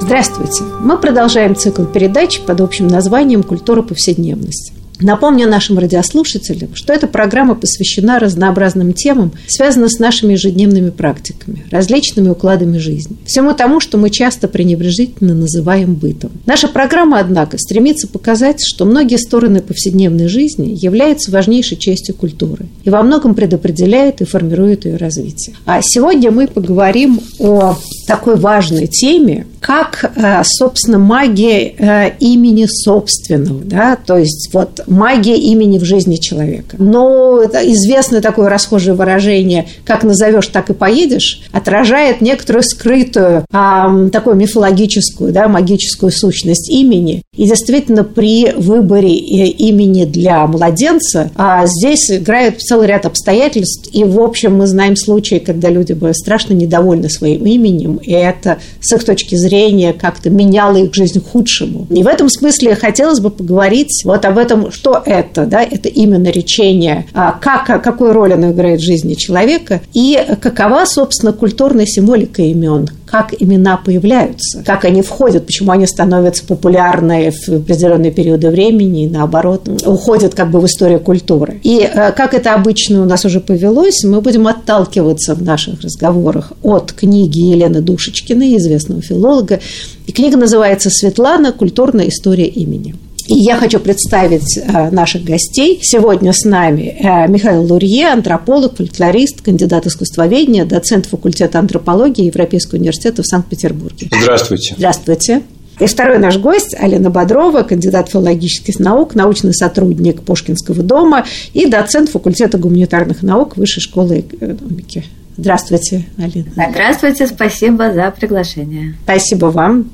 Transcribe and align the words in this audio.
Здравствуйте! 0.00 0.64
Мы 0.80 0.98
продолжаем 0.98 1.54
цикл 1.54 1.84
передач 1.84 2.40
под 2.40 2.60
общим 2.60 2.86
названием 2.86 3.42
«Культура 3.42 3.82
повседневности». 3.82 4.77
Напомню 5.00 5.48
нашим 5.48 5.78
радиослушателям, 5.78 6.74
что 6.74 6.92
эта 6.92 7.06
программа 7.06 7.54
посвящена 7.54 8.18
разнообразным 8.18 8.92
темам, 8.92 9.32
связанным 9.46 9.88
с 9.88 9.98
нашими 9.98 10.32
ежедневными 10.32 10.90
практиками, 10.90 11.64
различными 11.70 12.28
укладами 12.30 12.78
жизни. 12.78 13.16
Всему 13.24 13.54
тому, 13.54 13.78
что 13.78 13.96
мы 13.96 14.10
часто 14.10 14.48
пренебрежительно 14.48 15.34
называем 15.34 15.94
бытом. 15.94 16.32
Наша 16.46 16.66
программа, 16.66 17.20
однако, 17.20 17.58
стремится 17.58 18.08
показать, 18.08 18.60
что 18.64 18.84
многие 18.84 19.18
стороны 19.18 19.60
повседневной 19.60 20.28
жизни 20.28 20.76
являются 20.80 21.30
важнейшей 21.30 21.76
частью 21.76 22.14
культуры 22.14 22.66
и 22.82 22.90
во 22.90 23.02
многом 23.02 23.34
предопределяют 23.34 24.20
и 24.20 24.24
формируют 24.24 24.84
ее 24.84 24.96
развитие. 24.96 25.54
А 25.64 25.80
сегодня 25.82 26.30
мы 26.30 26.48
поговорим 26.48 27.20
о 27.38 27.76
такой 28.08 28.36
важной 28.36 28.86
теме, 28.88 29.46
как, 29.60 30.12
э, 30.16 30.42
собственно, 30.44 30.98
магия 30.98 31.74
э, 31.76 32.12
имени 32.20 32.66
собственного, 32.66 33.62
да, 33.64 33.96
то 33.96 34.16
есть 34.16 34.50
вот 34.52 34.80
магия 34.88 35.36
имени 35.36 35.78
в 35.78 35.84
жизни 35.84 36.16
человека. 36.16 36.76
Но 36.78 37.40
это 37.42 37.60
известное 37.72 38.20
такое 38.20 38.48
расхожее 38.48 38.94
выражение 38.94 39.66
«как 39.84 40.02
назовешь, 40.02 40.48
так 40.48 40.70
и 40.70 40.74
поедешь» 40.74 41.42
отражает 41.52 42.20
некоторую 42.20 42.62
скрытую, 42.62 43.44
а, 43.52 44.08
такую 44.10 44.36
мифологическую, 44.36 45.32
да, 45.32 45.48
магическую 45.48 46.12
сущность 46.12 46.70
имени. 46.70 47.22
И 47.36 47.44
действительно, 47.44 48.04
при 48.04 48.52
выборе 48.52 49.10
э, 49.10 49.46
имени 49.48 50.04
для 50.04 50.46
младенца 50.46 51.30
а 51.36 51.66
здесь 51.66 52.10
играет 52.10 52.60
целый 52.60 52.88
ряд 52.88 53.06
обстоятельств. 53.06 53.88
И, 53.92 54.04
в 54.04 54.20
общем, 54.20 54.56
мы 54.56 54.66
знаем 54.66 54.96
случаи, 54.96 55.36
когда 55.36 55.70
люди 55.70 55.92
были 55.92 56.12
страшно 56.12 56.54
недовольны 56.54 57.08
своим 57.08 57.44
именем, 57.46 57.96
и 57.96 58.12
это 58.12 58.58
с 58.80 58.92
их 58.92 59.04
точки 59.04 59.34
зрения 59.36 59.92
как-то 59.92 60.30
меняло 60.30 60.76
их 60.76 60.94
жизнь 60.94 61.20
к 61.20 61.30
худшему. 61.30 61.86
И 61.90 62.02
в 62.02 62.06
этом 62.06 62.28
смысле 62.28 62.74
хотелось 62.74 63.20
бы 63.20 63.30
поговорить 63.30 64.02
вот 64.04 64.24
об 64.24 64.38
этом, 64.38 64.70
что 64.78 65.02
это, 65.04 65.44
да, 65.44 65.62
это 65.62 65.88
имя 65.88 66.18
наречение, 66.18 67.06
а 67.12 67.32
как, 67.32 67.82
какую 67.82 68.12
роль 68.12 68.34
оно 68.34 68.52
играет 68.52 68.80
в 68.80 68.84
жизни 68.84 69.14
человека, 69.14 69.80
и 69.92 70.18
какова, 70.40 70.84
собственно, 70.84 71.32
культурная 71.32 71.86
символика 71.86 72.42
имен, 72.42 72.88
как 73.04 73.34
имена 73.36 73.76
появляются, 73.76 74.62
как 74.64 74.84
они 74.84 75.02
входят, 75.02 75.46
почему 75.46 75.72
они 75.72 75.86
становятся 75.86 76.44
популярны 76.44 77.32
в 77.32 77.48
определенные 77.48 78.12
периоды 78.12 78.50
времени 78.50 79.04
и, 79.04 79.08
наоборот, 79.08 79.68
уходят 79.84 80.34
как 80.34 80.50
бы 80.50 80.60
в 80.60 80.66
историю 80.66 81.00
культуры. 81.00 81.60
И 81.64 81.80
э, 81.80 82.12
как 82.12 82.34
это 82.34 82.54
обычно 82.54 83.02
у 83.02 83.04
нас 83.04 83.24
уже 83.24 83.40
повелось, 83.40 84.04
мы 84.04 84.20
будем 84.20 84.46
отталкиваться 84.46 85.34
в 85.34 85.42
наших 85.42 85.80
разговорах 85.80 86.52
от 86.62 86.92
книги 86.92 87.40
Елены 87.40 87.80
Душечкиной, 87.80 88.56
известного 88.58 89.02
филолога. 89.02 89.58
И 90.06 90.12
книга 90.12 90.36
называется 90.36 90.88
«Светлана. 90.88 91.52
Культурная 91.52 92.08
история 92.08 92.46
имени». 92.46 92.94
И 93.28 93.34
я 93.34 93.56
хочу 93.56 93.78
представить 93.78 94.56
э, 94.56 94.90
наших 94.90 95.22
гостей. 95.22 95.78
Сегодня 95.82 96.32
с 96.32 96.44
нами 96.46 96.96
э, 96.98 97.28
Михаил 97.28 97.62
Лурье, 97.62 98.08
антрополог, 98.08 98.76
фольклорист, 98.76 99.42
кандидат 99.42 99.86
искусствоведения, 99.86 100.64
доцент 100.64 101.04
факультета 101.04 101.58
антропологии 101.58 102.24
Европейского 102.24 102.78
университета 102.78 103.22
в 103.22 103.26
Санкт-Петербурге. 103.26 104.08
Здравствуйте. 104.18 104.74
Здравствуйте. 104.78 105.42
И 105.78 105.86
второй 105.86 106.18
наш 106.18 106.38
гость 106.38 106.74
Алина 106.78 107.10
Бодрова, 107.10 107.62
кандидат 107.64 108.08
филологических 108.08 108.80
наук, 108.80 109.14
научный 109.14 109.54
сотрудник 109.54 110.22
Пушкинского 110.22 110.82
дома 110.82 111.26
и 111.52 111.66
доцент 111.66 112.08
факультета 112.08 112.56
гуманитарных 112.56 113.22
наук 113.22 113.58
Высшей 113.58 113.82
школы 113.82 114.20
экономики. 114.20 115.04
Здравствуйте, 115.38 116.04
Алина. 116.18 116.50
Здравствуйте, 116.72 117.28
спасибо 117.28 117.92
за 117.92 118.10
приглашение. 118.10 118.96
Спасибо 119.04 119.46
вам. 119.46 119.88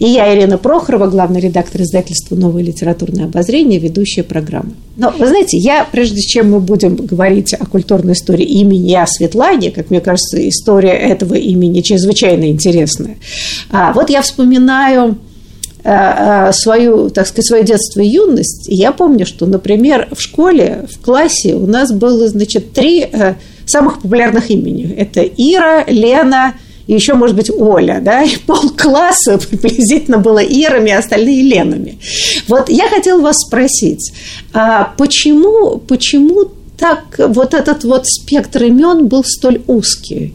И 0.00 0.06
я, 0.08 0.34
Ирина 0.34 0.58
Прохорова, 0.58 1.06
главный 1.06 1.40
редактор 1.40 1.82
издательства 1.82 2.34
«Новое 2.34 2.64
литературное 2.64 3.26
обозрение», 3.26 3.78
ведущая 3.78 4.24
программы. 4.24 4.72
Но, 4.96 5.14
вы 5.16 5.28
знаете, 5.28 5.56
я, 5.56 5.86
прежде 5.90 6.20
чем 6.20 6.50
мы 6.50 6.58
будем 6.58 6.96
говорить 6.96 7.54
о 7.54 7.64
культурной 7.64 8.14
истории 8.14 8.44
имени 8.44 8.92
о 8.94 9.06
Светлане, 9.06 9.70
как 9.70 9.90
мне 9.90 10.00
кажется, 10.00 10.36
история 10.48 10.94
этого 10.94 11.34
имени 11.34 11.80
чрезвычайно 11.80 12.50
интересная. 12.50 13.18
А, 13.70 13.92
вот 13.92 14.10
я 14.10 14.20
вспоминаю 14.20 15.16
а, 15.84 16.48
а, 16.48 16.52
свою, 16.52 17.08
так 17.10 17.28
сказать, 17.28 17.46
свое 17.46 17.62
детство 17.62 18.00
и 18.00 18.08
юность. 18.08 18.68
И 18.68 18.74
я 18.74 18.90
помню, 18.90 19.26
что, 19.26 19.46
например, 19.46 20.08
в 20.10 20.20
школе, 20.20 20.88
в 20.92 21.00
классе 21.00 21.54
у 21.54 21.66
нас 21.66 21.92
было, 21.92 22.26
значит, 22.26 22.72
три 22.72 23.02
э, 23.02 23.34
самых 23.70 24.00
популярных 24.00 24.50
имени. 24.50 24.94
Это 24.96 25.22
Ира, 25.22 25.84
Лена 25.86 26.54
и 26.88 26.94
еще, 26.94 27.14
может 27.14 27.36
быть, 27.36 27.50
Оля, 27.50 28.00
да, 28.02 28.22
и 28.22 28.36
полкласса 28.36 29.38
приблизительно 29.38 30.18
было 30.18 30.38
Ирами, 30.38 30.90
а 30.90 30.98
остальные 30.98 31.42
Ленами. 31.42 31.98
Вот 32.48 32.70
я 32.70 32.88
хотела 32.88 33.20
вас 33.20 33.36
спросить, 33.46 34.12
а 34.54 34.94
почему, 34.96 35.76
почему 35.78 36.46
так 36.78 37.16
вот 37.18 37.52
этот 37.52 37.84
вот 37.84 38.06
спектр 38.06 38.64
имен 38.64 39.06
был 39.06 39.22
столь 39.22 39.60
узкий? 39.66 40.34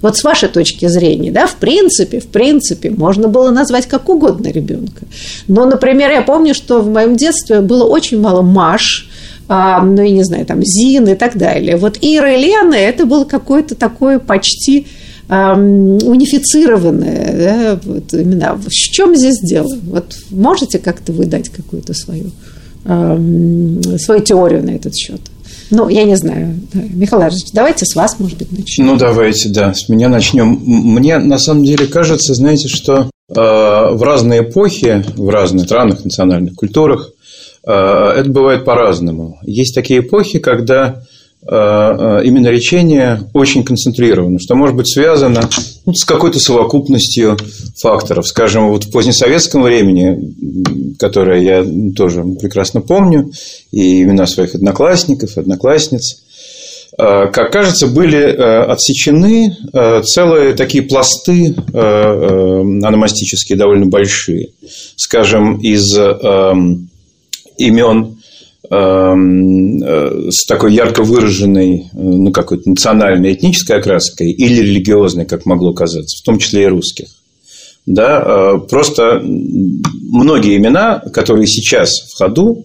Вот 0.00 0.16
с 0.16 0.24
вашей 0.24 0.48
точки 0.48 0.86
зрения, 0.86 1.30
да, 1.30 1.46
в 1.46 1.56
принципе, 1.56 2.20
в 2.20 2.26
принципе, 2.26 2.90
можно 2.90 3.28
было 3.28 3.50
назвать 3.50 3.86
как 3.86 4.08
угодно 4.08 4.48
ребенка. 4.48 5.04
Но, 5.46 5.64
например, 5.66 6.10
я 6.10 6.22
помню, 6.22 6.54
что 6.54 6.80
в 6.80 6.90
моем 6.90 7.16
детстве 7.16 7.60
было 7.60 7.84
очень 7.84 8.18
мало 8.18 8.42
Маш, 8.42 9.08
ну, 9.48 10.02
я 10.02 10.10
не 10.10 10.24
знаю, 10.24 10.46
там, 10.46 10.62
Зин 10.62 11.08
и 11.08 11.14
так 11.14 11.36
далее. 11.36 11.76
Вот 11.76 11.98
Ира 12.00 12.32
и 12.32 12.42
Лена– 12.42 12.74
это 12.76 13.06
было 13.06 13.24
какое-то 13.24 13.74
такое 13.74 14.18
почти 14.18 14.86
унифицированное 15.28 17.34
да, 17.38 17.78
вот 17.84 18.12
имена. 18.12 18.54
В 18.54 18.68
чем 18.68 19.16
здесь 19.16 19.40
дело? 19.40 19.74
Вот 19.84 20.14
можете 20.30 20.78
как-то 20.78 21.12
выдать 21.12 21.48
какую-то 21.48 21.94
свою, 21.94 22.30
свою 22.84 24.20
теорию 24.22 24.62
на 24.62 24.70
этот 24.70 24.94
счет? 24.94 25.20
Ну, 25.70 25.88
я 25.88 26.04
не 26.04 26.16
знаю. 26.16 26.60
Михаил 26.74 27.22
Ильич, 27.22 27.46
давайте 27.54 27.86
с 27.86 27.94
вас, 27.94 28.18
может 28.18 28.36
быть, 28.36 28.52
начнем. 28.52 28.86
Ну, 28.86 28.96
давайте, 28.96 29.48
да, 29.48 29.72
с 29.72 29.88
меня 29.88 30.10
начнем. 30.10 30.60
Мне, 30.66 31.16
на 31.16 31.38
самом 31.38 31.64
деле, 31.64 31.86
кажется, 31.86 32.34
знаете, 32.34 32.68
что 32.68 33.08
э, 33.30 33.34
в 33.34 34.02
разные 34.02 34.42
эпохи, 34.42 35.02
в 35.16 35.30
разных 35.30 35.64
странах, 35.64 36.04
национальных 36.04 36.56
культурах– 36.56 37.12
это 37.64 38.28
бывает 38.28 38.64
по-разному. 38.64 39.38
Есть 39.42 39.74
такие 39.74 40.00
эпохи, 40.00 40.40
когда 40.40 41.02
э, 41.42 41.48
э, 41.48 42.22
именно 42.24 42.48
речение 42.48 43.20
очень 43.34 43.62
концентрировано, 43.62 44.40
что 44.40 44.56
может 44.56 44.74
быть 44.74 44.88
связано 44.92 45.48
ну, 45.86 45.94
с 45.94 46.04
какой-то 46.04 46.40
совокупностью 46.40 47.36
факторов. 47.80 48.26
Скажем, 48.26 48.68
вот 48.68 48.84
в 48.84 48.90
позднесоветском 48.90 49.62
времени, 49.62 50.96
которое 50.98 51.40
я 51.40 51.64
тоже 51.94 52.24
прекрасно 52.40 52.80
помню, 52.80 53.30
и 53.70 54.02
имена 54.02 54.26
своих 54.26 54.56
одноклассников, 54.56 55.38
одноклассниц, 55.38 56.22
как 56.98 57.50
кажется, 57.50 57.86
были 57.86 58.20
отсечены 58.22 59.56
целые 60.04 60.52
такие 60.52 60.84
пласты 60.84 61.54
аномастические, 61.72 63.56
довольно 63.56 63.86
большие. 63.86 64.50
Скажем, 64.96 65.56
из 65.56 65.96
эм, 65.96 66.90
имен 67.68 68.16
эм, 68.70 69.82
э, 69.82 70.30
с 70.30 70.46
такой 70.46 70.74
ярко 70.74 71.02
выраженной 71.02 71.90
ну, 71.92 72.30
какой-то 72.32 72.70
национальной 72.70 73.32
этнической 73.32 73.76
окраской 73.76 74.30
или 74.30 74.60
религиозной, 74.60 75.26
как 75.26 75.46
могло 75.46 75.72
казаться, 75.72 76.18
в 76.22 76.24
том 76.24 76.38
числе 76.38 76.64
и 76.64 76.68
русских. 76.68 77.06
Да, 77.86 78.22
э, 78.24 78.68
просто 78.68 79.20
многие 79.22 80.56
имена, 80.56 81.00
которые 81.12 81.46
сейчас 81.46 81.90
в 81.90 82.16
ходу, 82.16 82.64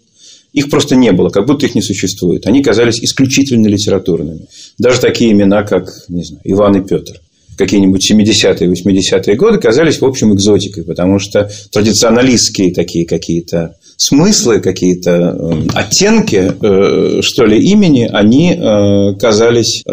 их 0.53 0.69
просто 0.69 0.95
не 0.95 1.11
было, 1.11 1.29
как 1.29 1.45
будто 1.45 1.65
их 1.65 1.75
не 1.75 1.81
существует. 1.81 2.47
Они 2.47 2.63
казались 2.63 2.99
исключительно 2.99 3.67
литературными. 3.67 4.47
Даже 4.77 4.99
такие 4.99 5.31
имена, 5.31 5.63
как, 5.63 5.89
не 6.09 6.23
знаю, 6.23 6.41
Иван 6.45 6.77
и 6.77 6.87
Петр 6.87 7.21
какие-нибудь 7.57 8.09
70-е, 8.09 8.71
80-е 8.71 9.35
годы 9.35 9.57
казались, 9.57 9.99
в 9.99 10.05
общем, 10.05 10.33
экзотикой, 10.33 10.83
потому 10.83 11.19
что 11.19 11.49
традиционалистские 11.71 12.73
такие 12.73 13.05
какие-то 13.05 13.75
смыслы, 13.97 14.59
какие-то 14.59 15.11
э, 15.11 15.67
оттенки, 15.73 16.53
э, 16.61 17.21
что 17.21 17.45
ли, 17.45 17.59
имени, 17.59 18.09
они 18.11 18.53
э, 18.53 19.15
казались 19.19 19.83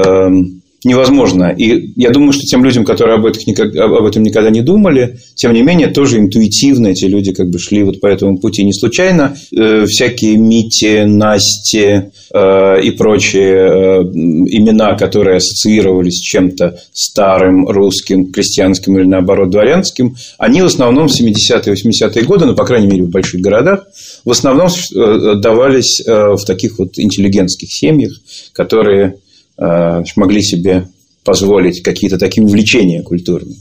невозможно. 0.84 1.54
И 1.56 1.92
я 1.96 2.10
думаю, 2.10 2.32
что 2.32 2.42
тем 2.42 2.64
людям, 2.64 2.84
которые 2.84 3.16
об, 3.16 3.26
никогда, 3.46 3.84
об 3.84 4.04
этом 4.04 4.22
никогда 4.22 4.50
не 4.50 4.60
думали, 4.60 5.18
тем 5.34 5.52
не 5.52 5.62
менее, 5.62 5.88
тоже 5.88 6.18
интуитивно 6.18 6.88
эти 6.88 7.06
люди 7.06 7.32
как 7.32 7.48
бы 7.50 7.58
шли 7.58 7.82
вот 7.82 8.00
по 8.00 8.06
этому 8.06 8.38
пути. 8.38 8.64
Не 8.64 8.72
случайно 8.72 9.36
э, 9.56 9.86
всякие 9.86 10.36
Мити, 10.36 11.04
Насти 11.04 12.10
э, 12.32 12.82
и 12.82 12.90
прочие 12.92 13.54
э, 13.54 14.02
имена, 14.02 14.94
которые 14.94 15.38
ассоциировались 15.38 16.18
с 16.18 16.22
чем-то 16.22 16.78
старым, 16.92 17.68
русским, 17.68 18.30
крестьянским 18.30 18.98
или, 18.98 19.06
наоборот, 19.06 19.50
дворянским, 19.50 20.16
они 20.38 20.62
в 20.62 20.66
основном 20.66 21.08
в 21.08 21.12
70-е 21.12 21.74
80-е 21.74 22.22
годы, 22.24 22.46
ну, 22.46 22.54
по 22.54 22.64
крайней 22.64 22.86
мере, 22.86 23.04
в 23.04 23.10
больших 23.10 23.40
городах, 23.40 23.86
в 24.24 24.30
основном 24.30 24.68
э, 24.68 25.34
давались 25.36 26.02
э, 26.06 26.34
в 26.34 26.44
таких 26.44 26.78
вот 26.78 26.98
интеллигентских 26.98 27.68
семьях, 27.70 28.12
которые 28.52 29.16
могли 29.56 30.42
себе 30.42 30.88
позволить 31.24 31.82
какие-то 31.82 32.18
такие 32.18 32.44
увлечения 32.44 33.02
культурные. 33.02 33.56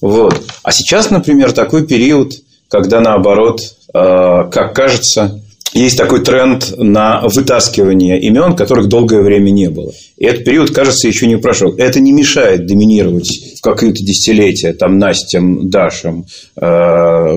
Вот. 0.00 0.42
А 0.62 0.72
сейчас, 0.72 1.10
например, 1.10 1.52
такой 1.52 1.86
период, 1.86 2.32
когда 2.68 3.00
наоборот, 3.00 3.60
э, 3.60 4.50
как 4.50 4.74
кажется, 4.74 5.42
есть 5.72 5.98
такой 5.98 6.22
тренд 6.22 6.74
на 6.78 7.22
вытаскивание 7.26 8.20
имен, 8.20 8.56
которых 8.56 8.88
долгое 8.88 9.20
время 9.20 9.50
не 9.50 9.68
было. 9.68 9.92
И 10.16 10.24
этот 10.24 10.44
период, 10.44 10.70
кажется, 10.70 11.06
еще 11.06 11.26
не 11.26 11.36
прошел. 11.36 11.74
Это 11.76 12.00
не 12.00 12.12
мешает 12.12 12.66
доминировать 12.66 13.28
в 13.58 13.60
какие-то 13.60 14.02
десятилетия 14.02 14.72
там 14.72 14.98
Настям, 14.98 15.68
Дашам, 15.68 16.24
э, 16.56 16.60
а 16.62 17.34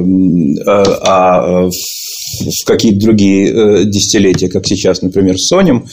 в 1.67 2.65
какие-то 2.65 2.99
другие 2.99 3.85
десятилетия, 3.85 4.49
как 4.49 4.65
сейчас, 4.65 5.01
например, 5.01 5.37
с 5.37 5.47
Сонем. 5.47 5.85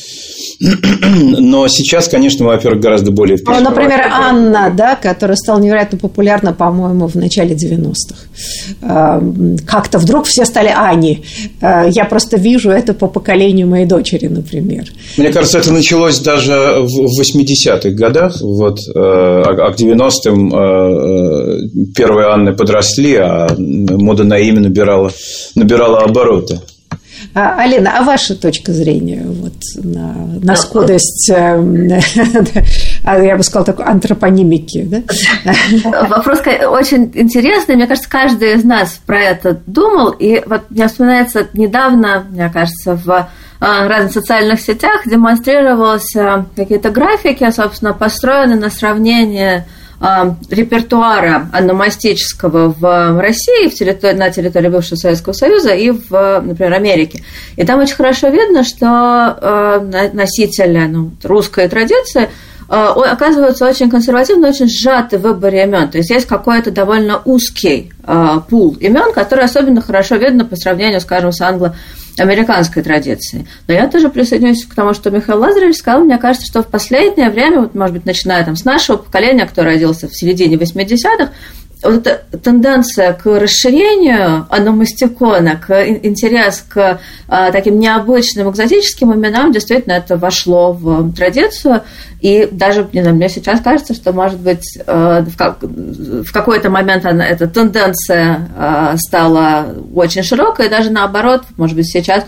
Но 0.60 1.68
сейчас, 1.68 2.08
конечно, 2.08 2.44
мы, 2.44 2.52
во-первых, 2.52 2.80
гораздо 2.80 3.10
более 3.10 3.38
Ну, 3.44 3.60
например, 3.60 4.00
Анна, 4.10 4.72
да, 4.74 4.96
которая 4.96 5.36
стала 5.36 5.60
невероятно 5.60 5.98
популярна, 5.98 6.52
по-моему, 6.52 7.08
в 7.08 7.14
начале 7.14 7.54
90-х. 7.54 8.16
А, 8.82 9.22
как-то 9.66 9.98
вдруг 9.98 10.26
все 10.26 10.44
стали 10.44 10.72
Ани. 10.74 11.24
А, 11.60 11.86
я 11.86 12.04
просто 12.04 12.38
вижу 12.38 12.70
это 12.70 12.94
по 12.94 13.06
поколению 13.06 13.68
моей 13.68 13.86
дочери, 13.86 14.26
например. 14.26 14.84
Мне 15.16 15.30
кажется, 15.30 15.58
это 15.58 15.72
началось 15.72 16.20
даже 16.20 16.78
в 16.80 17.20
80-х 17.20 17.90
годах. 17.90 18.40
Вот, 18.40 18.78
э, 18.78 18.92
а 18.94 19.72
к 19.72 19.78
90-м 19.78 20.54
э, 20.54 20.58
э, 20.58 21.86
первые 21.94 22.28
Анны 22.28 22.54
подросли, 22.54 23.16
а 23.16 23.48
мода 23.58 24.24
на 24.24 24.38
имя 24.38 24.60
набирала, 24.60 25.10
набирала 25.54 26.00
обороты. 26.00 26.60
А, 27.34 27.60
Алина, 27.60 27.98
а 27.98 28.02
ваша 28.02 28.34
точка 28.34 28.72
зрения 28.72 29.22
вот, 29.24 29.54
на, 29.76 30.14
на 30.42 30.56
скудость, 30.56 31.30
э, 31.30 32.00
я 33.04 33.36
бы 33.36 33.42
сказала, 33.42 33.66
такой 33.66 33.84
антропонимики? 33.84 34.82
Да? 34.82 35.02
Вопрос 36.08 36.40
очень 36.70 37.10
интересный. 37.14 37.76
Мне 37.76 37.86
кажется, 37.86 38.08
каждый 38.08 38.54
из 38.54 38.64
нас 38.64 39.00
про 39.06 39.20
это 39.20 39.60
думал. 39.66 40.10
И 40.10 40.42
вот 40.46 40.70
мне 40.70 40.88
вспоминается 40.88 41.46
недавно, 41.52 42.26
мне 42.30 42.48
кажется, 42.48 42.94
в 42.96 43.10
э, 43.10 43.26
разных 43.60 44.12
социальных 44.12 44.60
сетях 44.60 45.02
демонстрировались 45.06 46.14
какие-то 46.56 46.90
графики, 46.90 47.50
собственно, 47.50 47.92
построенные 47.92 48.58
на 48.58 48.70
сравнении 48.70 49.64
репертуара 50.00 51.48
ономастического 51.52 52.74
в 52.78 53.20
России, 53.20 53.68
в 53.68 53.74
территории, 53.74 54.14
на 54.14 54.30
территории 54.30 54.68
бывшего 54.68 54.96
Советского 54.96 55.32
Союза 55.32 55.74
и 55.74 55.90
в, 55.90 56.42
например, 56.44 56.74
Америке. 56.74 57.22
И 57.56 57.64
там 57.64 57.80
очень 57.80 57.94
хорошо 57.94 58.28
видно, 58.28 58.62
что 58.62 58.86
а, 58.86 60.10
носители 60.12 60.86
ну, 60.86 61.12
русской 61.22 61.66
традиции 61.68 62.28
а, 62.68 62.92
оказываются 62.92 63.66
очень 63.66 63.88
консервативны, 63.88 64.48
очень 64.48 64.68
сжаты 64.68 65.16
в 65.16 65.22
выборе 65.22 65.62
имен. 65.62 65.88
То 65.88 65.98
есть 65.98 66.10
есть 66.10 66.26
какой-то 66.26 66.70
довольно 66.70 67.22
узкий 67.24 67.90
пул 68.48 68.76
имен, 68.78 69.12
который 69.14 69.46
особенно 69.46 69.80
хорошо 69.80 70.16
видно 70.16 70.44
по 70.44 70.56
сравнению, 70.56 71.00
скажем, 71.00 71.32
с 71.32 71.40
англо 71.40 71.74
американской 72.18 72.82
традиции. 72.82 73.46
Но 73.66 73.74
я 73.74 73.88
тоже 73.88 74.08
присоединюсь 74.08 74.64
к 74.64 74.74
тому, 74.74 74.94
что 74.94 75.10
Михаил 75.10 75.40
Лазаревич 75.40 75.76
сказал. 75.76 76.04
Мне 76.04 76.18
кажется, 76.18 76.46
что 76.46 76.62
в 76.62 76.68
последнее 76.68 77.30
время, 77.30 77.60
вот, 77.60 77.74
может 77.74 77.94
быть, 77.94 78.06
начиная 78.06 78.44
там, 78.44 78.56
с 78.56 78.64
нашего 78.64 78.96
поколения, 78.96 79.46
кто 79.46 79.64
родился 79.64 80.08
в 80.08 80.16
середине 80.16 80.56
80-х, 80.56 81.32
вот 81.82 82.06
эта 82.06 82.38
тенденция 82.38 83.12
к 83.12 83.26
расширению 83.26 84.46
аномастикона, 84.50 85.56
к 85.56 85.86
интерес 85.88 86.64
к 86.68 87.00
а, 87.28 87.52
таким 87.52 87.78
необычным 87.78 88.50
экзотическим 88.50 89.14
именам, 89.14 89.52
действительно 89.52 89.94
это 89.94 90.16
вошло 90.16 90.72
в 90.72 91.12
традицию. 91.14 91.82
И 92.20 92.48
даже, 92.50 92.88
не 92.92 93.02
знаю, 93.02 93.16
мне 93.16 93.28
сейчас 93.28 93.60
кажется, 93.60 93.94
что, 93.94 94.12
может 94.12 94.40
быть, 94.40 94.78
э, 94.86 95.24
в, 95.26 96.24
в 96.24 96.32
какой-то 96.32 96.70
момент 96.70 97.04
она, 97.04 97.26
эта 97.26 97.46
тенденция 97.46 98.48
э, 98.56 98.96
стала 98.96 99.66
очень 99.94 100.22
широкой, 100.22 100.66
и 100.66 100.70
даже 100.70 100.90
наоборот, 100.90 101.44
может 101.58 101.76
быть, 101.76 101.86
сейчас 101.86 102.24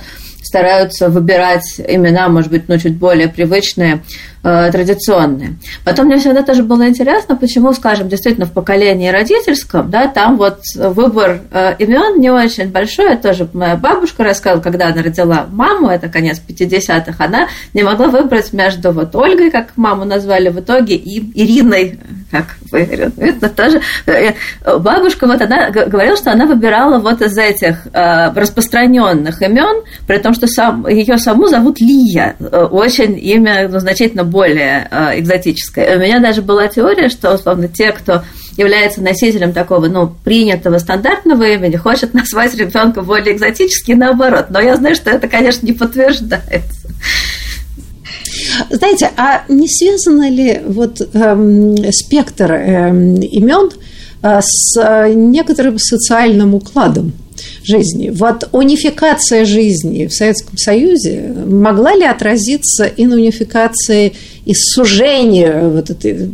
стараются 0.49 1.09
выбирать 1.09 1.79
имена, 1.79 2.29
может 2.29 2.51
быть, 2.51 2.69
ну, 2.69 2.79
чуть 2.79 2.97
более 2.97 3.29
привычные, 3.29 4.03
э, 4.43 4.71
традиционные. 4.73 5.57
Потом 5.85 6.07
мне 6.07 6.19
всегда 6.19 6.43
тоже 6.43 6.63
было 6.63 6.89
интересно, 6.89 7.37
почему, 7.37 7.73
скажем, 7.73 8.09
действительно 8.09 8.47
в 8.47 8.53
поколении 8.53 9.11
родительском, 9.11 9.91
да, 9.91 10.09
там 10.09 10.37
вот 10.39 10.61
выбор 10.75 11.43
э, 11.53 11.75
имен 11.79 12.21
не 12.21 12.31
очень 12.31 12.71
большой. 12.71 13.17
Тоже 13.17 13.49
моя 13.53 13.77
бабушка 13.77 14.25
рассказывала, 14.25 14.63
когда 14.63 14.89
она 14.89 15.03
родила 15.03 15.47
маму, 15.51 15.89
это 15.89 16.09
конец 16.09 16.41
50-х, 16.47 17.23
она 17.23 17.49
не 17.75 17.83
могла 17.83 18.09
выбрать 18.09 18.53
между 18.53 18.93
вот 18.93 19.15
Ольгой, 19.15 19.51
как 19.51 19.77
маму 19.77 20.05
назвали 20.05 20.49
в 20.49 20.61
итоге, 20.61 20.95
и 20.97 21.19
Ириной, 21.35 21.99
как 22.31 22.57
это 22.73 23.49
тоже. 23.51 23.83
Э, 24.07 24.33
бабушка, 24.79 25.27
вот 25.27 25.43
она 25.43 25.71
говорила, 25.71 26.17
что 26.17 26.33
она 26.33 26.47
выбирала 26.47 26.99
вот 26.99 27.21
из 27.21 27.37
этих 27.37 27.87
распространенных 27.93 29.43
имен, 29.43 29.83
при 30.07 30.19
том, 30.19 30.35
что 30.39 30.47
сам, 30.47 30.87
ее 30.89 31.19
саму 31.19 31.49
зовут 31.49 31.81
Лия, 31.81 32.37
э, 32.39 32.65
очень 32.71 33.19
имя 33.19 33.69
ну, 33.69 33.79
значительно 33.79 34.25
более 34.25 34.89
экзотическое. 35.17 35.97
У 35.97 36.01
меня 36.01 36.21
даже 36.21 36.43
была 36.43 36.69
теория, 36.69 37.09
что, 37.09 37.35
условно, 37.35 37.69
те, 37.69 37.93
кто 37.93 38.23
является 38.57 39.01
носителем 39.01 39.53
такого, 39.53 39.87
ну, 39.87 40.13
принятого 40.25 40.79
стандартного 40.79 41.45
имени, 41.45 41.77
хочет 41.77 42.13
назвать 42.15 42.55
ребенка 42.55 43.03
более 43.03 43.35
экзотически, 43.35 43.93
наоборот. 43.93 44.47
Но 44.51 44.61
я 44.61 44.77
знаю, 44.77 44.95
что 44.97 45.11
это, 45.11 45.29
конечно, 45.29 45.65
не 45.65 45.73
подтверждается. 45.73 46.89
Знаете, 48.71 49.11
а 49.17 49.43
не 49.49 49.69
связано 49.69 50.29
ли 50.29 50.61
вот 50.67 51.01
эм, 51.15 51.77
спектр 51.93 52.53
эм, 52.53 53.15
имен 53.21 53.71
э, 54.23 54.41
с 54.43 54.77
э, 54.77 55.13
некоторым 55.15 55.79
социальным 55.79 56.55
укладом? 56.55 57.13
Жизни. 57.63 58.11
Вот 58.11 58.49
унификация 58.53 59.45
жизни 59.45 60.07
в 60.07 60.13
Советском 60.13 60.57
Союзе 60.57 61.35
могла 61.47 61.95
ли 61.95 62.05
отразиться 62.05 62.85
и 62.85 63.07
на 63.07 63.17
унификации 63.17 64.13
и 64.45 64.55
сужении 64.55 65.49
вот 65.71 65.91
этой 65.91 66.31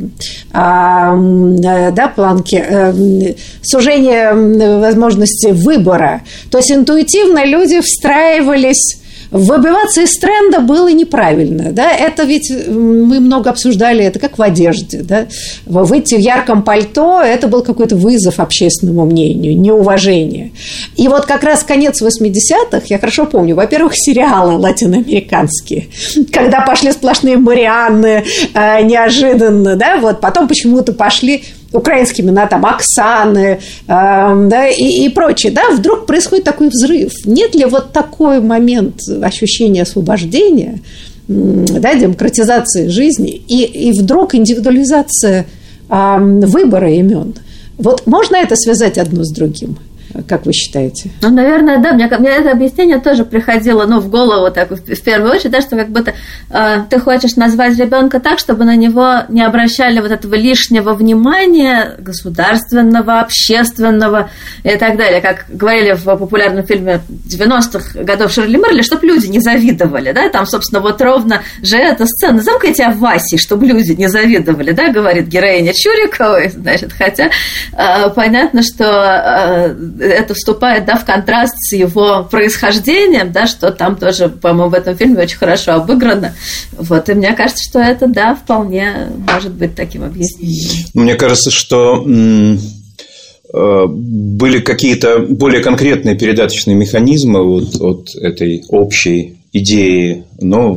а, 0.52 1.16
да, 1.16 2.09
планки, 2.09 2.62
э, 2.64 3.35
сужение 3.62 4.33
возможности 4.78 5.49
выбора. 5.49 6.23
То 6.50 6.59
есть 6.59 6.71
интуитивно 6.71 7.44
люди 7.44 7.80
встраивались 7.80 8.99
Выбиваться 9.34 10.02
из 10.02 10.16
тренда 10.16 10.60
было 10.60 10.92
неправильно. 10.92 11.72
Да? 11.72 11.90
Это 11.90 12.22
ведь 12.22 12.52
мы 12.68 13.18
много 13.18 13.50
обсуждали, 13.50 14.04
это 14.04 14.20
как 14.20 14.38
в 14.38 14.42
одежде. 14.42 15.02
Да? 15.02 15.26
Выйти 15.66 16.14
в 16.14 16.20
ярком 16.20 16.62
пальто– 16.62 17.20
это 17.24 17.48
был 17.48 17.62
какой-то 17.62 17.96
вызов 17.96 18.38
общественному 18.38 19.04
мнению, 19.06 19.58
неуважение. 19.58 20.52
И 20.94 21.08
вот 21.08 21.26
как 21.26 21.42
раз 21.42 21.64
конец 21.64 22.00
80-х, 22.00 22.82
я 22.84 22.98
хорошо 23.00 23.26
помню, 23.26 23.56
во-первых, 23.56 23.94
сериалы 23.96 24.56
латиноамериканские, 24.56 25.88
когда 26.32 26.60
пошли 26.60 26.92
сплошные 26.92 27.36
Марианны 27.36 28.22
э, 28.54 28.82
неожиданно, 28.82 29.74
да, 29.74 29.96
вот 29.96 30.20
потом 30.20 30.46
почему-то 30.46 30.92
пошли 30.92 31.42
украинские 31.75 32.26
имена, 32.26 32.47
там, 32.47 32.64
Оксаны, 32.64 33.59
э, 33.59 33.59
да, 33.87 34.69
и, 34.69 35.04
и 35.04 35.09
прочее, 35.09 35.52
да, 35.52 35.71
вдруг 35.71 36.07
происходит 36.07 36.45
такой 36.45 36.69
взрыв. 36.69 37.12
Нет 37.26 37.54
ли 37.54 37.64
вот 37.64 37.93
такой 37.93 38.40
момент 38.40 39.00
ощущения 39.23 39.83
освобождения, 39.83 40.81
да, 41.28 41.95
демократизации 41.95 42.88
жизни, 42.88 43.31
и, 43.31 43.64
и 43.64 43.93
вдруг 43.93 44.35
индивидуализация 44.35 45.47
э, 45.88 46.16
выбора 46.19 46.93
имен? 46.93 47.35
Вот 47.76 48.07
можно 48.07 48.37
это 48.37 48.54
связать 48.57 48.99
одно 48.99 49.25
с 49.25 49.31
другим? 49.31 49.76
Как 50.23 50.47
вы 50.47 50.52
считаете? 50.52 51.11
Ну, 51.23 51.30
наверное, 51.30 51.78
да. 51.78 51.92
Мне, 51.92 52.06
мне 52.06 52.30
это 52.30 52.52
объяснение 52.52 52.99
тоже 52.99 53.25
приходило 53.25 53.85
ну, 53.87 54.00
в 54.00 54.09
голову 54.09 54.50
так, 54.52 54.71
в, 54.71 54.76
в 54.76 55.02
первую 55.02 55.33
очередь, 55.33 55.50
да, 55.50 55.61
что 55.61 55.76
как 55.76 55.88
будто 55.88 56.14
э, 56.50 56.85
ты 56.88 57.00
хочешь 57.00 57.37
назвать 57.37 57.76
ребенка 57.78 58.21
так, 58.21 58.38
чтобы 58.38 58.64
на 58.64 58.76
него 58.76 59.23
не 59.28 59.42
обращали 59.42 60.00
вот 60.00 60.11
этого 60.11 60.35
лишнего 60.35 60.94
внимания 60.94 61.97
государственного, 61.99 63.21
общественного 63.21 64.30
и 64.62 64.76
так 64.76 64.97
далее. 64.97 65.21
Как 65.21 65.47
говорили 65.49 65.92
в 65.92 66.04
популярном 66.04 66.64
фильме 66.64 67.00
90-х 67.09 68.02
годов 68.04 68.33
Шерли 68.33 68.56
Мерли, 68.56 68.83
чтобы 68.83 69.06
люди 69.06 69.26
не 69.26 69.40
завидовали. 69.40 70.12
Да? 70.12 70.28
Там, 70.28 70.47
собственно, 70.47 70.80
вот 70.80 71.00
ровно 71.00 71.42
же 71.62 71.76
эта 71.76 72.06
сцена. 72.06 72.40
Замкните 72.40 72.85
о 72.85 72.90
Васе, 72.92 73.37
чтобы 73.37 73.66
люди 73.66 73.92
не 73.92 74.09
завидовали, 74.09 74.73
да, 74.73 74.90
говорит 74.90 75.26
героиня 75.26 75.73
Чуриковой. 75.75 76.50
Значит, 76.50 76.92
хотя 76.92 77.30
э, 77.73 78.11
понятно, 78.11 78.62
что 78.62 78.85
э, 78.85 79.75
это 80.04 80.34
вступает 80.34 80.84
да, 80.84 80.96
в 80.96 81.04
контраст 81.04 81.54
с 81.56 81.73
его 81.73 82.26
происхождением, 82.30 83.32
да, 83.32 83.46
что 83.46 83.70
там 83.70 83.96
тоже, 83.96 84.28
по-моему, 84.28 84.70
в 84.70 84.75
этом 84.75 84.96
фильме 84.96 85.23
очень 85.23 85.38
хорошо 85.38 85.73
обыграно. 85.73 86.34
Вот, 86.76 87.08
и 87.08 87.14
мне 87.14 87.32
кажется, 87.32 87.62
что 87.68 87.80
это, 87.80 88.06
да, 88.06 88.34
вполне 88.34 89.08
может 89.32 89.52
быть 89.52 89.75
таким 89.75 90.04
объяснением. 90.04 90.87
Мне 90.94 91.14
кажется, 91.14 91.50
что 91.50 92.04
э, 92.06 93.87
были 93.87 94.61
какие-то 94.61 95.20
более 95.20 95.62
конкретные 95.62 96.16
передаточные 96.16 96.76
механизмы 96.76 97.44
вот 97.44 97.75
от 97.80 98.14
этой 98.16 98.62
общей 98.68 99.38
идеи, 99.52 100.25
но 100.40 100.73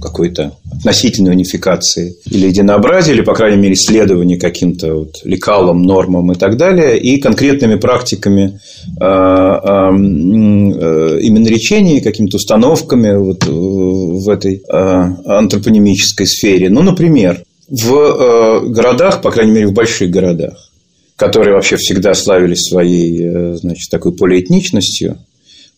какой-то 0.00 0.56
относительной 0.72 1.32
унификации 1.32 2.16
или 2.26 2.46
единообразия, 2.46 3.12
или, 3.12 3.22
по 3.22 3.34
крайней 3.34 3.58
мере, 3.60 3.76
следования 3.76 4.38
каким-то 4.38 4.94
вот 4.94 5.20
лекалам, 5.24 5.82
нормам 5.82 6.32
и 6.32 6.34
так 6.34 6.56
далее, 6.56 6.98
и 6.98 7.20
конкретными 7.20 7.76
практиками 7.76 8.58
э, 9.00 9.04
э, 9.04 9.90
именно 11.20 11.48
речения, 11.48 12.00
какими-то 12.00 12.36
установками 12.36 13.16
вот 13.16 13.44
в 13.46 14.28
этой 14.28 14.62
э, 14.68 14.72
антропонимической 14.72 16.26
сфере. 16.26 16.70
Ну, 16.70 16.82
например, 16.82 17.42
в 17.68 18.68
городах, 18.68 19.22
по 19.22 19.30
крайней 19.30 19.52
мере, 19.52 19.66
в 19.68 19.72
больших 19.72 20.10
городах, 20.10 20.70
которые 21.16 21.54
вообще 21.54 21.76
всегда 21.76 22.14
славились 22.14 22.68
своей, 22.68 23.56
значит, 23.56 23.90
такой 23.90 24.12
полиэтничностью, 24.12 25.18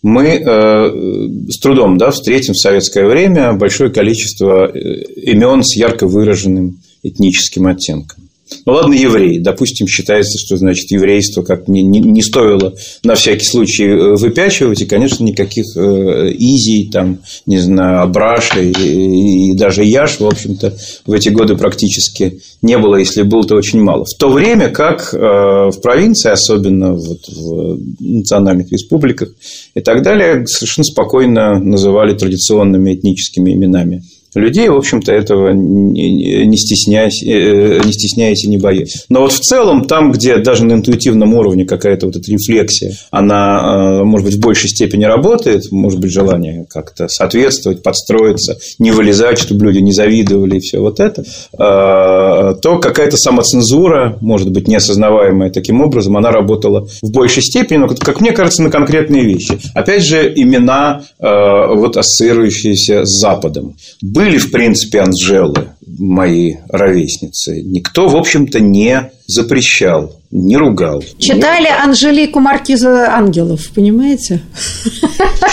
мы 0.02 0.26
э, 0.26 1.48
с 1.48 1.58
трудом 1.58 1.96
да, 1.96 2.10
встретим 2.10 2.54
в 2.54 2.58
советское 2.58 3.06
время 3.06 3.52
большое 3.52 3.90
количество 3.90 4.66
э, 4.66 5.02
имен 5.16 5.62
с 5.62 5.76
ярко 5.76 6.06
выраженным 6.06 6.80
этническим 7.02 7.66
оттенком. 7.68 8.28
Ну 8.66 8.72
ладно, 8.72 8.94
евреи. 8.94 9.38
Допустим, 9.38 9.86
считается, 9.86 10.38
что 10.38 10.56
значит 10.56 10.90
еврейство 10.90 11.42
как 11.42 11.68
не, 11.68 11.82
не, 11.82 12.00
не 12.00 12.22
стоило 12.22 12.74
на 13.04 13.14
всякий 13.14 13.44
случай 13.44 13.86
э, 13.86 14.16
выпячивать, 14.16 14.80
и, 14.80 14.86
конечно, 14.86 15.24
никаких 15.24 15.64
э, 15.76 16.32
изий, 16.32 16.90
там, 16.90 17.18
не 17.46 17.58
знаю, 17.58 18.02
абраши 18.02 18.70
и, 18.70 19.50
и 19.50 19.54
даже 19.54 19.84
яш, 19.84 20.20
в 20.20 20.26
общем-то, 20.26 20.76
в 21.06 21.12
эти 21.12 21.28
годы 21.28 21.56
практически 21.56 22.40
не 22.62 22.78
было, 22.78 22.96
если 22.96 23.22
было, 23.22 23.44
то 23.44 23.56
очень 23.56 23.80
мало. 23.80 24.04
В 24.04 24.18
то 24.18 24.28
время 24.28 24.68
как 24.70 25.12
э, 25.12 25.18
в 25.18 25.80
провинции, 25.82 26.30
особенно 26.30 26.94
вот 26.94 27.28
в 27.28 27.78
национальных 28.00 28.70
республиках 28.70 29.30
и 29.74 29.80
так 29.80 30.02
далее, 30.02 30.46
совершенно 30.46 30.84
спокойно 30.84 31.58
называли 31.58 32.14
традиционными 32.14 32.94
этническими 32.94 33.52
именами 33.52 34.02
людей, 34.34 34.68
в 34.68 34.76
общем-то, 34.76 35.12
этого 35.12 35.52
не 35.52 36.56
стесняясь, 36.56 37.22
э, 37.22 37.80
не 37.84 37.92
стесняясь 37.92 38.44
и 38.44 38.48
не 38.48 38.58
боясь. 38.58 39.04
Но 39.08 39.20
вот 39.22 39.32
в 39.32 39.40
целом, 39.40 39.84
там, 39.84 40.12
где 40.12 40.38
даже 40.38 40.64
на 40.64 40.74
интуитивном 40.74 41.34
уровне 41.34 41.64
какая-то 41.64 42.06
вот 42.06 42.16
эта 42.16 42.30
рефлексия, 42.30 42.92
она, 43.10 44.00
э, 44.00 44.04
может 44.04 44.26
быть, 44.26 44.36
в 44.36 44.40
большей 44.40 44.70
степени 44.70 45.04
работает, 45.04 45.70
может 45.70 46.00
быть, 46.00 46.12
желание 46.12 46.66
как-то 46.68 47.08
соответствовать, 47.08 47.82
подстроиться, 47.82 48.58
не 48.78 48.90
вылезать, 48.90 49.38
чтобы 49.38 49.66
люди 49.66 49.78
не 49.78 49.92
завидовали 49.92 50.56
и 50.56 50.60
все 50.60 50.80
вот 50.80 51.00
это, 51.00 51.22
э, 51.22 51.56
то 51.58 52.78
какая-то 52.80 53.16
самоцензура, 53.16 54.18
может 54.20 54.50
быть, 54.50 54.68
неосознаваемая 54.68 55.50
таким 55.50 55.80
образом, 55.80 56.16
она 56.16 56.30
работала 56.30 56.86
в 57.02 57.10
большей 57.10 57.42
степени, 57.42 57.78
но, 57.78 57.88
как 57.88 58.20
мне 58.20 58.32
кажется, 58.32 58.62
на 58.62 58.70
конкретные 58.70 59.24
вещи. 59.24 59.58
Опять 59.74 60.04
же, 60.04 60.32
имена, 60.34 61.02
вот 61.18 61.96
ассоциирующиеся 61.96 63.04
с 63.04 63.20
Западом 63.20 63.74
были, 64.22 64.38
в 64.38 64.52
принципе, 64.52 65.00
Анжелы, 65.00 65.70
мои 65.84 66.54
ровесницы. 66.68 67.60
Никто, 67.60 68.06
в 68.06 68.16
общем-то, 68.16 68.60
не 68.60 69.10
запрещал, 69.32 70.16
не 70.30 70.56
ругал. 70.56 71.02
Читали 71.18 71.64
Нет. 71.64 71.78
Анжелику 71.84 72.40
Маркиза 72.40 73.14
Ангелов, 73.14 73.70
понимаете? 73.74 74.42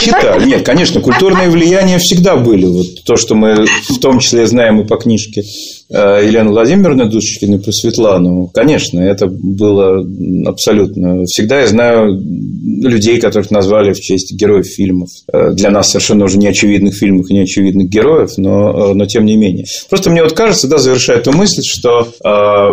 Читали. 0.02 0.46
Нет, 0.46 0.66
конечно, 0.66 1.02
культурные 1.02 1.50
влияния 1.50 1.98
всегда 2.00 2.36
были. 2.36 2.66
Вот 2.66 3.04
то, 3.06 3.16
что 3.16 3.36
мы 3.36 3.66
в 3.90 4.00
том 4.00 4.20
числе 4.20 4.48
знаем 4.48 4.82
и 4.82 4.88
по 4.88 4.98
книжке 4.98 5.44
Э, 5.92 6.22
Елены 6.24 6.52
Владимировны 6.52 7.06
Душечкиной 7.06 7.60
про 7.60 7.72
Светлану, 7.72 8.52
конечно, 8.54 9.00
это 9.00 9.26
было 9.28 10.06
абсолютно... 10.46 11.26
Всегда 11.26 11.62
я 11.62 11.68
знаю 11.68 12.16
людей, 12.16 13.20
которых 13.20 13.50
назвали 13.50 13.94
в 13.94 14.00
честь 14.00 14.34
героев 14.34 14.68
фильмов. 14.68 15.10
Э, 15.34 15.52
для 15.52 15.72
нас 15.72 15.90
совершенно 15.90 16.26
уже 16.26 16.38
неочевидных 16.38 16.96
фильмов 16.96 17.26
и 17.30 17.34
неочевидных 17.34 17.90
героев, 17.90 18.38
но, 18.38 18.92
э, 18.92 18.94
но 18.94 19.06
тем 19.08 19.26
не 19.26 19.36
менее. 19.36 19.66
Просто 19.90 20.12
мне 20.12 20.22
вот 20.22 20.34
кажется, 20.34 20.68
да, 20.68 20.78
завершая 20.78 21.18
эту 21.18 21.32
мысль, 21.32 21.64
что 21.64 22.10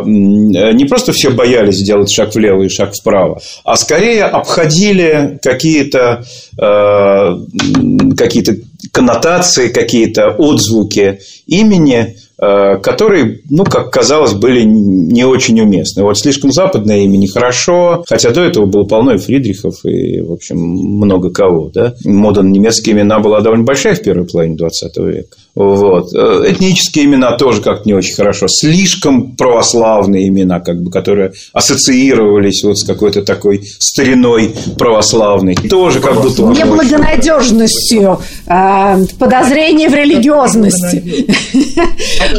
не 0.05 0.85
просто 0.85 0.96
все 1.13 1.31
боялись 1.31 1.77
сделать 1.77 2.11
шаг 2.11 2.35
влево 2.35 2.63
и 2.63 2.69
шаг 2.69 2.95
вправо, 2.95 3.41
а 3.65 3.77
скорее 3.77 4.25
обходили 4.25 5.39
какие-то 5.43 6.25
э, 6.61 8.15
какие-то 8.17 8.57
коннотации, 8.93 9.69
какие-то 9.69 10.31
отзвуки 10.31 11.21
имени, 11.47 12.17
Э, 12.39 12.77
которые, 12.83 13.41
ну, 13.49 13.65
как 13.65 13.91
казалось, 13.91 14.35
были 14.35 14.63
не 14.63 15.25
очень 15.25 15.59
уместны. 15.59 16.03
Вот 16.03 16.19
слишком 16.19 16.53
западное 16.53 16.99
имя 16.99 17.17
нехорошо, 17.17 18.05
хотя 18.07 18.31
до 18.31 18.43
этого 18.43 18.67
было 18.67 18.85
полно 18.85 19.15
и 19.15 19.19
Фридрихов, 19.19 19.87
и, 19.87 20.21
в 20.21 20.33
общем, 20.33 20.59
много 20.59 21.31
кого. 21.31 21.71
Да? 21.73 21.95
Мода 22.05 22.43
на 22.43 22.51
немецкие 22.51 22.95
имена 22.95 23.21
была 23.21 23.41
довольно 23.41 23.65
большая 23.65 23.95
в 23.95 24.03
первой 24.03 24.27
половине 24.27 24.57
20 24.57 24.97
века. 24.99 25.37
Вот. 25.57 26.13
Э, 26.15 26.45
этнические 26.49 27.07
имена 27.07 27.33
тоже 27.33 27.63
как-то 27.63 27.89
не 27.89 27.95
очень 27.95 28.15
хорошо. 28.15 28.47
Слишком 28.47 29.35
православные 29.37 30.29
имена, 30.29 30.61
как 30.61 30.83
бы, 30.83 30.91
которые 30.91 31.33
ассоциировались 31.55 32.63
вот 32.63 32.79
с 32.79 32.87
какой-то 32.87 33.23
такой 33.23 33.63
стариной 33.79 34.55
православной. 34.79 35.55
Тоже 35.55 36.01
как 36.01 36.21
будто... 36.21 36.43
Неблагонадежностью, 36.43 38.21
а, 38.47 38.99
подозрение 39.19 39.89
в 39.89 39.95
религиозности. 39.95 41.27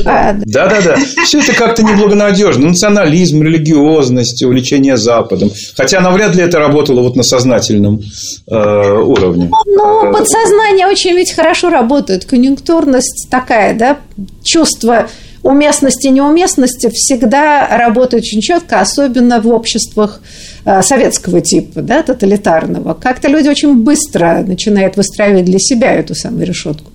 Да-да-да. 0.03 0.97
Все 1.25 1.39
это 1.39 1.53
как-то 1.53 1.81
неблагонадежно. 1.81 2.67
Национализм, 2.67 3.41
религиозность, 3.41 4.43
увлечение 4.43 4.95
Западом. 4.95 5.49
Хотя 5.75 6.01
навряд 6.01 6.35
ли 6.35 6.43
это 6.43 6.59
работало 6.59 7.01
вот 7.01 7.15
на 7.15 7.23
сознательном 7.23 7.99
э, 8.47 8.53
уровне. 8.53 9.49
Ну, 9.65 10.13
подсознание 10.13 10.85
очень 10.85 11.15
ведь 11.15 11.33
хорошо 11.33 11.71
работает. 11.71 12.25
Конъюнктурность 12.25 13.06
уместность 13.07 13.29
такая, 13.29 13.73
да, 13.77 13.99
чувство 14.43 15.09
уместности 15.43 16.07
и 16.07 16.11
неуместности 16.11 16.89
всегда 16.89 17.67
работает 17.77 18.23
очень 18.23 18.41
четко, 18.41 18.81
особенно 18.81 19.39
в 19.39 19.47
обществах 19.47 20.21
советского 20.81 21.41
типа, 21.41 21.81
да, 21.81 22.03
тоталитарного. 22.03 22.93
Как-то 22.93 23.27
люди 23.27 23.47
очень 23.47 23.75
быстро 23.75 24.43
начинают 24.45 24.97
выстраивать 24.97 25.45
для 25.45 25.59
себя 25.59 25.93
эту 25.93 26.15
самую 26.15 26.45
решетку. 26.45 26.91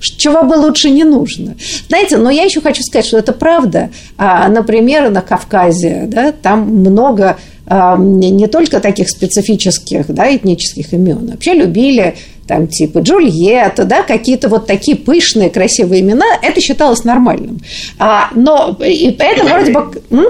Чего 0.00 0.42
бы 0.42 0.54
лучше 0.54 0.90
не 0.90 1.04
нужно. 1.04 1.56
Знаете, 1.88 2.18
но 2.18 2.30
я 2.30 2.44
еще 2.44 2.60
хочу 2.60 2.82
сказать, 2.82 3.06
что 3.06 3.18
это 3.18 3.32
правда. 3.32 3.90
А, 4.18 4.48
например, 4.48 5.10
на 5.10 5.22
Кавказе, 5.22 6.04
да, 6.06 6.32
там 6.32 6.68
много 6.68 7.38
а, 7.66 7.96
не 7.96 8.46
только 8.46 8.80
таких 8.80 9.08
специфических 9.08 10.06
да, 10.08 10.34
этнических 10.34 10.92
имен. 10.92 11.30
Вообще 11.30 11.54
любили 11.54 12.14
там 12.46 12.66
типа 12.66 12.98
Джульетта, 12.98 13.84
да, 13.84 14.02
какие-то 14.02 14.48
вот 14.48 14.66
такие 14.66 14.96
пышные, 14.96 15.48
красивые 15.48 16.02
имена, 16.02 16.26
это 16.42 16.60
считалось 16.60 17.04
нормальным. 17.04 17.60
А, 17.98 18.28
но 18.34 18.76
и 18.80 19.10
поэтому 19.12 19.48
вроде 19.48 19.72
бы... 19.72 20.02
М? 20.10 20.26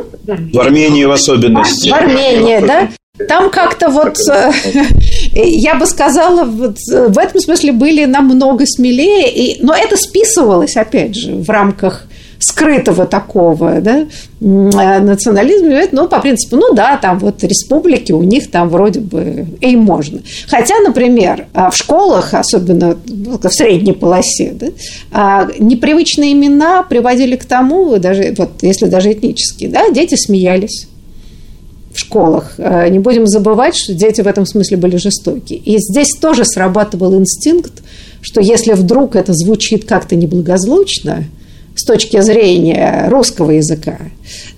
В 0.52 0.58
Армении 0.60 1.04
в 1.04 1.10
особенности. 1.10 1.88
В 1.88 1.92
Армении, 1.92 2.64
да. 2.64 2.83
Там 3.28 3.48
как-то 3.50 3.90
вот, 3.90 4.16
э, 4.28 4.50
я 5.32 5.76
бы 5.76 5.86
сказала, 5.86 6.44
вот 6.44 6.78
в 6.78 7.16
этом 7.16 7.40
смысле 7.40 7.70
были 7.70 8.06
намного 8.06 8.66
смелее, 8.66 9.32
и, 9.32 9.62
но 9.62 9.72
это 9.72 9.96
списывалось, 9.96 10.76
опять 10.76 11.14
же, 11.14 11.36
в 11.36 11.48
рамках 11.48 12.08
скрытого 12.40 13.06
такого 13.06 13.80
да, 13.80 13.98
э, 14.00 14.06
национализма, 14.40 15.82
ну, 15.92 16.08
по 16.08 16.18
принципу, 16.18 16.56
ну 16.56 16.74
да, 16.74 16.96
там 16.96 17.20
вот 17.20 17.44
республики, 17.44 18.10
у 18.10 18.24
них 18.24 18.50
там 18.50 18.68
вроде 18.68 18.98
бы 18.98 19.46
и 19.60 19.76
можно. 19.76 20.20
Хотя, 20.48 20.74
например, 20.80 21.46
а, 21.54 21.70
в 21.70 21.76
школах, 21.76 22.34
особенно 22.34 22.96
в 23.06 23.48
средней 23.48 23.92
полосе, 23.92 24.54
да, 24.54 24.66
а, 25.12 25.48
непривычные 25.60 26.32
имена 26.32 26.82
приводили 26.82 27.36
к 27.36 27.44
тому, 27.44 27.96
даже, 27.98 28.34
вот, 28.36 28.60
если 28.62 28.86
даже 28.86 29.12
этнические, 29.12 29.68
да, 29.68 29.88
дети 29.90 30.16
смеялись 30.16 30.88
в 31.94 31.98
школах. 31.98 32.54
Э, 32.58 32.88
не 32.88 32.98
будем 32.98 33.26
забывать, 33.26 33.76
что 33.76 33.94
дети 33.94 34.20
в 34.20 34.26
этом 34.26 34.44
смысле 34.44 34.76
были 34.76 34.96
жестоки. 34.96 35.54
И 35.54 35.78
здесь 35.78 36.10
тоже 36.20 36.44
срабатывал 36.44 37.14
инстинкт, 37.14 37.82
что 38.20 38.40
если 38.40 38.72
вдруг 38.72 39.16
это 39.16 39.32
звучит 39.32 39.84
как-то 39.84 40.16
неблагозвучно, 40.16 41.24
с 41.76 41.84
точки 41.84 42.20
зрения 42.20 43.08
русского 43.08 43.50
языка, 43.50 43.98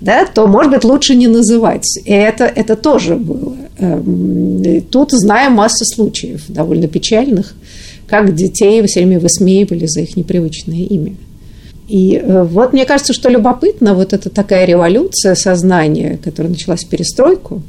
да, 0.00 0.26
то, 0.26 0.47
может 0.47 0.71
быть, 0.71 0.85
лучше 0.85 1.14
не 1.14 1.28
называть. 1.28 1.87
И 2.05 2.12
это, 2.12 2.45
это 2.45 2.76
тоже 2.76 3.16
было. 3.16 3.57
Эм, 3.78 4.83
тут 4.90 5.12
знаем 5.12 5.52
массу 5.52 5.85
случаев, 5.87 6.43
довольно 6.49 6.88
печальных, 6.88 7.55
как 8.07 8.35
детей 8.35 8.87
все 8.87 9.00
время 9.00 9.19
высмеивали 9.19 9.87
за 9.87 10.02
их 10.02 10.16
непривычное 10.16 10.85
имя. 10.85 11.14
И 11.88 12.21
э, 12.23 12.43
вот 12.43 12.73
мне 12.73 12.85
кажется, 12.85 13.12
что 13.12 13.28
любопытно, 13.28 13.95
вот 13.95 14.12
эта 14.12 14.28
такая 14.28 14.64
революция 14.64 15.35
сознания, 15.35 16.19
которая 16.23 16.50
началась 16.50 16.85
в 16.85 16.88
перестройку, 16.88 17.62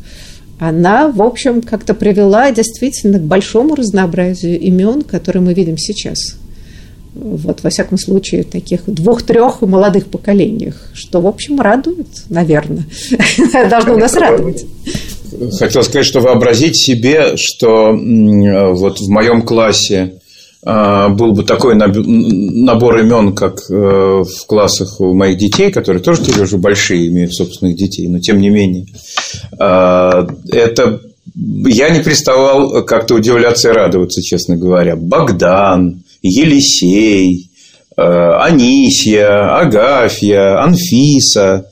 она, 0.60 1.10
в 1.10 1.22
общем, 1.22 1.62
как-то 1.62 1.94
привела 1.94 2.52
действительно 2.52 3.20
к 3.20 3.24
большому 3.24 3.76
разнообразию 3.76 4.60
имен, 4.60 5.04
которые 5.04 5.44
мы 5.44 5.54
видим 5.54 5.78
сейчас. 5.78 6.36
Вот, 7.14 7.64
во 7.64 7.70
всяком 7.70 7.98
случае, 7.98 8.44
в 8.44 8.50
таких 8.50 8.82
двух-трех 8.86 9.62
молодых 9.62 10.08
поколениях, 10.08 10.76
что, 10.94 11.22
в 11.22 11.28
общем, 11.28 11.60
радует, 11.62 12.08
наверное. 12.30 12.86
Должно 13.70 13.98
нас 13.98 14.16
радовать. 14.16 14.66
Хотел 15.60 15.84
сказать, 15.84 16.06
что 16.06 16.22
вообразить 16.22 16.76
себе, 16.76 17.36
что 17.36 17.92
вот 17.92 19.00
в 19.00 19.10
моем 19.10 19.42
классе 19.44 20.14
был 20.64 21.34
бы 21.34 21.44
такой 21.44 21.76
набор 21.76 23.00
имен, 23.00 23.34
как 23.34 23.60
э, 23.70 23.74
в 23.74 24.46
классах 24.48 25.00
у 25.00 25.14
моих 25.14 25.38
детей, 25.38 25.72
которые 25.72 26.02
тоже 26.02 26.24
теперь 26.24 26.44
уже 26.44 26.58
большие, 26.58 27.08
имеют 27.08 27.34
собственных 27.34 27.78
детей, 27.78 28.08
но 28.08 28.20
тем 28.20 28.40
не 28.40 28.50
менее. 28.50 28.88
А, 29.60 30.28
это 30.52 31.00
я 31.36 31.90
не 31.90 32.02
переставал 32.02 32.84
как-то 32.84 33.16
удивляться 33.16 33.70
и 33.70 33.74
радоваться, 33.74 34.22
честно 34.22 34.58
говоря. 34.58 34.96
Богдан, 34.96 36.04
Елисей, 36.22 37.50
э, 37.96 38.02
Анисья, 38.02 39.60
Агафья, 39.60 40.64
Анфиса. 40.64 41.70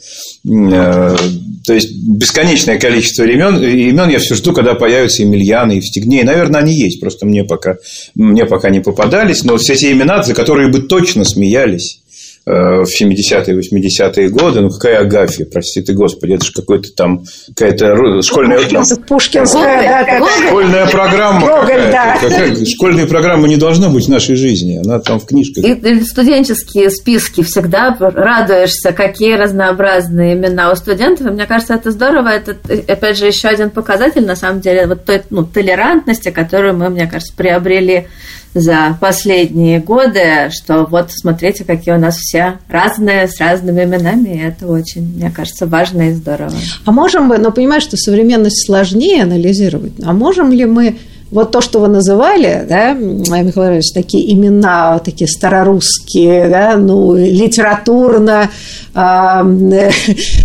То 1.65 1.73
есть 1.73 1.91
бесконечное 1.95 2.77
количество 2.79 3.23
имен, 3.23 3.61
имен 3.61 4.09
я 4.09 4.19
все 4.19 4.35
жду, 4.35 4.53
когда 4.53 4.75
появятся 4.75 5.23
Емельяны, 5.23 5.73
и 5.73 5.75
Евстигней. 5.77 6.23
Наверное, 6.23 6.61
они 6.61 6.73
есть, 6.73 6.99
просто 6.99 7.25
мне 7.25 7.43
пока, 7.43 7.77
мне 8.15 8.45
пока 8.45 8.69
не 8.69 8.79
попадались. 8.79 9.43
Но 9.43 9.57
все 9.57 9.75
те 9.75 9.91
имена, 9.91 10.23
за 10.23 10.33
которые 10.33 10.69
бы 10.69 10.81
точно 10.81 11.25
смеялись, 11.25 12.01
в 12.45 12.85
70-е, 12.85 13.59
80-е 13.59 14.29
годы. 14.29 14.61
Ну, 14.61 14.69
какая 14.69 14.99
Агафья, 14.99 15.45
прости 15.45 15.81
ты, 15.81 15.93
Господи, 15.93 16.33
это 16.33 16.45
же 16.45 16.51
какой-то 16.51 16.89
там, 16.95 17.23
какая-то 17.55 18.21
школьная... 18.21 18.59
Пушкинская, 18.59 19.03
Пушкинская 19.05 20.05
да, 20.05 20.47
Школьная 20.47 20.87
программа 20.87 21.41
Гоголь, 21.41 21.91
да. 21.91 22.17
Какая, 22.21 22.65
школьная 22.65 23.07
программа 23.07 23.47
не 23.47 23.57
должна 23.57 23.89
быть 23.89 24.05
в 24.05 24.09
нашей 24.09 24.35
жизни, 24.35 24.77
она 24.77 24.99
там 24.99 25.19
в 25.19 25.25
книжках. 25.25 25.63
И 25.65 26.01
студенческие 26.01 26.91
списки 26.91 27.41
всегда 27.41 27.95
радуешься, 27.99 28.91
какие 28.91 29.33
разнообразные 29.33 30.33
имена 30.35 30.71
у 30.71 30.75
студентов. 30.75 31.27
И 31.27 31.29
мне 31.31 31.45
кажется, 31.47 31.73
это 31.73 31.89
здорово. 31.91 32.27
Это, 32.29 32.55
опять 32.87 33.17
же, 33.17 33.25
еще 33.25 33.47
один 33.47 33.71
показатель, 33.71 34.25
на 34.25 34.35
самом 34.35 34.61
деле, 34.61 34.85
вот 34.85 35.05
той 35.05 35.23
ну, 35.31 35.45
толерантности, 35.45 36.29
которую 36.29 36.77
мы, 36.77 36.89
мне 36.89 37.07
кажется, 37.07 37.33
приобрели 37.35 38.07
за 38.55 38.97
последние 39.01 39.79
годы, 39.79 40.49
что 40.49 40.85
вот 40.85 41.11
смотрите, 41.11 41.65
какие 41.65 41.93
у 41.93 41.99
нас 41.99 42.15
все 42.15 42.57
разные, 42.69 43.27
с 43.27 43.39
разными 43.39 43.83
именами, 43.83 44.29
и 44.29 44.39
это 44.39 44.67
очень, 44.67 45.15
мне 45.15 45.29
кажется, 45.29 45.67
важно 45.67 46.09
и 46.09 46.13
здорово. 46.13 46.53
А 46.85 46.91
можем 46.91 47.25
мы, 47.25 47.37
но 47.37 47.51
понимаешь, 47.51 47.83
что 47.83 47.97
современность 47.97 48.65
сложнее 48.65 49.23
анализировать, 49.23 49.93
а 50.03 50.13
можем 50.13 50.51
ли 50.51 50.65
мы 50.65 50.97
вот 51.35 51.51
то, 51.51 51.59
что 51.59 51.79
вы 51.79 51.89
называли, 51.89 52.65
да, 52.67 52.93
Михаил 52.93 53.49
Иванович, 53.49 53.91
такие 53.93 54.33
имена, 54.33 54.99
такие 54.99 55.27
старорусские, 55.27 56.47
да, 56.47 56.77
ну, 56.77 57.13
литературно 57.13 58.49
э, 58.93 59.41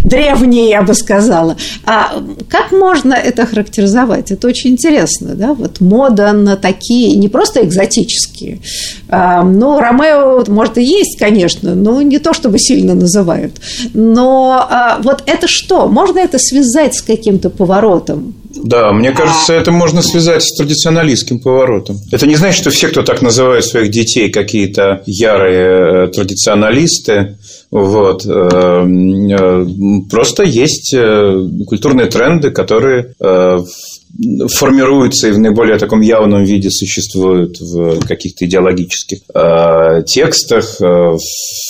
древние, 0.04 0.68
я 0.68 0.82
бы 0.82 0.94
сказала. 0.94 1.56
А 1.86 2.20
как 2.48 2.72
можно 2.72 3.14
это 3.14 3.46
характеризовать? 3.46 4.32
Это 4.32 4.48
очень 4.48 4.70
интересно, 4.70 5.36
да, 5.36 5.54
вот 5.54 5.80
мода 5.80 6.32
на 6.32 6.56
такие, 6.56 7.16
не 7.16 7.28
просто 7.28 7.64
экзотические. 7.64 8.58
Э, 9.08 9.42
ну, 9.44 9.78
Ромео, 9.78 10.44
может, 10.48 10.76
и 10.76 10.82
есть, 10.82 11.20
конечно, 11.20 11.76
но 11.76 12.02
не 12.02 12.18
то, 12.18 12.34
чтобы 12.34 12.58
сильно 12.58 12.94
называют. 12.94 13.60
Но 13.94 14.68
э, 14.68 15.02
вот 15.04 15.22
это 15.26 15.46
что? 15.46 15.86
Можно 15.86 16.18
это 16.18 16.40
связать 16.40 16.96
с 16.96 17.00
каким-то 17.00 17.48
поворотом? 17.48 18.34
Да, 18.62 18.92
мне 18.92 19.12
кажется, 19.12 19.52
это 19.54 19.70
можно 19.72 20.02
связать 20.02 20.42
с 20.42 20.56
традиционалистским 20.56 21.38
поворотом. 21.40 21.98
Это 22.10 22.26
не 22.26 22.36
значит, 22.36 22.60
что 22.60 22.70
все, 22.70 22.88
кто 22.88 23.02
так 23.02 23.22
называет 23.22 23.64
своих 23.64 23.90
детей, 23.90 24.30
какие-то 24.30 25.02
ярые 25.06 26.06
э, 26.06 26.08
традиционалисты. 26.08 27.38
Вот. 27.70 28.24
Э, 28.26 28.84
э, 28.86 29.66
просто 30.10 30.42
есть 30.42 30.94
культурные 31.66 32.06
тренды, 32.06 32.50
которые 32.50 33.14
формируются 34.48 35.28
и 35.28 35.32
в 35.32 35.38
наиболее 35.38 35.78
таком 35.78 36.00
явном 36.00 36.44
виде 36.44 36.70
существуют 36.70 37.58
в 37.60 38.00
каких-то 38.06 38.44
идеологических 38.44 39.18
э, 39.34 40.02
текстах, 40.06 40.80
э, 40.80 40.84
в 40.84 41.20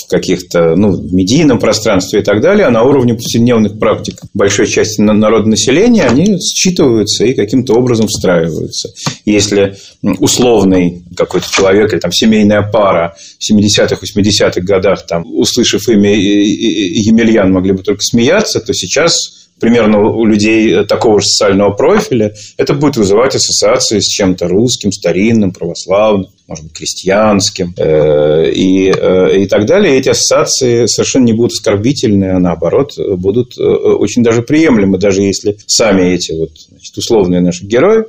каких-то, 0.09 0.74
ну, 0.74 0.90
в 0.90 1.12
медийном 1.12 1.59
пространстве 1.59 2.20
и 2.20 2.22
так 2.22 2.40
далее, 2.40 2.66
а 2.66 2.70
на 2.70 2.83
уровне 2.83 3.14
повседневных 3.14 3.79
практик 3.79 4.20
большой 4.35 4.66
части 4.66 5.00
народного 5.00 5.50
населения 5.50 6.05
они 6.05 6.38
считываются 6.40 7.24
и 7.24 7.35
каким-то 7.35 7.74
образом 7.74 8.09
встраиваются. 8.09 8.88
Если 9.24 9.76
условный 10.03 11.05
какой-то 11.16 11.46
человек 11.50 11.92
или 11.92 12.00
там 12.00 12.12
семейная 12.12 12.62
пара 12.62 13.14
в 13.38 13.53
70-х, 13.53 13.96
80-х 13.96 14.61
годах, 14.62 15.07
там, 15.07 15.24
услышав 15.26 15.88
имя 15.88 16.14
Емельян, 16.14 17.53
могли 17.53 17.72
бы 17.72 17.83
только 17.83 18.03
смеяться, 18.03 18.61
то 18.61 18.72
сейчас 18.72 19.39
примерно 19.61 20.01
у 20.01 20.25
людей 20.25 20.85
такого 20.87 21.20
же 21.20 21.27
социального 21.27 21.70
профиля, 21.70 22.35
это 22.57 22.75
будет 22.75 22.96
вызывать 22.96 23.35
ассоциации 23.35 24.01
с 24.01 24.07
чем-то 24.07 24.49
русским, 24.49 24.90
старинным, 24.90 25.53
православным 25.53 26.29
может 26.50 26.64
быть, 26.64 26.72
крестьянским 26.72 27.72
э, 27.76 28.50
и, 28.50 28.90
э, 28.90 29.42
и 29.42 29.46
так 29.46 29.66
далее. 29.66 29.96
Эти 29.96 30.08
ассоциации 30.08 30.86
совершенно 30.86 31.26
не 31.26 31.32
будут 31.32 31.52
оскорбительны, 31.52 32.32
а 32.32 32.40
наоборот 32.40 32.90
будут 32.98 33.56
э, 33.56 33.62
очень 33.62 34.24
даже 34.24 34.42
приемлемы, 34.42 34.98
даже 34.98 35.22
если 35.22 35.56
сами 35.68 36.12
эти 36.12 36.32
вот, 36.32 36.50
значит, 36.68 36.98
условные 36.98 37.40
наши 37.40 37.64
герои, 37.64 38.02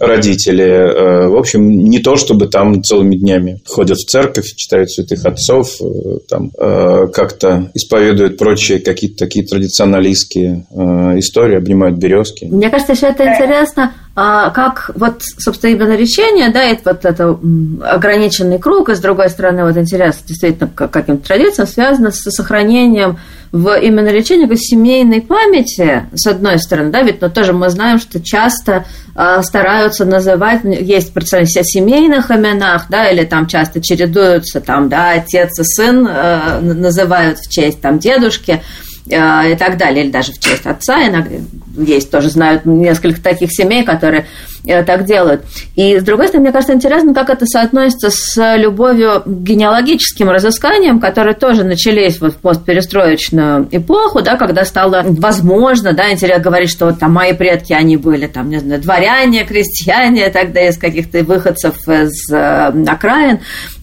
родители, 0.00 1.28
в 1.28 1.36
общем, 1.36 1.84
не 1.84 1.98
то, 1.98 2.16
чтобы 2.16 2.46
там 2.46 2.82
целыми 2.82 3.16
днями 3.16 3.60
ходят 3.66 3.98
в 3.98 4.06
церковь, 4.06 4.46
читают 4.56 4.90
святых 4.90 5.26
отцов, 5.26 5.78
там 6.28 6.50
как-то 6.50 7.70
исповедуют 7.74 8.38
прочие 8.38 8.78
какие-то 8.78 9.18
такие 9.18 9.44
традиционалистские 9.44 10.66
истории, 11.18 11.56
обнимают 11.56 11.98
березки. 11.98 12.46
Мне 12.46 12.70
кажется, 12.70 12.92
еще 12.92 13.06
это 13.08 13.24
интересно, 13.24 13.92
а 14.14 14.50
как 14.50 14.90
вот, 14.94 15.22
собственно, 15.38 15.70
именно 15.72 15.96
да, 16.52 16.62
это 16.62 16.92
вот 16.92 17.04
это 17.06 17.38
ограниченный 17.88 18.58
круг, 18.58 18.90
и 18.90 18.94
с 18.94 19.00
другой 19.00 19.30
стороны, 19.30 19.64
вот 19.64 19.76
интерес 19.78 20.18
действительно 20.26 20.68
к 20.68 20.88
каким-то 20.88 21.28
традициям 21.28 21.66
связано 21.66 22.10
с 22.10 22.20
сохранением 22.30 23.18
в 23.52 23.78
именно 23.78 24.08
лечении 24.08 24.44
как 24.44 24.56
семейной 24.56 25.22
памяти, 25.22 26.06
с 26.14 26.26
одной 26.26 26.58
стороны, 26.58 26.90
да, 26.90 27.02
ведь 27.02 27.22
но 27.22 27.30
тоже 27.30 27.54
мы 27.54 27.70
знаем, 27.70 27.98
что 27.98 28.20
часто 28.20 28.84
э, 29.14 29.42
стараются 29.42 30.04
называть, 30.04 30.60
есть 30.64 31.14
представление 31.14 31.60
о 31.60 31.64
семейных 31.64 32.30
именах, 32.30 32.86
да, 32.90 33.10
или 33.10 33.24
там 33.24 33.46
часто 33.46 33.82
чередуются, 33.82 34.60
там, 34.60 34.90
да, 34.90 35.12
отец 35.12 35.58
и 35.58 35.64
сын 35.64 36.06
э, 36.06 36.60
называют 36.60 37.38
в 37.38 37.50
честь 37.50 37.80
там 37.80 37.98
дедушки, 37.98 38.62
и 39.06 39.56
так 39.58 39.78
далее, 39.78 40.04
или 40.04 40.10
даже 40.12 40.32
в 40.32 40.38
честь 40.38 40.66
отца. 40.66 41.06
Иногда 41.06 41.36
есть 41.76 42.10
тоже 42.10 42.30
знают 42.30 42.64
несколько 42.64 43.20
таких 43.20 43.52
семей, 43.52 43.84
которые 43.84 44.26
так 44.64 45.04
делают. 45.04 45.42
И 45.76 45.98
с 45.98 46.02
другой 46.02 46.28
стороны, 46.28 46.46
мне 46.46 46.52
кажется, 46.52 46.74
интересно, 46.74 47.14
как 47.14 47.30
это 47.30 47.46
соотносится 47.46 48.10
с 48.10 48.56
любовью 48.56 49.22
к 49.24 49.28
генеалогическим 49.28 50.30
разысканиям, 50.30 51.00
которые 51.00 51.34
тоже 51.34 51.64
начались 51.64 52.20
вот 52.20 52.34
в 52.34 52.36
постперестроечную 52.36 53.68
эпоху, 53.70 54.22
да, 54.22 54.36
когда 54.36 54.64
стало 54.64 55.02
возможно, 55.04 55.92
да, 55.92 56.12
интересно 56.12 56.42
говорить, 56.42 56.70
что 56.70 56.86
вот 56.86 56.98
там 56.98 57.12
мои 57.12 57.32
предки, 57.32 57.72
они 57.72 57.96
были 57.96 58.26
там, 58.26 58.50
не 58.50 58.58
знаю, 58.58 58.80
дворяне, 58.80 59.44
крестьяне, 59.44 60.28
тогда 60.30 60.68
из 60.68 60.78
каких-то 60.78 61.22
выходцев 61.24 61.88
из 61.88 62.30
э, 62.30 62.72
окраин, 62.86 63.40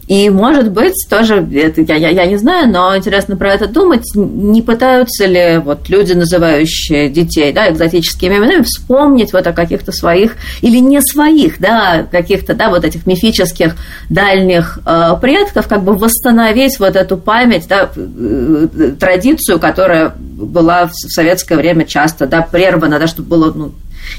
и, 0.10 0.32
может 0.32 0.72
быть, 0.72 0.96
тоже, 1.08 1.48
это 1.54 1.82
я, 1.82 1.96
я, 1.96 2.10
я 2.10 2.26
не 2.26 2.38
знаю, 2.38 2.68
но 2.68 2.98
интересно 2.98 3.38
про 3.38 3.54
это 3.54 3.68
думать, 3.68 4.04
не 4.16 4.64
пытаются 4.64 5.28
ли 5.28 5.60
вот 5.64 5.88
люди, 5.88 6.14
называющие 6.14 7.10
детей, 7.10 7.54
да, 7.54 7.70
экзотическими 7.70 8.38
именами, 8.38 8.64
вспомнить 8.64 9.34
вот 9.34 9.46
о 9.46 9.54
каких-то 9.54 9.92
своих 9.92 10.38
или 10.70 10.78
не 10.78 11.02
своих, 11.02 11.60
да, 11.60 12.06
каких-то, 12.12 12.54
да, 12.54 12.70
вот 12.70 12.86
этих 12.86 13.08
мифических 13.08 13.76
дальних 14.10 14.80
э, 14.86 15.16
предков, 15.20 15.68
как 15.68 15.84
бы 15.84 15.94
восстановить 15.94 16.80
вот 16.80 16.96
эту 16.96 17.18
память, 17.18 17.68
да, 17.68 17.90
э, 17.96 18.68
традицию, 19.00 19.60
которая 19.60 20.14
была 20.16 20.88
в 20.88 20.94
советское 20.94 21.56
время 21.56 21.86
часто, 21.86 22.28
да, 22.28 22.42
прервана, 22.42 23.00
да, 23.00 23.08
чтобы 23.08 23.30
было, 23.30 23.52
ну, 23.52 23.72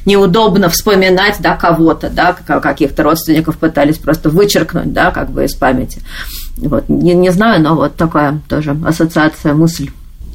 неудобно 0.05 0.69
вспоминать, 0.69 1.37
да, 1.39 1.57
кого-то, 1.57 2.11
да, 2.11 2.33
каких-то 2.33 3.05
родственников 3.05 3.57
пытались 3.59 3.99
просто 3.99 4.29
вычеркнуть, 4.29 4.93
да, 4.93 5.13
как 5.13 5.31
бы 5.31 5.45
из 5.45 5.55
памяти. 5.55 6.03
Вот, 6.57 6.89
не, 6.89 7.15
не 7.15 7.31
знаю, 7.31 7.63
но 7.63 7.77
вот 7.77 7.95
такая 7.95 8.41
тоже 8.49 8.77
ассоциация, 8.85 9.55
мысль. 9.55 9.91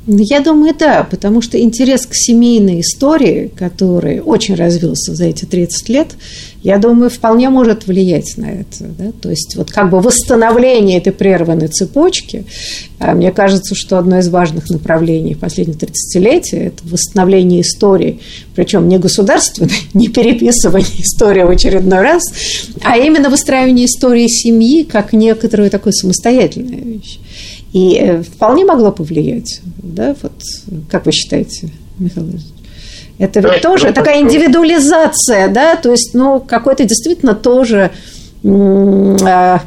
Ну, 0.07 0.19
я 0.19 0.39
думаю, 0.39 0.75
да, 0.77 1.03
потому 1.09 1.41
что 1.41 1.59
интерес 1.59 2.05
к 2.05 2.13
семейной 2.13 2.81
истории, 2.81 3.51
который 3.55 4.19
очень 4.19 4.53
развился 4.53 5.15
за 5.15 5.25
эти 5.25 5.45
30 5.45 5.89
лет, 5.89 6.07
я 6.61 6.77
думаю, 6.77 7.09
вполне 7.09 7.49
может 7.49 7.87
влиять 7.87 8.37
на 8.37 8.45
это. 8.45 8.85
Да? 8.97 9.11
То 9.19 9.31
есть 9.31 9.55
вот 9.55 9.71
как 9.71 9.89
бы 9.89 9.99
восстановление 10.01 10.99
этой 10.99 11.11
прерванной 11.11 11.69
цепочки, 11.69 12.45
а, 12.99 13.13
мне 13.13 13.31
кажется, 13.31 13.73
что 13.73 13.97
одно 13.97 14.19
из 14.19 14.29
важных 14.29 14.69
направлений 14.69 15.33
последних 15.33 15.77
30-летия– 15.77 16.67
это 16.67 16.83
восстановление 16.83 17.61
истории, 17.61 18.19
причем 18.55 18.87
не 18.87 18.99
государственной, 18.99 19.73
не 19.95 20.07
переписывание 20.07 21.01
истории 21.01 21.43
в 21.43 21.49
очередной 21.49 22.01
раз, 22.01 22.21
а 22.83 22.97
именно 22.97 23.29
выстраивание 23.31 23.87
истории 23.87 24.27
семьи 24.27 24.83
как 24.83 25.13
некоторую 25.13 25.71
такую 25.71 25.93
самостоятельную 25.93 26.83
вещь. 26.83 27.19
И 27.75 27.97
э, 27.97 28.23
вполне 28.23 28.63
могло 28.63 28.89
повлиять, 28.89 29.59
да, 29.83 30.15
вот 30.21 30.31
как 30.89 31.05
вы 31.05 31.11
считаете, 31.11 31.67
Михаил 31.99 32.29
Ильич? 32.29 32.43
Это 33.17 33.41
ведь 33.41 33.51
да, 33.51 33.59
тоже 33.59 33.91
такая 33.91 34.21
индивидуализация, 34.21 35.49
да, 35.49 35.75
то 35.75 35.91
есть, 35.91 36.13
ну, 36.13 36.39
какой-то 36.39 36.85
действительно 36.85 37.35
тоже 37.35 37.91
а, 38.45 39.61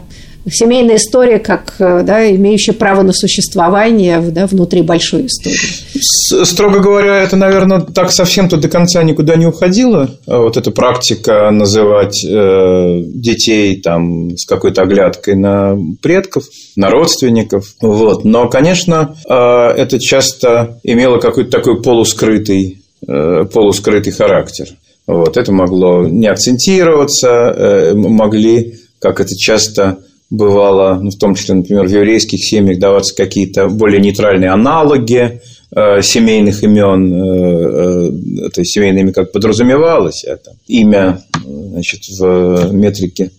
семейная 0.52 0.96
история, 0.96 1.38
как 1.38 1.74
э, 1.78 2.02
да, 2.04 2.30
имеющая 2.30 2.72
право 2.72 3.02
на 3.02 3.12
существование 3.12 4.20
да, 4.20 4.46
внутри 4.46 4.82
большой 4.82 5.26
истории. 5.26 6.44
Строго 6.44 6.80
говоря, 6.80 7.22
это, 7.22 7.36
наверное, 7.36 7.80
так 7.80 8.10
совсем-то 8.12 8.56
до 8.56 8.68
конца 8.68 9.02
никуда 9.02 9.36
не 9.36 9.46
уходило. 9.46 10.10
А 10.26 10.38
вот 10.40 10.56
эта 10.56 10.70
практика 10.70 11.50
называть 11.50 12.24
э, 12.24 13.00
детей 13.04 13.80
там, 13.80 14.36
с 14.36 14.46
какой-то 14.46 14.82
оглядкой 14.82 15.36
на 15.36 15.76
предков, 16.02 16.44
на 16.76 16.90
родственников. 16.90 17.74
Вот. 17.80 18.24
Но, 18.24 18.48
конечно, 18.48 19.14
э, 19.28 19.34
это 19.34 19.98
часто 19.98 20.78
имело 20.82 21.18
какой-то 21.18 21.50
такой 21.50 21.82
полускрытый, 21.82 22.82
полускрытый 23.06 24.12
характер. 24.12 24.66
Вот. 25.06 25.36
Это 25.36 25.52
могло 25.52 26.06
не 26.06 26.26
акцентироваться, 26.26 27.92
могли, 27.94 28.74
как 29.00 29.20
это 29.20 29.34
часто 29.36 29.98
бывало, 30.30 30.98
ну, 31.02 31.10
в 31.10 31.16
том 31.16 31.34
числе, 31.34 31.54
например, 31.54 31.86
в 31.86 31.90
еврейских 31.90 32.44
семьях 32.44 32.78
даваться 32.78 33.14
какие-то 33.14 33.68
более 33.68 34.00
нейтральные 34.00 34.50
аналоги 34.50 35.40
э, 35.74 36.02
семейных 36.02 36.62
имен, 36.62 37.14
э, 37.14 38.10
э, 38.46 38.50
то 38.50 38.60
есть 38.60 38.72
семейное 38.72 39.10
как 39.12 39.32
подразумевалось, 39.32 40.24
а 40.24 40.36
там, 40.36 40.54
имя 40.66 41.22
значит, 41.44 42.00
в 42.08 42.72
метрике 42.72 43.30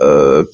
э, 0.00 0.44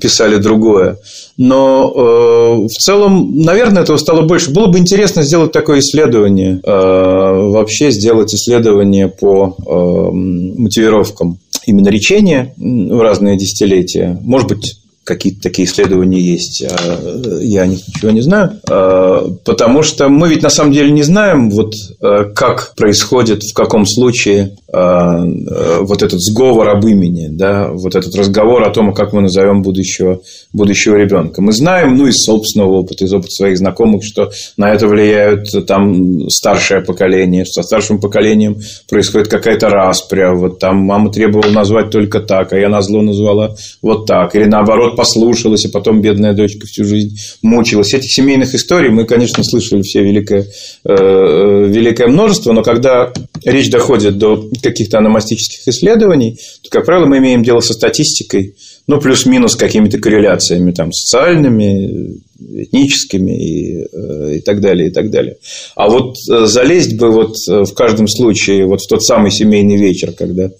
писали 0.00 0.36
другое. 0.36 0.98
Но 1.36 1.92
э, 1.94 2.66
в 2.66 2.72
целом, 2.72 3.40
наверное, 3.40 3.84
этого 3.84 3.98
стало 3.98 4.22
больше. 4.22 4.50
Было 4.50 4.66
бы 4.66 4.78
интересно 4.78 5.22
сделать 5.22 5.52
такое 5.52 5.78
исследование, 5.78 6.60
вообще 6.64 7.92
сделать 7.92 8.34
исследование 8.34 9.08
по 9.08 9.54
мотивировкам 9.60 11.38
именно 11.66 11.88
речения 11.88 12.54
в 12.56 13.00
разные 13.00 13.36
десятилетия. 13.36 14.18
Может 14.22 14.48
быть, 14.48 14.78
какие-то 15.06 15.42
такие 15.42 15.66
исследования 15.66 16.20
есть, 16.20 16.64
а 16.68 17.40
я 17.40 17.64
ничего 17.66 18.10
не 18.10 18.20
знаю, 18.20 18.60
а, 18.68 19.32
потому 19.44 19.82
что 19.82 20.08
мы 20.08 20.28
ведь 20.28 20.42
на 20.42 20.50
самом 20.50 20.72
деле 20.72 20.90
не 20.90 21.02
знаем, 21.02 21.50
вот 21.50 21.74
а, 22.00 22.24
как 22.24 22.74
происходит, 22.76 23.42
в 23.42 23.54
каком 23.54 23.86
случае 23.86 24.56
вот 24.68 26.02
этот 26.02 26.20
сговор 26.20 26.68
об 26.68 26.84
имени, 26.86 27.28
да, 27.30 27.68
вот 27.68 27.94
этот 27.94 28.14
разговор 28.16 28.64
о 28.64 28.70
том, 28.70 28.92
как 28.92 29.12
мы 29.12 29.22
назовем 29.22 29.62
будущего, 29.62 30.20
будущего 30.52 30.96
ребенка. 30.96 31.40
Мы 31.40 31.52
знаем, 31.52 31.96
ну, 31.96 32.06
из 32.06 32.24
собственного 32.24 32.72
опыта, 32.72 33.04
из 33.04 33.12
опыта 33.12 33.30
своих 33.30 33.58
знакомых, 33.58 34.04
что 34.04 34.30
на 34.56 34.72
это 34.72 34.88
влияют 34.88 35.48
там 35.66 36.28
старшее 36.30 36.80
поколение, 36.80 37.44
что 37.44 37.62
со 37.62 37.76
старшим 37.76 38.00
поколением 38.00 38.58
происходит 38.88 39.28
какая-то 39.28 39.68
распря, 39.68 40.34
вот 40.34 40.58
там 40.58 40.78
мама 40.78 41.12
требовала 41.12 41.50
назвать 41.50 41.90
только 41.90 42.20
так, 42.20 42.52
а 42.52 42.58
я 42.58 42.68
на 42.68 42.82
зло 42.82 43.02
назвала 43.02 43.54
вот 43.82 44.06
так, 44.06 44.34
или 44.34 44.44
наоборот 44.44 44.96
послушалась, 44.96 45.64
а 45.64 45.68
потом 45.68 46.00
бедная 46.00 46.32
дочка 46.32 46.66
всю 46.66 46.84
жизнь 46.84 47.16
мучилась. 47.42 47.94
Этих 47.94 48.12
семейных 48.12 48.54
историй 48.54 48.90
мы, 48.90 49.04
конечно, 49.04 49.44
слышали 49.44 49.82
все 49.82 50.02
великое, 50.02 50.46
э, 50.84 51.66
великое 51.68 52.08
множество, 52.08 52.52
но 52.52 52.62
когда 52.62 53.12
речь 53.44 53.70
доходит 53.70 54.18
до 54.18 54.48
каких-то 54.62 54.98
аномастических 54.98 55.66
исследований, 55.68 56.38
то, 56.62 56.70
как 56.70 56.86
правило, 56.86 57.06
мы 57.06 57.18
имеем 57.18 57.42
дело 57.42 57.60
со 57.60 57.72
статистикой, 57.72 58.54
ну, 58.86 59.00
плюс-минус 59.00 59.56
какими-то 59.56 59.98
корреляциями 59.98 60.70
там, 60.72 60.92
социальными, 60.92 62.20
этническими 62.38 63.32
и, 63.32 63.86
э, 63.92 64.36
и 64.36 64.40
так 64.40 64.60
далее, 64.60 64.88
и 64.88 64.90
так 64.92 65.10
далее. 65.10 65.36
А 65.74 65.88
вот 65.88 66.16
э, 66.30 66.46
залезть 66.46 66.96
бы 66.96 67.10
вот 67.10 67.34
э, 67.48 67.64
в 67.64 67.74
каждом 67.74 68.08
случае 68.08 68.66
вот 68.66 68.80
в 68.82 68.88
тот 68.88 69.02
самый 69.02 69.30
семейный 69.30 69.76
вечер, 69.76 70.12
когда 70.12 70.50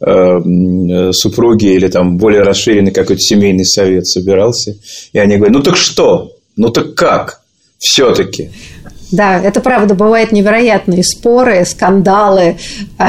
э, 0.00 1.12
супруги 1.12 1.66
или 1.66 1.88
там 1.88 2.16
более 2.16 2.42
расширенный 2.42 2.90
какой-то 2.90 3.20
семейный 3.20 3.64
совет 3.64 4.06
собирался, 4.06 4.76
и 5.12 5.18
они 5.18 5.36
говорят, 5.36 5.56
ну 5.56 5.62
так 5.62 5.76
что? 5.76 6.32
Ну 6.56 6.70
так 6.70 6.94
как? 6.94 7.42
Все-таки. 7.78 8.50
Да, 9.12 9.40
это 9.40 9.60
правда, 9.60 9.94
бывают 9.94 10.32
невероятные 10.32 11.04
споры, 11.04 11.64
скандалы. 11.64 12.56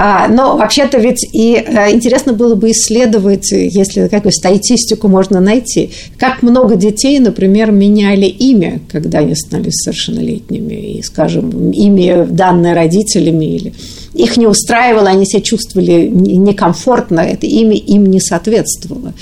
А, 0.00 0.28
но 0.28 0.56
вообще-то 0.56 0.98
ведь 0.98 1.26
и 1.32 1.54
э, 1.54 1.92
интересно 1.92 2.32
было 2.32 2.54
бы 2.54 2.70
исследовать, 2.70 3.50
если 3.50 4.06
какую 4.06 4.30
статистику 4.32 5.08
можно 5.08 5.40
найти, 5.40 5.90
как 6.16 6.42
много 6.42 6.76
детей, 6.76 7.18
например, 7.18 7.72
меняли 7.72 8.26
имя, 8.26 8.80
когда 8.92 9.18
они 9.18 9.34
становились 9.34 9.82
совершеннолетними, 9.82 10.98
и, 10.98 11.02
скажем, 11.02 11.72
имя 11.72 12.26
данное 12.26 12.74
родителями 12.74 13.44
или 13.44 13.74
их 14.18 14.36
не 14.36 14.46
устраивало, 14.46 15.08
они 15.08 15.24
себя 15.24 15.40
чувствовали 15.40 16.08
некомфортно, 16.08 17.20
это 17.20 17.46
имя 17.46 17.76
им 17.76 18.06
не 18.06 18.20
соответствовало. 18.20 19.14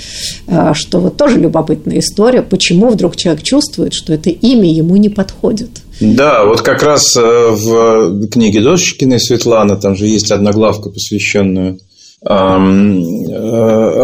А, 0.47 0.73
что 0.73 0.99
вот 0.99 1.17
тоже 1.17 1.39
любопытная 1.39 1.99
история, 1.99 2.41
почему 2.41 2.89
вдруг 2.89 3.15
человек 3.15 3.43
чувствует, 3.43 3.93
что 3.93 4.13
это 4.13 4.29
имя 4.31 4.69
ему 4.69 4.95
не 4.97 5.09
подходит. 5.09 5.69
Да, 5.99 6.45
вот 6.45 6.61
как 6.61 6.81
раз 6.83 7.15
э, 7.15 7.21
в 7.21 8.27
книге 8.29 8.61
Дошечкиной 8.61 9.19
Светланы, 9.19 9.77
там 9.77 9.95
же 9.95 10.07
есть 10.07 10.31
одна 10.31 10.51
главка, 10.51 10.89
посвященная 10.89 11.77
э, 12.21 12.27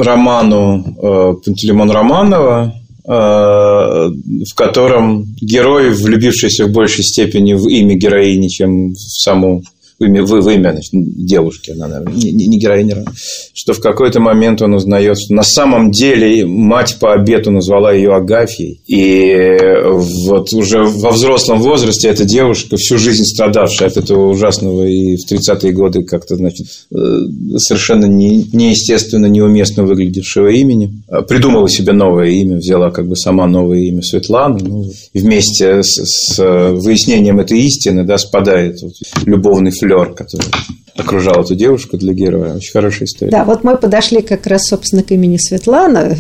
роману 0.03 0.85
э, 0.85 1.33
Пантелеймон 1.43 1.91
Романова, 1.91 2.73
в 3.05 4.53
котором 4.55 5.25
герой, 5.41 5.89
влюбившийся 5.89 6.63
в 6.67 6.71
большей 6.71 7.03
степени 7.03 7.53
в 7.53 7.67
имя 7.67 7.95
героини, 7.95 8.47
чем 8.47 8.93
в 8.93 8.97
саму 8.97 9.61
в 10.03 10.05
имя, 10.05 10.23
в, 10.23 10.29
в 10.29 10.49
имя 10.49 10.71
значит, 10.71 10.91
девушки, 10.93 11.71
она, 11.71 11.87
наверное, 11.87 12.13
не, 12.13 12.31
не 12.31 12.59
героиня, 12.59 13.05
что 13.53 13.73
в 13.73 13.79
какой-то 13.79 14.19
момент 14.19 14.61
он 14.61 14.73
узнает, 14.73 15.17
что 15.19 15.33
на 15.33 15.43
самом 15.43 15.91
деле 15.91 16.45
мать 16.45 16.97
по 16.99 17.13
обету 17.13 17.51
назвала 17.51 17.93
ее 17.93 18.13
Агафьей. 18.13 18.81
И 18.87 19.57
вот 19.83 20.53
уже 20.53 20.83
во 20.83 21.11
взрослом 21.11 21.61
возрасте 21.61 22.09
эта 22.09 22.25
девушка, 22.25 22.77
всю 22.77 22.97
жизнь 22.97 23.23
страдавшая 23.23 23.89
от 23.89 23.97
этого 23.97 24.29
ужасного 24.29 24.85
и 24.85 25.15
в 25.17 25.31
30-е 25.31 25.71
годы 25.71 26.03
как-то, 26.03 26.35
значит, 26.35 26.67
э, 26.93 27.19
совершенно 27.57 28.05
не, 28.05 28.49
неестественно, 28.51 29.27
неуместно 29.27 29.83
выглядевшего 29.83 30.47
имени, 30.47 31.01
а 31.07 31.21
придумала 31.21 31.69
себе 31.69 31.93
новое 31.93 32.29
имя, 32.29 32.57
взяла 32.57 32.91
как 32.91 33.07
бы 33.07 33.15
сама 33.15 33.47
новое 33.47 33.79
имя 33.79 34.01
Светлана. 34.01 34.59
Ну, 34.61 34.89
вместе 35.13 35.81
с, 35.83 36.01
с 36.03 36.39
выяснением 36.73 37.39
этой 37.39 37.59
истины 37.61 38.03
да, 38.03 38.17
спадает 38.17 38.81
вот, 38.81 38.93
любовный 39.25 39.71
флер, 39.71 39.92
который 40.15 40.51
окружал 40.95 41.41
эту 41.41 41.55
девушку 41.55 41.97
для 41.97 42.13
героя. 42.13 42.55
Очень 42.55 42.71
хорошая 42.71 43.05
история. 43.05 43.31
Да, 43.31 43.43
вот 43.45 43.63
мы 43.63 43.77
подошли 43.77 44.21
как 44.21 44.45
раз, 44.47 44.63
собственно, 44.65 45.03
к 45.03 45.11
имени 45.11 45.37
Светлана, 45.37 46.15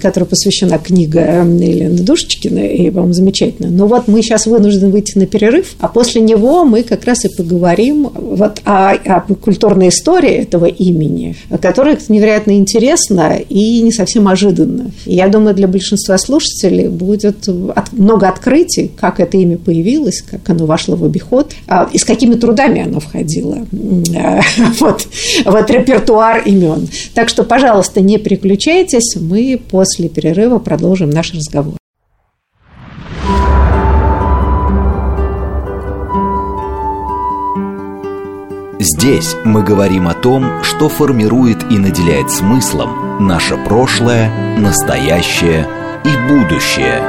которой 0.00 0.24
посвящена 0.24 0.78
книга 0.78 1.44
Елены 1.44 1.98
Душечкиной, 1.98 2.76
и, 2.76 2.90
по-моему, 2.90 3.12
замечательно. 3.12 3.68
Но 3.68 3.86
вот 3.86 4.06
мы 4.06 4.22
сейчас 4.22 4.46
вынуждены 4.46 4.90
выйти 4.90 5.18
на 5.18 5.26
перерыв, 5.26 5.74
а 5.80 5.88
после 5.88 6.20
него 6.20 6.64
мы 6.64 6.82
как 6.82 7.04
раз 7.04 7.24
и 7.24 7.28
поговорим 7.28 8.08
вот 8.14 8.60
о, 8.64 8.92
о 8.92 9.20
культурной 9.34 9.88
истории 9.88 10.32
этого 10.32 10.66
имени, 10.66 11.36
которая 11.60 11.98
невероятно 12.08 12.52
интересна 12.52 13.38
и 13.48 13.80
не 13.82 13.92
совсем 13.92 14.28
ожиданна. 14.28 14.90
Я 15.04 15.28
думаю, 15.28 15.54
для 15.54 15.66
большинства 15.66 16.16
слушателей 16.18 16.88
будет 16.88 17.48
много 17.92 18.28
открытий, 18.28 18.90
как 18.98 19.20
это 19.20 19.36
имя 19.36 19.58
появилось, 19.58 20.22
как 20.22 20.48
оно 20.48 20.66
вошло 20.66 20.96
в 20.96 21.04
обиход, 21.04 21.52
а, 21.66 21.88
и 21.92 21.98
с 21.98 22.04
какими 22.04 22.34
трудами 22.34 22.82
оно 22.82 23.00
входило 23.00 23.58
вот, 24.80 25.06
вот 25.44 25.70
репертуар 25.70 26.42
имен. 26.44 26.88
Так 27.14 27.28
что, 27.28 27.44
пожалуйста, 27.44 28.00
не 28.00 28.18
переключайтесь, 28.18 29.16
мы 29.16 29.60
после 29.70 30.08
перерыва 30.08 30.58
продолжим 30.58 31.10
наш 31.10 31.32
разговор. 31.32 31.74
Здесь 38.78 39.36
мы 39.44 39.62
говорим 39.62 40.08
о 40.08 40.14
том, 40.14 40.62
что 40.62 40.88
формирует 40.88 41.70
и 41.70 41.76
наделяет 41.76 42.30
смыслом 42.30 43.26
наше 43.26 43.56
прошлое, 43.58 44.30
настоящее 44.58 45.68
и 46.04 46.32
будущее. 46.32 47.02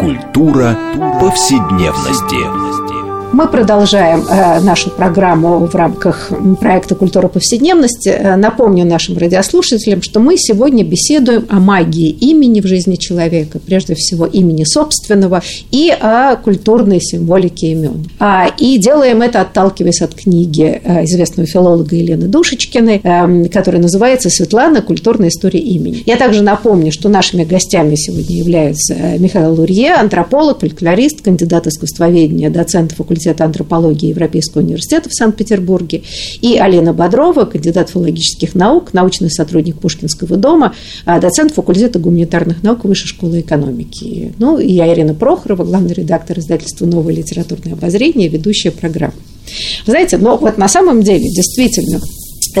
Культура 0.00 0.76
повседневности. 1.20 2.85
Мы 3.32 3.48
продолжаем 3.48 4.24
э, 4.28 4.60
нашу 4.60 4.90
программу 4.90 5.66
в 5.66 5.74
рамках 5.74 6.30
проекта 6.60 6.94
«Культура 6.94 7.28
повседневности». 7.28 8.08
Э, 8.08 8.36
напомню 8.36 8.86
нашим 8.86 9.18
радиослушателям, 9.18 10.00
что 10.00 10.20
мы 10.20 10.36
сегодня 10.38 10.84
беседуем 10.84 11.44
о 11.50 11.58
магии 11.58 12.08
имени 12.08 12.60
в 12.60 12.66
жизни 12.66 12.96
человека, 12.96 13.58
прежде 13.58 13.94
всего 13.94 14.26
имени 14.26 14.64
собственного, 14.64 15.42
и 15.70 15.90
о 15.90 16.36
культурной 16.36 17.00
символике 17.00 17.72
имен. 17.72 18.06
А, 18.18 18.48
и 18.58 18.78
делаем 18.78 19.20
это, 19.22 19.40
отталкиваясь 19.42 20.02
от 20.02 20.14
книги 20.14 20.80
э, 20.82 21.04
известного 21.04 21.46
филолога 21.46 21.94
Елены 21.94 22.28
Душечкиной, 22.28 23.00
которая 23.52 23.82
называется 23.82 24.30
«Светлана. 24.30 24.82
Культурная 24.82 25.28
история 25.28 25.60
имени». 25.60 26.02
Я 26.06 26.16
также 26.16 26.42
напомню, 26.42 26.92
что 26.92 27.08
нашими 27.08 27.44
гостями 27.44 27.96
сегодня 27.96 28.36
являются 28.36 28.94
Михаил 29.18 29.54
Лурье, 29.54 29.94
антрополог, 29.94 30.60
фольклорист, 30.60 31.22
кандидат 31.22 31.66
искусствоведения, 31.66 32.50
доцент 32.50 32.92
факультета 32.92 33.15
факультета 33.16 33.44
антропологии 33.44 34.08
Европейского 34.08 34.62
университета 34.62 35.08
в 35.08 35.14
Санкт-Петербурге, 35.14 36.02
и 36.42 36.58
Алена 36.58 36.92
Бодрова, 36.92 37.44
кандидат 37.46 37.90
филологических 37.90 38.54
наук, 38.54 38.92
научный 38.92 39.30
сотрудник 39.30 39.78
Пушкинского 39.78 40.36
дома, 40.36 40.74
а, 41.06 41.18
доцент 41.18 41.52
факультета 41.52 41.98
гуманитарных 41.98 42.62
наук 42.62 42.84
Высшей 42.84 43.08
школы 43.08 43.40
экономики. 43.40 44.32
Ну, 44.38 44.58
и 44.58 44.72
я 44.72 44.92
Ирина 44.92 45.14
Прохорова, 45.14 45.64
главный 45.64 45.94
редактор 45.94 46.38
издательства 46.38 46.86
«Новое 46.86 47.14
литературное 47.14 47.72
обозрение», 47.72 48.28
ведущая 48.28 48.70
программы. 48.70 49.14
знаете, 49.86 50.18
но 50.18 50.36
вот 50.36 50.58
на 50.58 50.68
самом 50.68 51.02
деле, 51.02 51.24
действительно, 51.24 52.00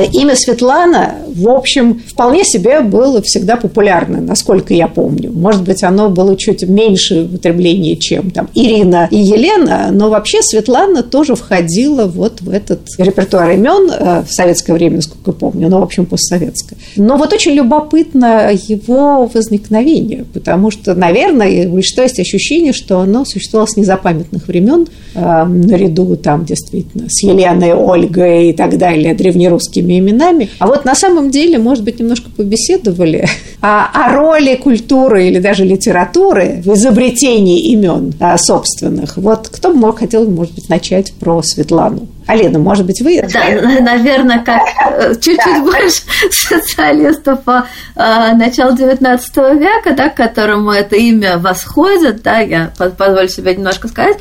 имя 0.02 0.34
Светлана, 0.36 1.16
в 1.26 1.48
общем, 1.48 2.00
вполне 2.06 2.44
себе 2.44 2.80
было 2.80 3.22
всегда 3.22 3.56
популярно, 3.56 4.20
насколько 4.20 4.74
я 4.74 4.88
помню. 4.88 5.32
Может 5.32 5.62
быть, 5.62 5.82
оно 5.82 6.10
было 6.10 6.36
чуть 6.36 6.62
меньше 6.62 7.24
употребления, 7.24 7.96
чем 7.96 8.30
там 8.30 8.48
Ирина 8.54 9.08
и 9.10 9.16
Елена, 9.16 9.88
но 9.92 10.10
вообще 10.10 10.42
Светлана 10.42 11.02
тоже 11.02 11.34
входила 11.34 12.06
вот 12.06 12.40
в 12.40 12.50
этот 12.50 12.80
репертуар 12.98 13.52
имен 13.52 13.90
э, 13.90 14.22
в 14.22 14.32
советское 14.32 14.74
время, 14.74 14.96
насколько 14.96 15.30
я 15.30 15.32
помню, 15.32 15.68
ну, 15.68 15.80
в 15.80 15.82
общем, 15.82 16.06
постсоветское. 16.06 16.78
Но 16.96 17.16
вот 17.16 17.32
очень 17.32 17.52
любопытно 17.52 18.50
его 18.52 19.26
возникновение, 19.32 20.24
потому 20.32 20.70
что, 20.70 20.94
наверное, 20.94 21.68
у 21.68 21.82
что 21.82 22.02
есть 22.02 22.18
ощущение, 22.18 22.72
что 22.72 23.00
оно 23.00 23.24
существовало 23.24 23.66
с 23.66 23.76
незапамятных 23.76 24.48
времен, 24.48 24.86
э, 25.14 25.44
наряду 25.44 26.16
там 26.16 26.44
действительно 26.44 27.06
с 27.08 27.22
Еленой, 27.22 27.72
Ольгой 27.72 28.50
и 28.50 28.52
так 28.52 28.76
далее, 28.78 29.14
древнерусскими 29.14 29.85
этими 29.86 29.98
именами. 29.98 30.50
А 30.58 30.66
вот 30.66 30.84
на 30.84 30.94
самом 30.94 31.30
деле, 31.30 31.58
может 31.58 31.84
быть, 31.84 31.98
немножко 31.98 32.28
побеседовали 32.30 33.28
о, 33.60 33.86
о 33.86 34.12
роли 34.12 34.56
культуры 34.56 35.28
или 35.28 35.38
даже 35.38 35.64
литературы 35.64 36.62
в 36.64 36.74
изобретении 36.74 37.72
имен 37.72 38.12
а, 38.20 38.36
собственных. 38.38 39.16
Вот 39.16 39.48
кто 39.48 39.70
бы 39.70 39.76
мог, 39.76 39.98
хотел, 39.98 40.28
может 40.28 40.54
быть, 40.54 40.68
начать 40.68 41.12
про 41.14 41.42
Светлану? 41.42 42.08
Алина, 42.26 42.58
может 42.58 42.84
быть, 42.86 43.00
вы? 43.02 43.22
Да, 43.32 43.80
наверное, 43.80 44.42
как 44.42 44.62
э, 44.90 45.14
чуть-чуть 45.14 45.38
да. 45.38 45.62
больше 45.62 46.02
специалистов 46.30 47.44
по 47.44 47.66
э, 47.94 48.34
началу 48.34 48.74
XIX 48.74 49.20
века, 49.56 49.94
да, 49.96 50.08
к 50.08 50.16
которому 50.16 50.72
это 50.72 50.96
имя 50.96 51.38
восходит, 51.38 52.22
да, 52.22 52.40
я 52.40 52.72
позволю 52.76 53.28
себе 53.28 53.54
немножко 53.54 53.86
сказать, 53.86 54.16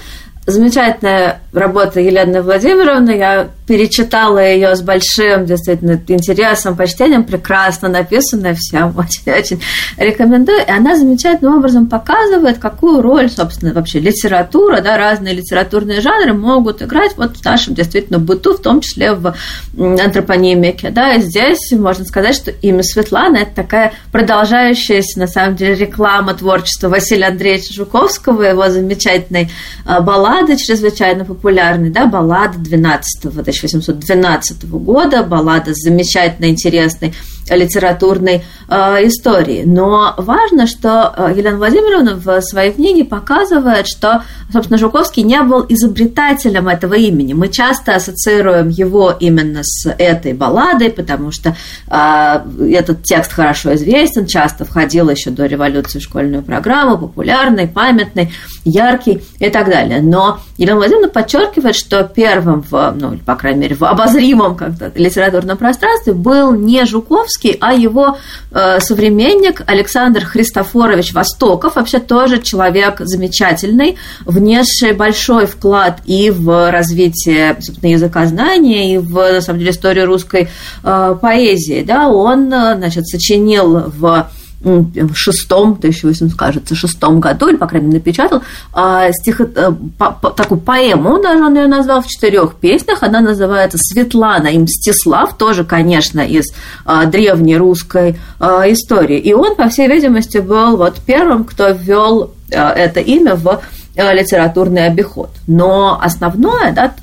замечательная 0.46 1.42
работа 1.54 2.00
Елены 2.00 2.42
Владимировны. 2.42 3.12
Я 3.12 3.48
перечитала 3.66 4.38
ее 4.38 4.76
с 4.76 4.82
большим 4.82 5.46
действительно 5.46 6.00
интересом, 6.08 6.76
почтением, 6.76 7.24
прекрасно 7.24 7.90
написанная, 7.90 8.54
всем 8.54 8.96
очень-очень 8.98 9.62
рекомендую. 9.98 10.60
И 10.60 10.70
она 10.70 10.96
замечательным 10.96 11.58
образом 11.58 11.88
показывает, 11.88 12.60
какую 12.60 13.02
роль, 13.02 13.30
собственно, 13.30 13.74
вообще 13.74 14.00
литература, 14.00 14.82
да, 14.82 14.98
разные 14.98 15.34
литературные 15.34 16.02
жанры 16.02 16.34
могут 16.34 16.82
играть 16.82 17.18
вот 17.18 17.38
в 17.38 17.44
нашем 17.44 17.74
действительно 17.74 18.20
быту, 18.20 18.56
в 18.56 18.62
том 18.62 18.82
числе 18.82 19.14
в 19.14 19.34
антропонимике. 19.78 20.92
Да, 20.92 21.14
и 21.14 21.22
здесь 21.22 21.72
можно 21.72 22.06
сказать, 22.06 22.36
что 22.36 22.52
имя 22.52 22.84
Светлана– 22.84 23.38
это 23.38 23.56
такая 23.56 23.94
продолжающаяся, 24.12 25.20
на 25.20 25.28
самом 25.28 25.56
деле, 25.56 25.76
реклама 25.76 26.36
творчества 26.36 26.90
Василия 26.90 27.28
Андреевича 27.28 27.74
Жуковского, 27.74 28.44
его 28.44 28.70
замечательной 28.70 29.50
а, 29.86 30.02
баллады 30.36 30.58
чрезвычайно 30.58 31.26
популярны, 31.26 31.90
да, 31.90 32.06
баллада 32.06 32.58
12 32.58 33.26
1812 33.26 34.66
года, 34.70 35.24
баллада 35.24 35.72
замечательно 35.74 36.50
интересной 36.50 37.14
литературной 37.50 38.44
э, 38.68 39.08
истории. 39.08 39.64
Но 39.66 40.14
важно, 40.18 40.68
что 40.68 41.14
э, 41.16 41.34
Елена 41.36 41.58
Владимировна 41.58 42.16
в 42.16 42.42
своей 42.42 42.72
книге 42.72 43.06
показывает, 43.06 43.88
что, 43.88 44.24
собственно, 44.52 44.78
Жуковский 44.78 45.24
не 45.24 45.42
был 45.42 45.66
изобретателем 45.68 46.68
этого 46.68 46.96
имени. 46.96 47.34
Мы 47.34 47.50
часто 47.50 47.96
ассоциируем 47.96 48.70
его 48.70 49.14
именно 49.20 49.62
с 49.64 49.88
этой 49.98 50.34
балладой, 50.34 50.90
потому 50.90 51.32
что 51.32 51.56
э, 51.88 52.72
этот 52.72 53.04
текст 53.04 53.32
хорошо 53.34 53.76
известен, 53.76 54.26
часто 54.26 54.66
входил 54.66 55.10
еще 55.10 55.30
до 55.30 55.46
революции 55.46 56.00
в 56.00 56.04
школьную 56.04 56.44
программу, 56.44 56.98
популярный, 56.98 57.68
памятный, 57.68 58.32
яркий 58.64 59.22
и 59.40 59.50
так 59.50 59.70
далее. 59.70 60.02
Но 60.02 60.40
Елена 60.58 60.78
Владимировна 60.78 61.10
подчеркивает, 61.10 61.76
что 61.76 62.04
первым 62.04 62.62
в, 62.62 62.94
ну, 62.98 63.18
по 63.18 63.36
крайней 63.36 63.62
мере, 63.62 63.76
в 63.76 63.84
обозримом 63.84 64.56
как-то 64.56 64.92
литературном 64.96 65.58
пространстве 65.58 66.14
был 66.14 66.54
не 66.54 66.86
Жуковский, 66.86 67.35
Достоевский, 67.36 67.58
а 67.60 67.74
его 67.74 68.18
э, 68.52 68.80
современник 68.80 69.62
Александр 69.68 70.26
Христофорович 70.26 71.14
Востоков, 71.14 71.76
вообще 71.76 72.00
тоже 72.00 72.42
человек 72.42 73.00
замечательный, 73.00 73.98
внесший 74.26 74.94
большой 74.94 75.46
вклад 75.46 76.02
и 76.06 76.32
в 76.32 76.72
развитие, 76.72 77.58
собственно, 77.60 77.92
языкознания, 77.92 78.96
и 78.96 78.98
в, 78.98 79.14
на 79.14 79.42
самом 79.42 79.60
деле, 79.60 79.72
историю 79.72 80.06
русской 80.06 80.50
э, 80.84 81.16
поэзии. 81.22 81.84
Да, 81.84 82.10
он, 82.10 82.52
э, 82.52 82.76
значит, 82.78 83.08
сочинил 83.08 83.84
в 83.88 84.30
в 84.66 85.16
шестом, 85.16 85.74
1800, 85.74 86.38
кажется, 86.38 86.76
шестом 86.76 87.20
году, 87.20 87.48
или, 87.48 87.56
по 87.56 87.68
крайней 87.68 87.88
мере, 87.88 88.00
напечатал 88.00 88.42
а, 88.74 89.12
стих, 89.12 89.40
э, 89.40 89.72
по, 89.98 90.12
по, 90.12 90.32
такую 90.32 90.60
поэму, 90.60 91.22
даже 91.22 91.44
он 91.44 91.56
ее 91.56 91.68
назвал 91.68 92.02
в 92.02 92.08
четырех 92.08 92.56
песнях. 92.56 93.04
Она 93.04 93.22
называется 93.22 93.78
«Светлана 93.80 94.48
и 94.48 94.58
Мстислав», 94.58 95.38
тоже, 95.38 95.64
конечно, 95.64 96.22
из 96.22 96.46
а, 96.84 97.06
древней 97.06 97.58
русской 97.58 98.18
а, 98.40 98.64
истории. 98.72 99.20
И 99.20 99.34
он, 99.34 99.56
по 99.56 99.70
всей 99.70 99.88
видимости, 99.88 100.40
был 100.40 100.78
вот 100.78 100.96
первым, 101.06 101.46
кто 101.46 101.70
ввел 101.70 102.34
это 102.50 103.00
имя 103.00 103.36
в 103.36 103.62
литературный 103.96 104.86
обиход. 104.86 105.30
Но 105.48 106.00
основное, 106.02 106.72
да, 106.74 106.94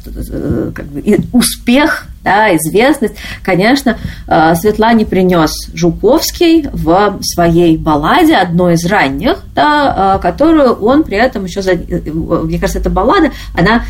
как 0.74 0.86
бы, 0.86 1.02
успех 1.32 2.06
да, 2.22 2.54
известность, 2.56 3.14
конечно, 3.42 3.98
э, 4.28 4.54
Светлане 4.54 5.04
принес 5.06 5.52
Жуковский 5.74 6.66
в 6.72 7.18
своей 7.22 7.76
балладе, 7.76 8.36
одной 8.36 8.74
из 8.74 8.86
ранних, 8.86 9.38
да, 9.54 10.16
э, 10.16 10.22
которую 10.22 10.74
он 10.74 11.02
при 11.02 11.16
этом 11.16 11.44
еще, 11.44 11.60
мне 11.62 12.58
кажется, 12.58 12.78
эта 12.78 12.90
баллада, 12.90 13.30
она 13.54 13.84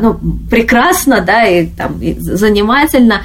ну, 0.00 0.18
прекрасна, 0.50 1.20
да, 1.20 1.44
и, 1.44 1.66
там, 1.66 2.00
и 2.00 2.14
занимательна, 2.18 3.22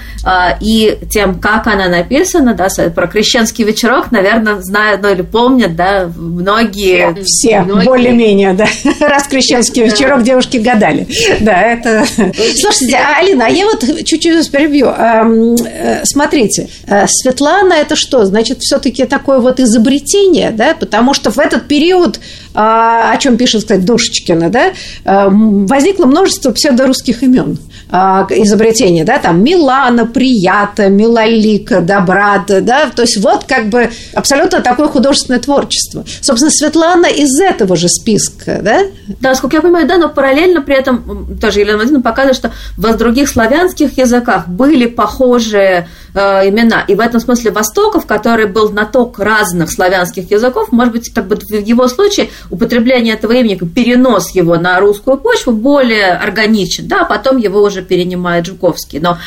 и 0.60 0.98
тем, 1.10 1.40
как 1.40 1.68
она 1.68 1.88
написана, 1.88 2.54
да, 2.54 2.68
про 2.96 3.08
крещенский 3.08 3.64
вечерок, 3.64 4.12
наверное, 4.12 4.62
знают, 4.62 5.02
ну, 5.02 5.10
или 5.10 5.22
помнят, 5.22 5.76
да, 5.76 6.10
многие. 6.16 7.16
Все, 7.24 7.62
многие... 7.62 7.86
более-менее, 7.86 8.54
да, 8.54 8.66
раз 9.08 9.28
крещенский 9.28 9.84
вечерок 9.84 10.24
девушки 10.24 10.58
гадали. 10.58 11.08
Да, 11.40 11.62
это... 11.62 12.06
Слушайте, 12.06 12.98
Алина, 12.98 13.46
а 13.46 13.50
я 13.50 13.66
вот 13.66 13.84
чуть-чуть 14.06 14.46
перебью. 14.54 14.88
Э, 14.88 16.02
смотрите, 16.06 16.70
э, 16.88 17.06
Светлана 17.08 17.74
это 17.74 17.96
что? 17.96 18.24
Значит, 18.26 18.60
все-таки 18.62 19.06
такое 19.06 19.40
вот 19.40 19.60
изобретение, 19.60 20.52
да? 20.52 20.76
Потому 20.80 21.14
что 21.14 21.32
в 21.32 21.40
этот 21.40 21.68
период, 21.68 22.20
о 22.54 23.18
чем 23.18 23.38
пишет, 23.38 23.62
кстати, 23.62 23.82
Душечкина, 23.82 24.50
да, 24.50 24.72
э, 25.04 25.28
возникло 25.30 26.06
множество 26.06 26.52
псевдорусских 26.52 27.24
имен 27.24 27.58
изобретения, 27.92 29.04
да, 29.04 29.20
там 29.20 29.44
Милана, 29.44 30.08
Прията, 30.08 30.90
Милолика, 30.90 31.82
Добрада, 31.82 32.62
да, 32.62 32.90
то 32.90 33.04
есть 33.04 33.18
вот 33.18 33.44
как 33.44 33.70
бы 33.70 33.92
абсолютно 34.16 34.62
такое 34.62 34.88
художественное 34.88 35.40
творчество. 35.40 36.04
Собственно, 36.22 36.50
Светлана 36.52 37.06
из 37.06 37.40
этого 37.40 37.76
же 37.76 37.88
списка, 37.90 38.62
да? 38.64 38.80
Да, 39.20 39.36
сколько 39.36 39.58
я 39.58 39.62
понимаю, 39.62 39.88
да, 39.88 39.98
но 39.98 40.10
параллельно 40.10 40.62
при 40.62 40.76
этом 40.76 41.38
тоже 41.40 41.60
Елена 41.60 41.78
Владимировна 41.78 42.04
показывает, 42.04 42.36
что 42.36 42.52
в 42.78 42.98
других 42.98 43.30
славянских 43.30 43.98
языках 43.98 44.48
были 44.48 44.88
похожие 44.88 45.88
э, 46.14 46.50
имена. 46.50 46.84
И 46.88 46.96
в 46.96 47.00
этом 47.00 47.20
смысле 47.20 47.52
Востоков, 47.52 48.06
который 48.06 48.46
был 48.46 48.68
знаток 48.68 49.20
разных 49.20 49.72
славянских 49.72 50.32
языков, 50.32 50.72
может 50.72 50.94
быть, 50.94 51.14
как 51.14 51.28
бы 51.28 51.36
в 51.36 51.52
его 51.52 51.88
случае 51.88 52.30
употребление 52.50 53.16
этого 53.16 53.34
имени, 53.34 53.56
перенос 53.56 54.32
его 54.32 54.56
на 54.58 54.80
русскую 54.80 55.18
почву 55.18 55.52
более 55.52 56.12
органичен, 56.14 56.88
да, 56.88 57.02
а 57.02 57.06
потом 57.06 57.38
его 57.38 57.62
уже 57.62 57.82
перенимает 57.82 58.46
Жуковский. 58.46 59.00
Но 59.00 59.18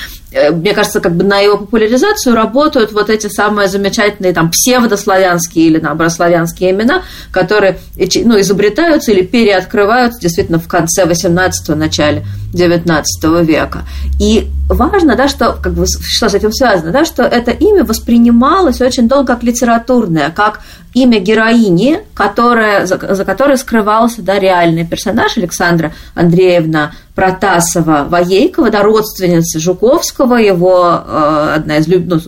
мне 0.52 0.74
кажется, 0.74 1.00
как 1.00 1.14
бы 1.16 1.24
на 1.24 1.38
его 1.38 1.56
популяризацию 1.56 2.34
работают 2.34 2.92
вот 2.92 3.10
эти 3.10 3.28
самые 3.28 3.68
замечательные 3.68 4.32
там 4.32 4.50
псевдославянские 4.50 5.66
или 5.66 5.78
наоборот 5.78 6.12
славянские 6.12 6.70
имена, 6.70 7.02
которые 7.30 7.78
ну, 7.96 8.38
изобретаются 8.40 9.12
или 9.12 9.22
переоткрываются 9.22 10.20
действительно 10.20 10.58
в 10.58 10.68
конце 10.68 11.04
18-го, 11.04 11.74
начале 11.74 12.24
19 12.52 13.24
века. 13.46 13.84
И 14.20 14.48
важно, 14.68 15.16
да, 15.16 15.28
что, 15.28 15.52
как 15.52 15.74
бы, 15.74 15.86
что 15.86 16.28
с 16.28 16.34
этим 16.34 16.52
связано, 16.52 16.90
да, 16.90 17.04
что 17.04 17.22
это 17.22 17.50
имя 17.50 17.84
воспринималось 17.84 18.80
очень 18.80 19.08
долго 19.08 19.34
как 19.34 19.42
литературное, 19.42 20.30
как 20.30 20.60
имя 20.94 21.18
героини, 21.18 22.00
которая, 22.14 22.86
за, 22.86 22.98
за 23.14 23.24
которой 23.24 23.58
скрывался 23.58 24.22
да, 24.22 24.38
реальный 24.38 24.86
персонаж 24.86 25.36
Александра 25.36 25.92
Андреевна 26.14 26.92
Протасова 27.16 28.06
Воейкова, 28.10 28.70
да, 28.70 28.82
родственница 28.82 29.58
Жуковского, 29.58 30.34
его 30.34 31.02
э, 31.02 31.52
одна 31.56 31.78
из 31.78 31.88
люб, 31.88 32.02
ну, 32.04 32.20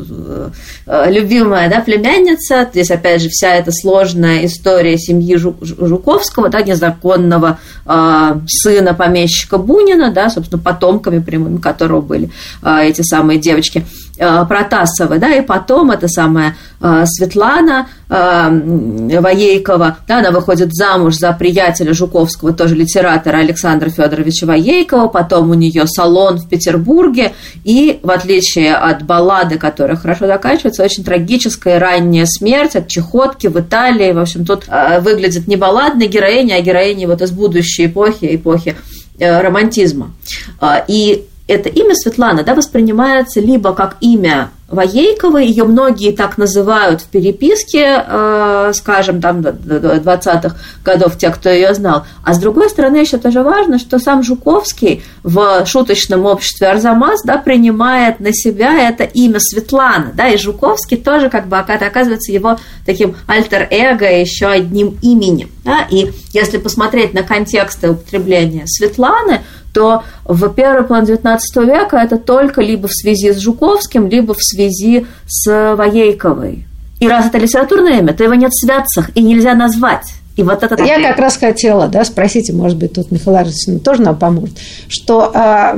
э, 0.86 1.10
любимая 1.10 1.68
да, 1.68 1.80
племянница. 1.80 2.66
Здесь, 2.72 2.90
опять 2.90 3.20
же, 3.20 3.28
вся 3.28 3.54
эта 3.54 3.70
сложная 3.70 4.46
история 4.46 4.96
семьи 4.96 5.36
Жуковского, 5.36 6.48
да, 6.48 6.62
незаконного 6.62 7.58
э, 7.84 8.40
сына 8.46 8.94
помещика 8.94 9.58
Бунина, 9.58 10.10
да, 10.10 10.30
собственно, 10.30 10.62
потомками 10.62 11.18
прямыми 11.18 11.58
которого 11.58 12.00
были 12.00 12.30
э, 12.62 12.88
эти 12.88 13.02
самые 13.02 13.38
девочки 13.38 13.84
э, 14.18 14.46
Протасовы, 14.46 15.18
да, 15.18 15.34
и 15.34 15.42
потом 15.42 15.90
эта 15.90 16.08
самая 16.08 16.56
э, 16.80 17.04
Светлана 17.04 17.88
э, 18.08 19.20
Воейкова, 19.20 19.98
да, 20.08 20.20
она 20.20 20.30
выходит 20.30 20.72
замуж 20.72 21.16
за 21.16 21.30
приятеля 21.32 21.92
Жуковского, 21.92 22.54
тоже 22.54 22.74
литератора 22.74 23.36
Александра 23.36 23.90
Федоровича 23.90 24.46
Воейкова, 24.46 24.77
потом 24.84 25.50
у 25.50 25.54
нее 25.54 25.86
салон 25.86 26.38
в 26.38 26.48
Петербурге, 26.48 27.32
и 27.64 28.00
в 28.02 28.10
отличие 28.10 28.74
от 28.74 29.02
баллады, 29.02 29.58
которая 29.58 29.96
хорошо 29.96 30.26
заканчивается, 30.26 30.84
очень 30.84 31.04
трагическая 31.04 31.78
ранняя 31.78 32.26
смерть 32.26 32.76
от 32.76 32.88
чехотки 32.88 33.46
в 33.46 33.58
Италии, 33.58 34.12
в 34.12 34.18
общем, 34.18 34.44
тут 34.44 34.64
э, 34.68 35.00
выглядит 35.00 35.48
не 35.48 35.56
балладной 35.56 36.06
героиней, 36.06 36.56
а 36.56 36.60
героиней 36.60 37.06
вот 37.06 37.22
из 37.22 37.30
будущей 37.30 37.86
эпохи, 37.86 38.36
эпохи 38.36 38.76
э, 39.18 39.40
романтизма. 39.40 40.12
Э, 40.60 40.82
и 40.88 41.26
это 41.48 41.68
имя 41.68 41.94
Светлана 41.94 42.44
да, 42.44 42.54
воспринимается 42.54 43.40
либо 43.40 43.74
как 43.74 43.96
имя 44.00 44.50
Воейковой, 44.68 45.46
ее 45.46 45.64
многие 45.64 46.12
так 46.12 46.36
называют 46.36 47.00
в 47.00 47.06
переписке, 47.06 48.04
э, 48.06 48.72
скажем, 48.74 49.22
там, 49.22 49.40
20-х 49.40 50.56
годов, 50.84 51.16
те, 51.16 51.30
кто 51.30 51.48
ее 51.48 51.72
знал. 51.72 52.04
А 52.22 52.34
с 52.34 52.38
другой 52.38 52.68
стороны, 52.68 52.98
еще 52.98 53.16
тоже 53.16 53.42
важно, 53.42 53.78
что 53.78 53.98
сам 53.98 54.22
Жуковский 54.22 55.02
в 55.22 55.64
шуточном 55.64 56.26
обществе 56.26 56.68
Арзамас 56.68 57.22
да, 57.24 57.38
принимает 57.38 58.20
на 58.20 58.34
себя 58.34 58.90
это 58.90 59.04
имя 59.04 59.40
Светлана, 59.40 60.12
да, 60.12 60.28
и 60.28 60.36
Жуковский 60.36 60.98
тоже 60.98 61.30
как 61.30 61.48
бы 61.48 61.56
оказывается 61.56 62.30
его 62.30 62.58
таким 62.84 63.16
альтер-эго, 63.26 64.20
еще 64.20 64.48
одним 64.48 64.98
именем. 65.00 65.48
Да, 65.64 65.86
и 65.90 66.10
если 66.34 66.58
посмотреть 66.58 67.14
на 67.14 67.22
контексты 67.22 67.90
употребления 67.90 68.64
Светланы, 68.66 69.40
то 69.72 70.02
в 70.24 70.48
первый 70.54 70.84
план 70.84 71.04
XIX 71.04 71.38
века 71.64 71.98
это 71.98 72.18
только 72.18 72.62
либо 72.62 72.88
в 72.88 72.92
связи 72.92 73.32
с 73.32 73.38
Жуковским, 73.38 74.08
либо 74.08 74.34
в 74.34 74.40
связи 74.40 75.06
с 75.26 75.74
Воейковой. 75.76 76.66
И 77.00 77.08
раз 77.08 77.26
это 77.26 77.38
литературное 77.38 78.00
имя, 78.00 78.12
то 78.12 78.24
его 78.24 78.34
нет 78.34 78.50
в 78.50 78.66
святцах 78.66 79.10
и 79.14 79.22
нельзя 79.22 79.54
назвать. 79.54 80.06
И 80.38 80.42
вот 80.44 80.62
это 80.62 80.80
Я 80.84 81.02
как 81.02 81.18
раз 81.18 81.36
хотела, 81.36 81.88
да, 81.88 82.04
спросите, 82.04 82.52
может 82.52 82.78
быть, 82.78 82.92
тут 82.92 83.10
Михаил 83.10 83.38
Арсенович 83.38 83.82
тоже 83.82 84.02
нам 84.02 84.16
поможет, 84.16 84.56
что 84.86 85.32
а, 85.34 85.74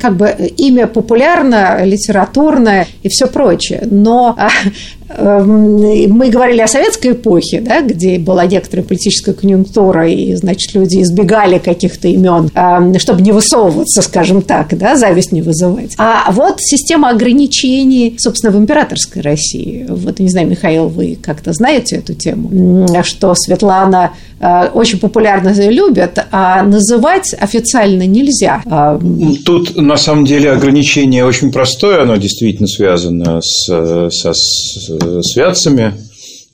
как 0.00 0.16
бы 0.16 0.28
имя 0.56 0.86
популярное, 0.86 1.84
литературное 1.84 2.86
и 3.02 3.08
все 3.08 3.26
прочее, 3.26 3.82
но 3.90 4.36
Эм, 4.38 4.72
мы 5.08 6.30
говорили 6.30 6.60
о 6.60 6.66
советской 6.66 7.12
эпохе, 7.12 7.60
да, 7.60 7.80
где 7.80 8.18
была 8.18 8.46
некоторая 8.46 8.84
политическая 8.84 9.32
конъюнктура, 9.32 10.08
и, 10.08 10.34
значит, 10.34 10.74
люди 10.74 11.00
избегали 11.02 11.58
каких-то 11.58 12.08
имен, 12.08 12.50
эм, 12.54 12.98
чтобы 12.98 13.22
не 13.22 13.32
высовываться, 13.32 14.02
скажем 14.02 14.42
так, 14.42 14.76
да, 14.76 14.96
зависть 14.96 15.32
не 15.32 15.42
вызывать. 15.42 15.94
А 15.96 16.30
вот 16.32 16.56
система 16.60 17.10
ограничений, 17.10 18.16
собственно, 18.18 18.52
в 18.52 18.58
императорской 18.58 19.22
России. 19.22 19.86
Вот, 19.88 20.18
не 20.18 20.28
знаю, 20.28 20.48
Михаил, 20.48 20.88
вы 20.88 21.16
как-то 21.20 21.52
знаете 21.52 21.96
эту 21.96 22.14
тему, 22.14 22.86
что 23.04 23.34
Светлана 23.34 24.12
очень 24.38 24.98
популярно 24.98 25.54
любят, 25.70 26.18
а 26.30 26.62
называть 26.62 27.34
официально 27.38 28.06
нельзя. 28.06 28.62
Эм, 28.66 29.36
Тут, 29.44 29.76
на 29.76 29.96
самом 29.96 30.24
деле, 30.24 30.52
ограничение 30.52 31.24
очень 31.24 31.50
простое, 31.50 32.02
оно 32.02 32.16
действительно 32.16 32.68
связано 32.68 33.40
с, 33.40 33.64
со, 34.10 34.32
с 34.34 34.90
святцами, 35.22 35.94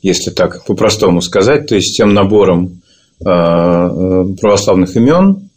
если 0.02 0.30
так 0.30 0.64
по-простому 0.66 1.22
сказать, 1.22 1.66
то 1.68 1.76
есть 1.76 1.96
тем 1.96 2.12
набором 2.12 2.82
э, 3.20 3.24
э, 3.24 4.24
православных 4.40 4.96
имен, 4.96 5.48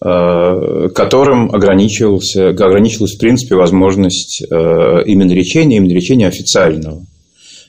э, 0.00 0.88
которым 0.94 1.52
ограничивался, 1.52 2.50
ограничивалась, 2.50 3.16
в 3.16 3.18
принципе, 3.18 3.56
возможность 3.56 4.42
именно 4.42 5.32
речения, 5.32 5.78
именно 5.78 5.92
речения 5.92 6.28
официального. 6.28 7.02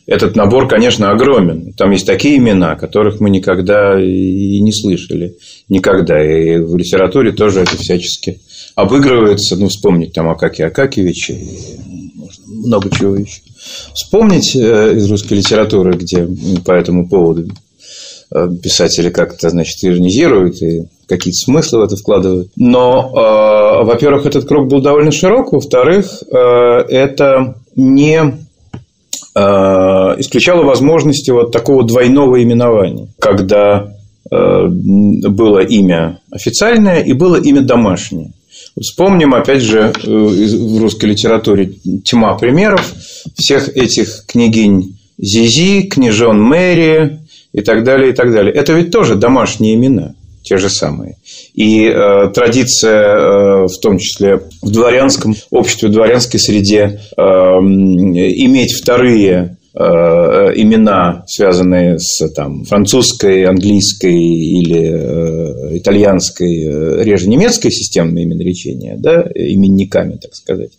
Этот 0.07 0.35
набор, 0.35 0.67
конечно, 0.67 1.11
огромен. 1.11 1.73
Там 1.73 1.91
есть 1.91 2.07
такие 2.07 2.37
имена, 2.37 2.75
которых 2.75 3.19
мы 3.19 3.29
никогда 3.29 4.01
и 4.01 4.59
не 4.61 4.71
слышали. 4.71 5.35
Никогда. 5.69 6.23
И 6.23 6.57
в 6.57 6.75
литературе 6.75 7.31
тоже 7.31 7.59
это 7.59 7.77
всячески 7.77 8.39
обыгрывается. 8.75 9.57
Ну, 9.57 9.67
вспомнить 9.67 10.13
там 10.13 10.29
Акаки 10.29 10.61
Акакевича. 10.61 11.35
Можно 12.15 12.43
много 12.47 12.89
чего 12.89 13.15
еще 13.17 13.41
вспомнить 13.93 14.55
э, 14.55 14.93
из 14.95 15.09
русской 15.09 15.35
литературы, 15.35 15.93
где 15.93 16.27
по 16.65 16.71
этому 16.71 17.07
поводу 17.07 17.47
э, 18.31 18.49
писатели 18.61 19.09
как-то, 19.09 19.49
значит, 19.49 19.83
иронизируют 19.83 20.61
и 20.61 20.83
какие-то 21.07 21.37
смыслы 21.37 21.79
в 21.79 21.83
это 21.83 21.95
вкладывают. 21.95 22.51
Но, 22.55 23.11
э, 23.11 23.85
во-первых, 23.85 24.25
этот 24.25 24.47
круг 24.47 24.67
был 24.67 24.81
довольно 24.81 25.11
широк, 25.11 25.53
во-вторых, 25.53 26.23
э, 26.31 26.37
это 26.89 27.55
не 27.75 28.46
э, 29.37 30.15
исключало 30.19 30.63
возможности 30.63 31.31
вот 31.31 31.51
такого 31.51 31.83
двойного 31.83 32.41
именования, 32.41 33.07
когда 33.19 33.93
э, 34.31 34.67
было 34.67 35.59
имя 35.59 36.19
официальное 36.31 37.01
и 37.01 37.13
было 37.13 37.35
имя 37.35 37.61
домашнее. 37.61 38.33
Вспомним, 38.79 39.33
опять 39.33 39.61
же, 39.61 39.91
э, 39.91 40.09
в 40.09 40.81
русской 40.81 41.05
литературе 41.05 41.73
тьма 42.03 42.35
примеров 42.35 42.93
всех 43.35 43.69
этих 43.75 44.25
княгинь 44.27 44.97
Зизи, 45.19 45.83
княжон 45.83 46.41
Мэри 46.41 47.19
и 47.53 47.61
так 47.61 47.83
далее, 47.83 48.11
и 48.11 48.13
так 48.13 48.31
далее. 48.31 48.53
Это 48.53 48.73
ведь 48.73 48.91
тоже 48.91 49.15
домашние 49.15 49.75
имена. 49.75 50.13
Те 50.43 50.57
же 50.57 50.69
самые. 50.69 51.17
И 51.53 51.85
э, 51.85 52.29
традиция, 52.33 53.15
э, 53.15 53.65
в 53.67 53.79
том 53.81 53.97
числе 53.97 54.41
в 54.61 54.71
дворянском 54.71 55.35
обществе, 55.51 55.89
в 55.89 55.91
дворянской 55.91 56.39
среде, 56.39 57.01
э, 57.17 57.21
иметь 57.21 58.73
вторые 58.73 59.57
э, 59.73 59.79
имена, 60.55 61.23
связанные 61.27 61.99
с 61.99 62.27
там, 62.29 62.63
французской, 62.63 63.45
английской 63.45 64.15
или 64.15 64.91
э, 64.91 65.77
итальянской, 65.77 66.63
э, 66.63 67.03
реже 67.03 67.29
немецкой 67.29 67.71
системой 67.71 68.23
именоречения, 68.23 68.95
да, 68.97 69.21
именниками, 69.35 70.17
так 70.17 70.33
сказать, 70.33 70.71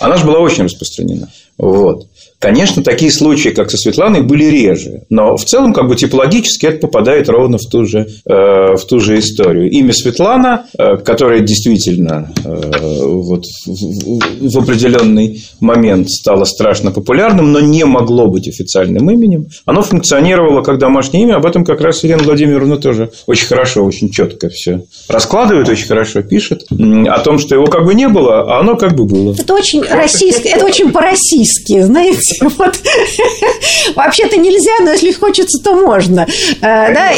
она 0.00 0.16
же 0.16 0.26
была 0.26 0.40
очень 0.40 0.64
распространена. 0.64 1.30
Вот. 1.58 2.06
Конечно, 2.38 2.82
такие 2.82 3.10
случаи, 3.10 3.48
как 3.48 3.70
со 3.70 3.78
Светланой, 3.78 4.22
были 4.22 4.44
реже, 4.44 5.04
но 5.08 5.36
в 5.36 5.44
целом, 5.44 5.72
как 5.72 5.88
бы 5.88 5.96
типологически, 5.96 6.66
это 6.66 6.86
попадает 6.86 7.28
ровно 7.30 7.56
в 7.56 7.66
ту 7.70 7.86
же, 7.86 8.06
э, 8.26 8.32
в 8.76 8.84
ту 8.86 9.00
же 9.00 9.18
историю. 9.18 9.70
Имя 9.70 9.94
Светлана, 9.94 10.66
э, 10.78 10.96
которое 10.98 11.40
действительно 11.40 12.32
э, 12.44 13.02
вот, 13.04 13.44
в, 13.66 14.50
в 14.50 14.58
определенный 14.58 15.42
момент 15.60 16.10
стало 16.10 16.44
страшно 16.44 16.90
популярным, 16.90 17.52
но 17.52 17.60
не 17.60 17.84
могло 17.84 18.26
быть 18.26 18.48
официальным 18.48 19.10
именем, 19.10 19.46
оно 19.64 19.80
функционировало 19.82 20.62
как 20.62 20.78
домашнее 20.78 21.22
имя. 21.22 21.36
Об 21.36 21.46
этом 21.46 21.64
как 21.64 21.80
раз 21.80 22.04
Елена 22.04 22.22
Владимировна 22.22 22.76
тоже 22.76 23.10
очень 23.26 23.46
хорошо, 23.46 23.84
очень 23.84 24.10
четко 24.10 24.50
все 24.50 24.82
раскладывает, 25.08 25.68
очень 25.68 25.86
хорошо 25.86 26.22
пишет. 26.22 26.64
О 26.70 27.18
том, 27.20 27.38
что 27.38 27.54
его 27.54 27.66
как 27.66 27.84
бы 27.84 27.94
не 27.94 28.08
было, 28.08 28.42
а 28.42 28.60
оно 28.60 28.76
как 28.76 28.94
бы 28.94 29.06
было. 29.06 29.34
Это 29.38 29.54
очень 29.54 29.82
российское, 29.82 30.50
это 30.50 30.66
очень 30.66 30.92
по-российски, 30.92 31.80
знаете. 31.80 32.26
Вот. 32.56 32.78
Вообще-то 33.94 34.36
нельзя, 34.36 34.82
но 34.82 34.92
если 34.92 35.12
хочется, 35.12 35.62
то 35.62 35.74
можно. 35.74 36.26
Э, 36.60 36.92
да? 36.92 37.10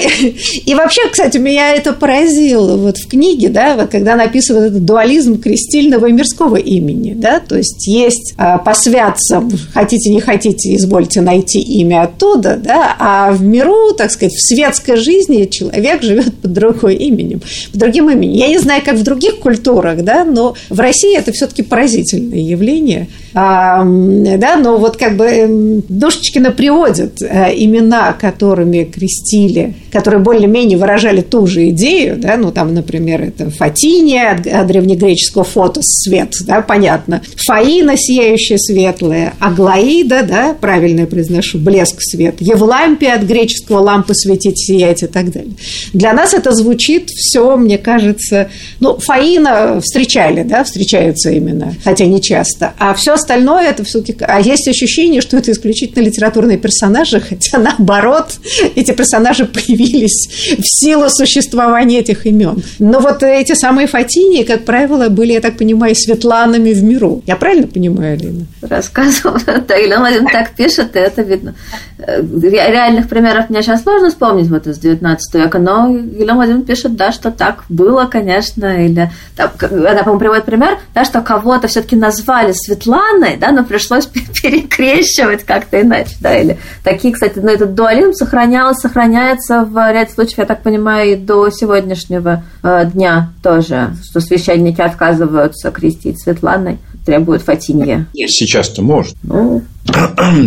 И 0.65 0.75
вообще, 0.75 1.09
кстати, 1.11 1.39
меня 1.39 1.75
это 1.75 1.93
поразило 1.93 2.77
вот 2.77 2.99
в 2.99 3.09
книге, 3.09 3.49
да, 3.49 3.77
вот 3.77 3.91
когда 3.91 4.17
написывают 4.17 4.73
этот 4.73 4.85
дуализм 4.85 5.41
крестильного 5.41 6.07
и 6.07 6.13
мирского 6.13 6.57
имени. 6.57 7.15
Да? 7.15 7.41
То 7.41 7.57
есть 7.57 7.87
есть 7.87 8.35
э, 8.37 8.59
по 8.65 8.75
святцам, 8.75 9.51
хотите, 9.73 10.11
не 10.11 10.21
хотите, 10.21 10.75
извольте 10.75 11.21
найти 11.21 11.61
имя 11.61 12.03
оттуда, 12.03 12.57
да? 12.57 12.97
а 12.99 13.33
в 13.33 13.43
миру, 13.43 13.93
так 13.97 14.11
сказать, 14.11 14.35
в 14.35 14.49
светской 14.49 14.97
жизни 14.97 15.45
человек 15.45 16.03
живет 16.03 16.35
под 16.35 16.53
другой 16.53 16.97
именем, 16.97 17.41
под 17.71 17.81
другим 17.81 18.11
именем. 18.11 18.35
Я 18.35 18.49
не 18.49 18.59
знаю, 18.59 18.83
как 18.85 18.97
в 18.97 19.03
других 19.03 19.39
культурах, 19.39 20.03
да, 20.03 20.25
но 20.25 20.55
в 20.69 20.81
России 20.81 21.17
это 21.17 21.33
все-таки 21.33 21.63
поразительное 21.63 22.39
явление. 22.39 23.09
А, 23.35 23.85
да, 23.85 24.57
но 24.57 24.79
вот 24.79 24.97
как 24.99 25.17
бы 25.17 25.25
эм, 25.25 25.83
Душечкина 25.89 26.51
приводит 26.51 27.23
э, 27.23 27.53
имена, 27.57 28.13
которыми 28.13 28.85
крестили, 28.85 29.75
которые 29.93 30.23
более-менее 30.23 30.79
выражали 30.79 31.21
ту 31.21 31.47
же 31.47 31.69
идею, 31.71 32.17
да, 32.19 32.37
ну 32.37 32.53
там, 32.53 32.75
например, 32.75 33.23
это 33.23 33.51
Фатиния 33.51 34.33
от 34.33 34.67
древнегреческого 34.67 35.45
фото 35.45 35.81
свет, 35.83 36.35
да, 36.47 36.61
понятно, 36.61 37.23
Фаина 37.47 37.97
сияющая 37.97 38.59
светлая, 38.59 39.35
Аглаида, 39.39 40.25
да, 40.25 40.57
правильно 40.61 41.01
я 41.01 41.07
произношу, 41.07 41.59
блеск 41.59 41.97
свет, 42.01 42.37
Евлампия 42.41 43.15
от 43.15 43.23
греческого 43.23 43.79
лампы 43.79 44.15
светить, 44.15 44.59
сиять 44.59 45.03
и 45.03 45.07
так 45.07 45.31
далее. 45.31 45.53
Для 45.93 46.13
нас 46.13 46.35
это 46.35 46.53
звучит 46.53 47.11
все, 47.11 47.57
мне 47.57 47.79
кажется, 47.79 48.49
ну, 48.81 48.99
Фаина 48.99 49.81
встречали, 49.81 50.43
да, 50.43 50.65
встречаются 50.65 51.31
именно, 51.31 51.75
хотя 51.85 52.07
не 52.07 52.21
часто, 52.21 52.75
а 52.79 52.95
все 52.95 53.15
остальное 53.15 53.69
это 53.71 53.85
все-таки... 53.85 54.17
А 54.21 54.41
есть 54.41 54.67
ощущение, 54.89 55.21
что 55.21 55.37
это 55.37 55.53
исключительно 55.53 56.03
литературные 56.03 56.57
персонажи, 56.57 57.21
хотя 57.21 57.59
наоборот, 57.59 58.33
эти 58.75 58.93
персонажи 58.93 59.45
появились 59.45 60.29
в 60.59 60.65
силу 60.65 61.09
существования 61.11 61.99
этих 62.01 62.27
имен. 62.27 62.63
Но 62.79 63.01
вот 63.01 63.23
эти 63.23 63.55
самые 63.55 63.87
Фатини, 63.87 64.45
как 64.45 64.65
правило, 64.65 65.09
были, 65.09 65.33
я 65.33 65.41
так 65.41 65.59
понимаю, 65.59 65.95
Светланами 65.95 66.73
в 66.73 66.83
миру. 66.83 67.23
Я 67.27 67.37
правильно 67.37 67.67
понимаю, 67.67 68.15
Алина? 68.15 68.47
Рассказывал. 68.63 69.39
Да, 69.69 69.75
Елена 69.75 70.09
так 70.33 70.51
пишет, 70.53 70.97
и 70.97 70.99
это 70.99 71.23
видно. 71.23 71.55
Э, 71.99 72.23
реальных 72.23 73.09
примеров 73.09 73.51
мне 73.51 73.63
сейчас 73.63 73.83
сложно 73.83 74.09
вспомнить 74.09 74.49
вот 74.49 74.67
из 74.67 74.79
19 74.79 75.35
века, 75.35 75.59
но 75.59 75.89
Елена 75.89 76.35
Владимировна 76.35 76.65
пишет, 76.65 76.97
да, 76.97 77.13
что 77.13 77.31
так 77.31 77.65
было, 77.69 78.07
конечно, 78.07 78.85
или 78.85 79.11
там, 79.37 79.51
она, 79.61 79.99
по-моему, 80.01 80.19
приводит 80.19 80.45
пример, 80.45 80.79
да, 80.95 81.05
что 81.05 81.21
кого-то 81.21 81.67
все-таки 81.69 81.97
назвали 81.97 82.53
Светланой, 82.53 83.37
да, 83.37 83.51
но 83.51 83.65
пришлось 83.65 84.07
перекрещивать 84.79 85.45
как-то 85.45 85.81
иначе, 85.81 86.17
да, 86.21 86.39
или 86.39 86.59
такие, 86.85 87.13
кстати, 87.13 87.39
ну, 87.39 87.49
этот 87.49 87.75
дуализм 87.75 88.13
сохранялся, 88.13 88.89
сохраняется 88.89 89.65
в 89.65 89.93
ряде 89.93 90.13
случаев, 90.13 90.39
я 90.39 90.47
так 90.47 90.63
понимаю, 90.63 91.13
и 91.13 91.17
до 91.17 91.51
сегодняшнего 91.51 92.45
э, 92.63 92.87
дня 92.93 93.33
тоже, 93.43 93.95
что 94.09 94.21
священники 94.21 94.81
отказываются 94.81 95.71
крестить 95.71 96.23
Светланой, 96.23 96.79
требуют 97.05 97.43
Фатинье. 97.43 98.07
Сейчас-то 98.15 98.83
может. 98.83 99.17
Ну, 99.23 99.63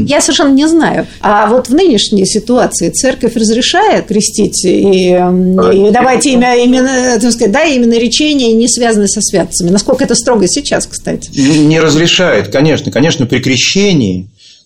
я 0.05 0.21
совершенно 0.21 0.53
не 0.53 0.67
знаю. 0.67 1.07
А 1.21 1.47
вот 1.47 1.69
в 1.69 1.73
нынешней 1.73 2.25
ситуации 2.25 2.89
церковь 2.89 3.35
разрешает 3.35 4.07
крестить 4.07 4.63
и, 4.65 5.09
и 5.09 5.91
давать 5.91 6.25
имя, 6.27 6.55
именно, 6.63 7.19
так 7.19 7.31
сказать, 7.31 7.51
да, 7.51 7.63
именно 7.63 7.97
речение, 7.97 8.53
не 8.53 8.67
связанное 8.67 9.07
со 9.07 9.21
святцами. 9.21 9.69
Насколько 9.69 10.03
это 10.03 10.15
строго 10.15 10.45
сейчас, 10.47 10.85
кстати? 10.85 11.31
Не 11.31 11.79
разрешает, 11.79 12.49
конечно. 12.49 12.91
Конечно, 12.91 13.25
при 13.25 13.39
крещении 13.39 14.20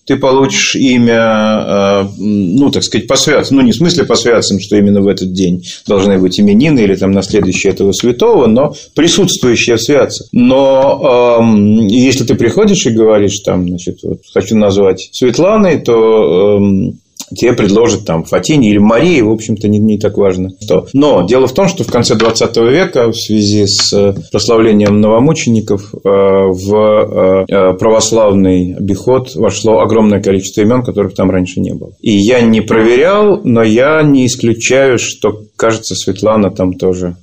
ты 0.06 0.16
получишь 0.16 0.76
имя, 0.76 1.64
э, 1.66 2.08
ну, 2.18 2.70
так 2.70 2.84
сказать, 2.84 3.06
по 3.06 3.16
святцам. 3.16 3.56
Ну, 3.56 3.62
не 3.62 3.72
в 3.72 3.76
смысле 3.76 4.04
по 4.04 4.14
святцам, 4.14 4.60
что 4.60 4.76
именно 4.76 5.00
в 5.00 5.08
этот 5.08 5.32
день 5.32 5.64
должны 5.86 6.18
быть 6.18 6.38
именины 6.38 6.80
или 6.80 6.94
там 6.94 7.10
наследующие 7.10 7.72
этого 7.72 7.92
святого, 7.92 8.46
но 8.46 8.74
присутствующие 8.94 9.76
в 9.76 9.82
святцах. 9.82 10.28
Но 10.32 11.40
э, 11.40 11.92
если 11.92 12.24
ты 12.24 12.36
приходишь 12.36 12.86
и 12.86 12.90
говоришь, 12.90 13.40
там, 13.44 13.66
значит, 13.66 13.98
вот, 14.04 14.20
хочу 14.32 14.56
назвать 14.56 15.08
Светланой, 15.12 15.78
то 15.78 16.58
э, 16.58 16.92
тебе 17.34 17.52
предложат 17.52 18.04
там 18.04 18.24
Фатини 18.24 18.70
или 18.70 18.78
Марии, 18.78 19.20
в 19.20 19.30
общем-то, 19.30 19.68
не, 19.68 19.78
не 19.78 19.98
так 19.98 20.16
важно 20.16 20.50
что. 20.60 20.86
Но 20.92 21.26
дело 21.26 21.46
в 21.46 21.54
том, 21.54 21.68
что 21.68 21.84
в 21.84 21.90
конце 21.90 22.14
20 22.14 22.56
века 22.58 23.10
в 23.10 23.16
связи 23.16 23.66
с 23.66 23.92
э, 23.92 24.14
прославлением 24.30 25.00
новомучеников 25.00 25.94
э, 25.94 25.98
в 26.04 27.46
э, 27.48 27.74
православный 27.74 28.74
обиход 28.74 29.34
вошло 29.34 29.80
огромное 29.80 30.22
количество 30.22 30.60
имен, 30.62 30.82
которых 30.82 31.14
там 31.14 31.30
раньше 31.30 31.60
не 31.60 31.74
было. 31.74 31.92
И 32.00 32.12
я 32.12 32.40
не 32.40 32.60
проверял, 32.60 33.40
но 33.44 33.62
я 33.62 34.02
не 34.02 34.26
исключаю, 34.26 34.98
что, 34.98 35.40
кажется, 35.56 35.94
Светлана 35.94 36.50
там 36.50 36.74
тоже 36.74 37.16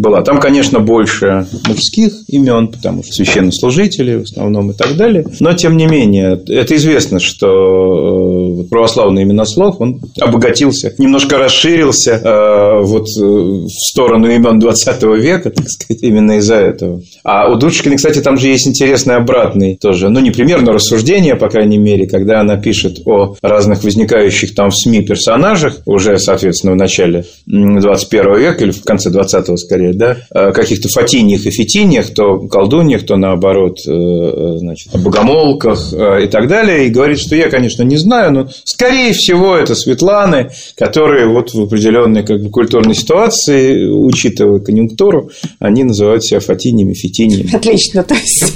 была. 0.00 0.22
Там, 0.22 0.40
конечно, 0.40 0.80
больше 0.80 1.46
мужских 1.68 2.12
имен, 2.28 2.68
потому 2.68 3.02
что 3.02 3.12
священнослужители 3.12 4.16
в 4.16 4.22
основном 4.22 4.70
и 4.70 4.74
так 4.74 4.96
далее. 4.96 5.26
Но, 5.40 5.52
тем 5.52 5.76
не 5.76 5.86
менее, 5.86 6.40
это 6.48 6.74
известно, 6.76 7.20
что 7.20 8.62
э, 8.62 8.68
православный 8.70 9.24
именослов, 9.24 9.76
он 9.80 10.00
обогатился, 10.18 10.94
немножко 10.96 11.36
расширился 11.36 12.12
э, 12.12 12.80
вот 12.82 13.08
э, 13.18 13.22
в 13.22 13.68
сторону 13.68 14.28
имен 14.30 14.58
20 14.58 15.02
века, 15.02 15.50
так 15.50 15.68
сказать, 15.68 16.02
именно 16.02 16.38
из-за 16.38 16.54
этого. 16.54 17.02
А 17.22 17.50
у 17.50 17.56
Дудочкиной, 17.56 17.96
кстати, 17.96 18.20
там 18.20 18.38
же 18.38 18.48
есть 18.48 18.66
интересный 18.66 19.16
обратный 19.16 19.76
тоже, 19.76 20.08
ну, 20.08 20.20
не 20.20 20.30
пример, 20.30 20.62
но 20.62 20.72
рассуждение, 20.72 21.36
по 21.36 21.50
крайней 21.50 21.78
мере, 21.78 22.06
когда 22.06 22.40
она 22.40 22.56
пишет 22.56 23.00
о 23.04 23.36
разных 23.42 23.84
возникающих 23.84 24.54
там 24.54 24.70
в 24.70 24.76
СМИ 24.76 25.02
персонажах, 25.02 25.76
уже, 25.84 26.18
соответственно, 26.18 26.72
в 26.72 26.76
начале 26.76 27.26
21 27.46 28.38
века 28.38 28.64
или 28.64 28.70
в 28.70 28.82
конце 28.82 29.10
20-го, 29.10 29.56
скорее, 29.58 29.89
истории, 29.90 30.16
да, 30.32 30.52
каких-то 30.52 30.88
фатиньях 30.88 31.46
и 31.46 31.50
фитиньях, 31.50 32.10
то 32.14 32.38
колдуньях, 32.48 33.04
то 33.06 33.16
наоборот, 33.16 33.78
э, 33.86 33.90
э, 33.90 34.58
значит, 34.58 34.92
богомолках 34.92 35.92
э, 35.92 36.24
и 36.24 36.26
так 36.28 36.48
далее, 36.48 36.86
и 36.86 36.90
говорит, 36.90 37.18
что 37.18 37.34
я, 37.36 37.48
конечно, 37.48 37.82
не 37.82 37.96
знаю, 37.96 38.32
но 38.32 38.48
скорее 38.64 39.12
всего 39.12 39.56
это 39.56 39.74
Светланы, 39.74 40.50
которые 40.76 41.28
вот 41.28 41.52
в 41.52 41.62
определенной 41.62 42.24
как 42.24 42.42
бы, 42.42 42.50
культурной 42.50 42.94
ситуации, 42.94 43.86
учитывая 43.86 44.60
конъюнктуру, 44.60 45.30
они 45.58 45.84
называют 45.84 46.24
себя 46.24 46.40
фатиньями, 46.40 46.94
фитиньями. 46.94 47.54
Отлично, 47.54 48.02
то 48.02 48.14
есть 48.14 48.54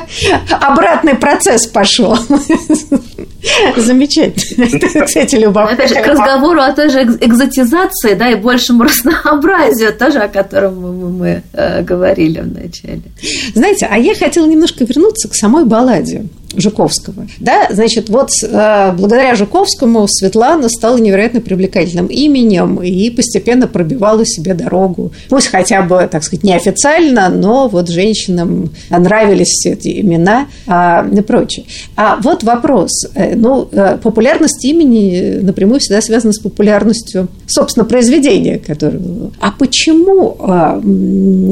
обратный 0.50 1.14
процесс 1.14 1.66
пошел. 1.66 2.16
Замечательно. 3.76 4.66
Кстати, 5.06 5.36
любопытно. 5.36 5.84
Опять 5.84 5.88
же, 5.88 5.94
к 5.96 6.06
разговору 6.06 6.60
о 6.60 6.72
той 6.72 6.90
же 6.90 7.02
экзотизации, 7.02 8.14
да, 8.14 8.30
и 8.30 8.34
большему 8.34 8.84
разнообразию, 8.84 9.92
тоже 9.92 10.18
о 10.18 10.28
котором 10.28 11.18
мы, 11.18 11.42
э, 11.52 11.82
говорили 11.82 12.40
вначале. 12.40 13.02
Знаете, 13.54 13.88
а 13.90 13.98
я 13.98 14.14
хотела 14.14 14.46
немножко 14.46 14.84
вернуться 14.84 15.28
к 15.28 15.34
самой 15.34 15.64
балладе. 15.64 16.24
Жуковского. 16.56 17.26
Да, 17.38 17.68
значит, 17.70 18.08
вот 18.08 18.30
э, 18.42 18.92
благодаря 18.92 19.34
Жуковскому 19.34 20.06
Светлана 20.08 20.68
стала 20.68 20.98
невероятно 20.98 21.40
привлекательным 21.40 22.06
именем 22.06 22.82
и 22.82 23.10
постепенно 23.10 23.66
пробивала 23.66 24.24
себе 24.26 24.54
дорогу. 24.54 25.12
Пусть 25.28 25.48
хотя 25.48 25.82
бы, 25.82 26.08
так 26.10 26.22
сказать, 26.24 26.44
неофициально, 26.44 27.28
но 27.28 27.68
вот 27.68 27.88
женщинам 27.88 28.70
нравились 28.90 29.64
эти 29.66 30.00
имена 30.00 30.46
а, 30.66 31.06
и 31.10 31.20
прочее. 31.20 31.64
А 31.96 32.18
вот 32.20 32.42
вопрос. 32.42 32.90
Э, 33.14 33.34
ну, 33.34 33.68
э, 33.70 33.98
популярность 34.02 34.64
имени 34.64 35.40
напрямую 35.42 35.80
всегда 35.80 36.00
связана 36.00 36.32
с 36.32 36.38
популярностью, 36.38 37.28
собственно, 37.46 37.84
произведения, 37.84 38.58
которое 38.58 38.98
было. 38.98 39.32
А 39.38 39.52
почему 39.52 40.36
э, 40.38 40.80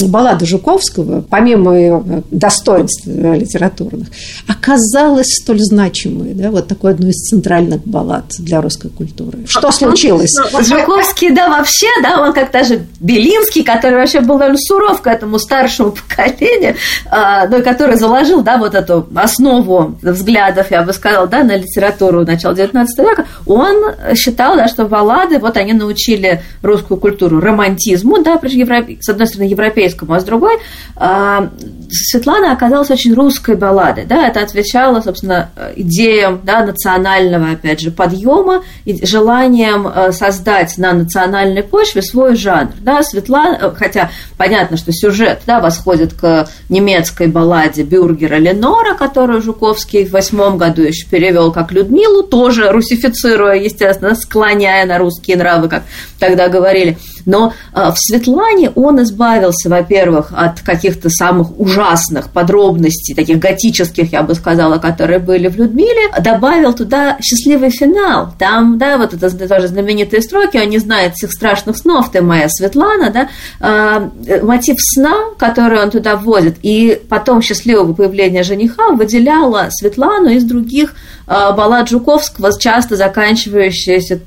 баллада 0.09 0.47
Жуковского, 0.47 1.23
помимо 1.29 1.77
ее 1.77 2.03
достоинств 2.31 3.07
литературных, 3.07 4.09
оказалась 4.49 5.27
столь 5.43 5.61
значимой, 5.61 6.33
да, 6.33 6.51
вот 6.51 6.67
такой 6.67 6.93
одной 6.93 7.11
из 7.11 7.29
центральных 7.29 7.85
баллад 7.85 8.25
для 8.39 8.63
русской 8.63 8.89
культуры? 8.89 9.41
Что 9.47 9.71
случилось? 9.71 10.33
Ну, 10.53 10.63
Жуковский, 10.63 11.31
да, 11.35 11.49
вообще, 11.51 11.89
да, 12.03 12.23
он 12.23 12.33
как 12.33 12.53
даже 12.53 12.87
Белинский, 13.01 13.65
который 13.65 13.97
вообще 13.97 14.21
был 14.21 14.39
довольно 14.39 14.59
суров 14.59 15.03
к 15.03 15.07
этому 15.07 15.39
старшему 15.39 15.93
поколению, 16.09 16.77
а, 17.11 17.47
ну, 17.49 17.63
который 17.63 17.97
заложил, 17.97 18.43
да, 18.43 18.57
вот 18.57 18.75
эту 18.75 19.07
основу 19.15 19.99
взглядов, 20.01 20.71
я 20.71 20.83
бы 20.83 20.95
сказала, 20.95 21.27
да, 21.27 21.50
на 21.51 21.57
литературу 21.57 22.25
начала 22.25 22.53
XIX 22.53 22.87
века, 22.99 23.27
он 23.47 23.95
считал, 24.15 24.57
да, 24.57 24.69
что 24.69 24.85
баллады, 24.85 25.39
вот 25.39 25.57
они 25.57 25.73
научили 25.73 26.43
русскую 26.63 26.99
культуру 26.99 27.41
романтизму, 27.41 28.23
да, 28.23 28.41
с 28.41 29.09
одной 29.09 29.27
стороны, 29.27 29.49
европейскому, 29.49 30.15
а 30.15 30.21
с 30.21 30.25
другой 30.25 30.59
а, 30.97 31.51
Светлана 31.91 32.53
оказалась 32.53 32.91
очень 32.91 33.15
русской 33.15 33.57
балладой, 33.57 34.05
да, 34.05 34.29
это 34.29 34.41
отвечало, 34.41 35.01
собственно, 35.01 35.51
идеям, 35.77 36.41
да, 36.45 36.65
национального, 36.65 37.53
опять 37.53 37.81
же, 37.81 37.91
подъема 37.91 38.63
и 38.85 39.05
желанием 39.05 39.89
э, 39.89 40.13
создать 40.13 40.79
на 40.79 40.93
национальной 40.93 41.63
почве 41.63 42.03
свой 42.03 42.37
жанр, 42.37 42.73
да, 42.81 43.03
Светлана, 43.03 43.59
э, 43.61 43.73
хотя 43.77 44.11
понятно, 44.37 44.77
что 44.77 44.93
сюжет, 44.93 45.41
да, 45.47 45.61
восходит 45.61 46.15
к 46.15 46.49
немецкой 46.69 47.27
балладе 47.27 47.83
Бюргера 47.83 48.37
Ленора, 48.37 48.95
которую 48.95 49.43
Жуковский 49.43 50.05
в 50.05 50.13
восьмом 50.13 50.59
году 50.59 50.83
еще 50.83 51.09
перевел 51.09 51.40
как 51.49 51.73
Людмилу, 51.73 52.23
тоже 52.23 52.71
русифицируя, 52.71 53.55
естественно, 53.55 54.15
склоняя 54.15 54.87
на 54.87 54.99
русские 54.99 55.37
нравы, 55.37 55.69
как 55.69 55.85
тогда 56.19 56.49
говорили. 56.49 56.99
Но 57.27 57.53
э, 57.75 57.91
в 57.91 57.97
Светлане 57.97 58.71
он 58.75 59.03
избавился, 59.03 59.69
во-первых, 59.69 60.33
от 60.37 60.61
каких-то 60.61 61.11
самых 61.11 61.59
ужасных 61.59 62.31
подробностей, 62.31 63.15
таких 63.15 63.39
готических, 63.39 64.13
я 64.13 64.23
бы 64.23 64.35
сказала, 64.35 64.79
которые 64.79 65.19
были 65.19 65.49
в 65.49 65.57
Людмиле, 65.57 66.11
добавил 66.21 66.73
туда 66.73 67.19
счастливый 67.21 67.71
финал. 67.71 68.35
Там, 68.39 68.79
да, 68.79 68.99
вот 68.99 69.15
это 69.15 69.31
тоже 69.31 69.69
знаменитые 69.69 70.23
строки, 70.23 70.57
он 70.57 70.69
не 70.69 70.79
знает 70.79 71.15
всех 71.15 71.33
страшных 71.33 71.77
снов, 71.77 72.11
ты 72.11 72.23
моя 72.23 72.49
Светлана, 72.49 73.11
да, 73.11 73.29
э, 73.61 74.41
мотив 74.43 74.77
сна, 74.79 75.15
который 75.39 75.83
он 75.83 75.91
туда 75.91 76.17
вводит, 76.17 76.57
и 76.63 77.01
потом 77.09 77.43
счастливого 77.43 77.93
появления 77.93 78.43
жениха 78.43 78.91
выделяла 78.91 79.69
Светлану 79.71 80.31
из 80.31 80.45
других 80.45 80.95
баллад 81.31 81.89
Жуковского, 81.89 82.51
часто 82.59 82.97
заканчивающиеся 82.97 84.21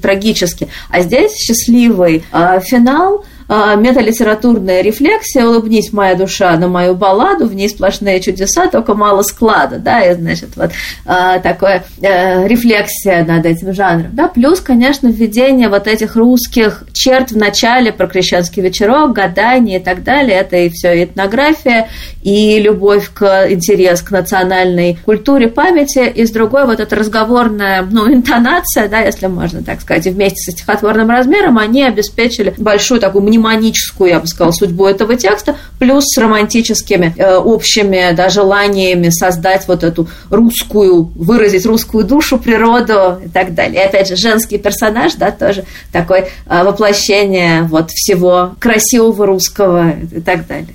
трагически. 0.00 0.68
А 0.88 1.00
здесь 1.00 1.32
счастливый 1.36 2.24
э, 2.32 2.60
финал– 2.60 3.24
а, 3.34 3.35
металитературная 3.48 4.82
рефлексия 4.82 5.44
«Улыбнись, 5.44 5.92
моя 5.92 6.14
душа, 6.14 6.56
на 6.56 6.68
мою 6.68 6.94
балладу, 6.94 7.46
в 7.46 7.54
ней 7.54 7.68
сплошные 7.68 8.20
чудеса, 8.20 8.66
только 8.66 8.94
мало 8.94 9.22
склада», 9.22 9.78
да, 9.78 10.00
и, 10.00 10.14
значит, 10.14 10.50
вот 10.56 10.70
а, 11.04 11.38
такая 11.38 11.84
э, 12.00 12.46
рефлексия 12.46 13.24
над 13.24 13.46
этим 13.46 13.72
жанром, 13.72 14.10
да, 14.12 14.28
плюс, 14.28 14.60
конечно, 14.60 15.08
введение 15.08 15.68
вот 15.68 15.86
этих 15.86 16.16
русских 16.16 16.84
черт 16.92 17.30
в 17.30 17.36
начале 17.36 17.92
про 17.92 18.06
крещенский 18.06 18.62
вечерок, 18.62 19.12
гадание 19.12 19.78
и 19.78 19.82
так 19.82 20.02
далее, 20.02 20.38
это 20.38 20.56
и 20.56 20.68
все 20.70 21.04
этнография, 21.04 21.88
и 22.22 22.58
любовь 22.58 23.10
к, 23.12 23.46
интерес 23.48 24.02
к 24.02 24.10
национальной 24.10 24.98
культуре 25.04 25.48
памяти, 25.48 26.08
и 26.08 26.26
с 26.26 26.30
другой 26.30 26.66
вот 26.66 26.80
эта 26.80 26.96
разговорная, 26.96 27.86
ну, 27.88 28.12
интонация, 28.12 28.88
да, 28.88 29.00
если 29.00 29.26
можно 29.26 29.62
так 29.62 29.80
сказать, 29.80 30.06
и 30.06 30.10
вместе 30.10 30.40
со 30.40 30.50
стихотворным 30.52 31.10
размером 31.10 31.58
они 31.58 31.84
обеспечили 31.84 32.52
большую 32.58 33.00
такую 33.00 33.24
мнемоническую, 33.36 34.10
я 34.10 34.20
бы 34.20 34.26
сказала, 34.26 34.52
судьбу 34.52 34.86
этого 34.86 35.16
текста, 35.16 35.56
плюс 35.78 36.04
с 36.06 36.18
романтическими 36.18 37.14
э, 37.16 37.36
общими 37.36 38.14
да, 38.14 38.28
желаниями 38.28 39.10
создать 39.10 39.68
вот 39.68 39.84
эту 39.84 40.08
русскую, 40.30 41.10
выразить 41.14 41.66
русскую 41.66 42.04
душу, 42.04 42.38
природу 42.38 43.20
и 43.24 43.28
так 43.28 43.54
далее. 43.54 43.82
И 43.82 43.86
опять 43.86 44.08
же, 44.08 44.16
женский 44.16 44.58
персонаж, 44.58 45.14
да, 45.14 45.30
тоже 45.30 45.64
такое 45.92 46.28
э, 46.46 46.64
воплощение 46.64 47.62
вот 47.62 47.90
всего 47.90 48.54
красивого 48.58 49.26
русского 49.26 49.90
и 49.90 50.20
так 50.20 50.46
далее. 50.46 50.74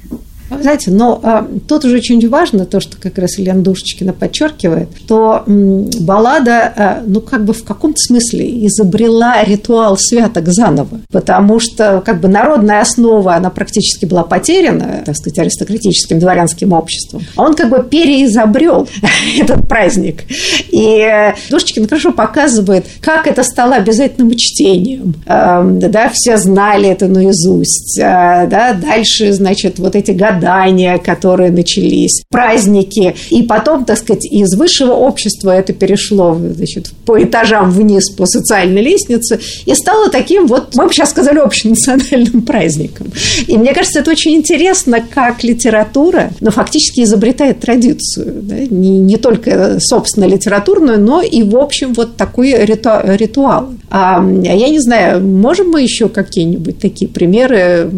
Знаете, 0.60 0.92
но 0.92 1.20
а, 1.24 1.48
тут 1.68 1.86
уже 1.86 1.98
очень 1.98 2.28
важно 2.28 2.66
то, 2.66 2.80
что 2.80 2.98
как 2.98 3.18
раз 3.18 3.40
Ильяна 3.40 3.62
Душечкина 3.62 4.14
подчеркивает, 4.14 4.90
что 5.06 5.44
м, 5.48 5.90
баллада, 6.02 6.74
а, 6.76 7.04
ну, 7.06 7.22
как 7.22 7.46
бы 7.46 7.54
в 7.54 7.64
каком-то 7.64 7.98
смысле 7.98 8.68
изобрела 8.68 9.44
ритуал 9.44 9.98
святок 9.98 10.48
заново, 10.48 11.00
потому 11.12 11.60
что 11.60 12.02
как 12.06 12.20
бы 12.20 12.28
народная 12.28 12.82
основа, 12.82 13.36
она 13.36 13.50
практически 13.50 14.06
была 14.06 14.24
потеряна, 14.24 15.04
так 15.06 15.16
сказать, 15.16 15.40
аристократическим 15.40 16.20
дворянским 16.20 16.74
обществом. 16.74 17.22
А 17.36 17.44
он 17.44 17.54
как 17.54 17.70
бы 17.70 17.84
переизобрел 17.84 18.88
этот 19.40 19.68
праздник. 19.68 20.24
И 20.70 21.34
Душечкин 21.50 21.88
хорошо 21.88 22.12
показывает, 22.12 22.86
как 23.02 23.28
это 23.28 23.44
стало 23.44 23.76
обязательным 23.76 24.32
чтением. 24.36 25.16
Да, 25.26 26.12
все 26.14 26.38
знали 26.38 26.90
это 26.90 27.08
наизусть. 27.08 28.00
А, 28.02 28.46
да, 28.48 28.74
дальше, 28.74 29.32
значит, 29.32 29.80
вот 29.80 29.96
эти 29.96 30.12
годы 30.12 30.41
гадания, 30.42 30.98
которые 30.98 31.52
начались, 31.52 32.24
праздники. 32.30 33.16
И 33.30 33.44
потом, 33.44 33.86
так 33.86 33.98
сказать, 33.98 34.26
из 34.26 34.54
высшего 34.56 34.94
общества 34.94 35.52
это 35.52 35.74
перешло 35.74 36.36
значит, 36.36 36.92
по 37.06 37.22
этажам 37.22 37.72
вниз 37.72 38.10
по 38.10 38.26
социальной 38.26 38.82
лестнице 38.82 39.40
и 39.66 39.76
стало 39.76 40.10
таким 40.10 40.48
вот, 40.48 40.76
мы 40.76 40.88
бы 40.88 40.94
сейчас 40.94 41.12
сказали, 41.12 41.40
общенациональным 41.40 42.42
праздником. 42.46 43.08
И 43.48 43.58
мне 43.58 43.74
кажется, 43.74 44.00
это 44.00 44.12
очень 44.12 44.36
интересно, 44.36 45.00
как 45.02 45.44
литература, 45.44 46.32
но 46.40 46.52
фактически 46.52 47.02
изобретает 47.02 47.60
традицию. 47.60 48.42
Да? 48.44 48.56
Не, 48.56 49.00
не 49.00 49.18
только, 49.18 49.78
собственно, 49.80 50.26
литературную, 50.26 51.00
но 51.00 51.22
и, 51.22 51.44
в 51.44 51.56
общем, 51.56 51.94
вот 51.94 52.16
такой 52.16 52.66
риту, 52.66 52.90
ритуал. 53.04 53.70
А, 53.90 54.20
а 54.20 54.24
я 54.24 54.70
не 54.70 54.80
знаю, 54.80 55.22
можем 55.26 55.70
мы 55.70 55.82
еще 55.82 56.10
какие-нибудь 56.10 56.80
такие 56.80 57.10
примеры 57.10 57.90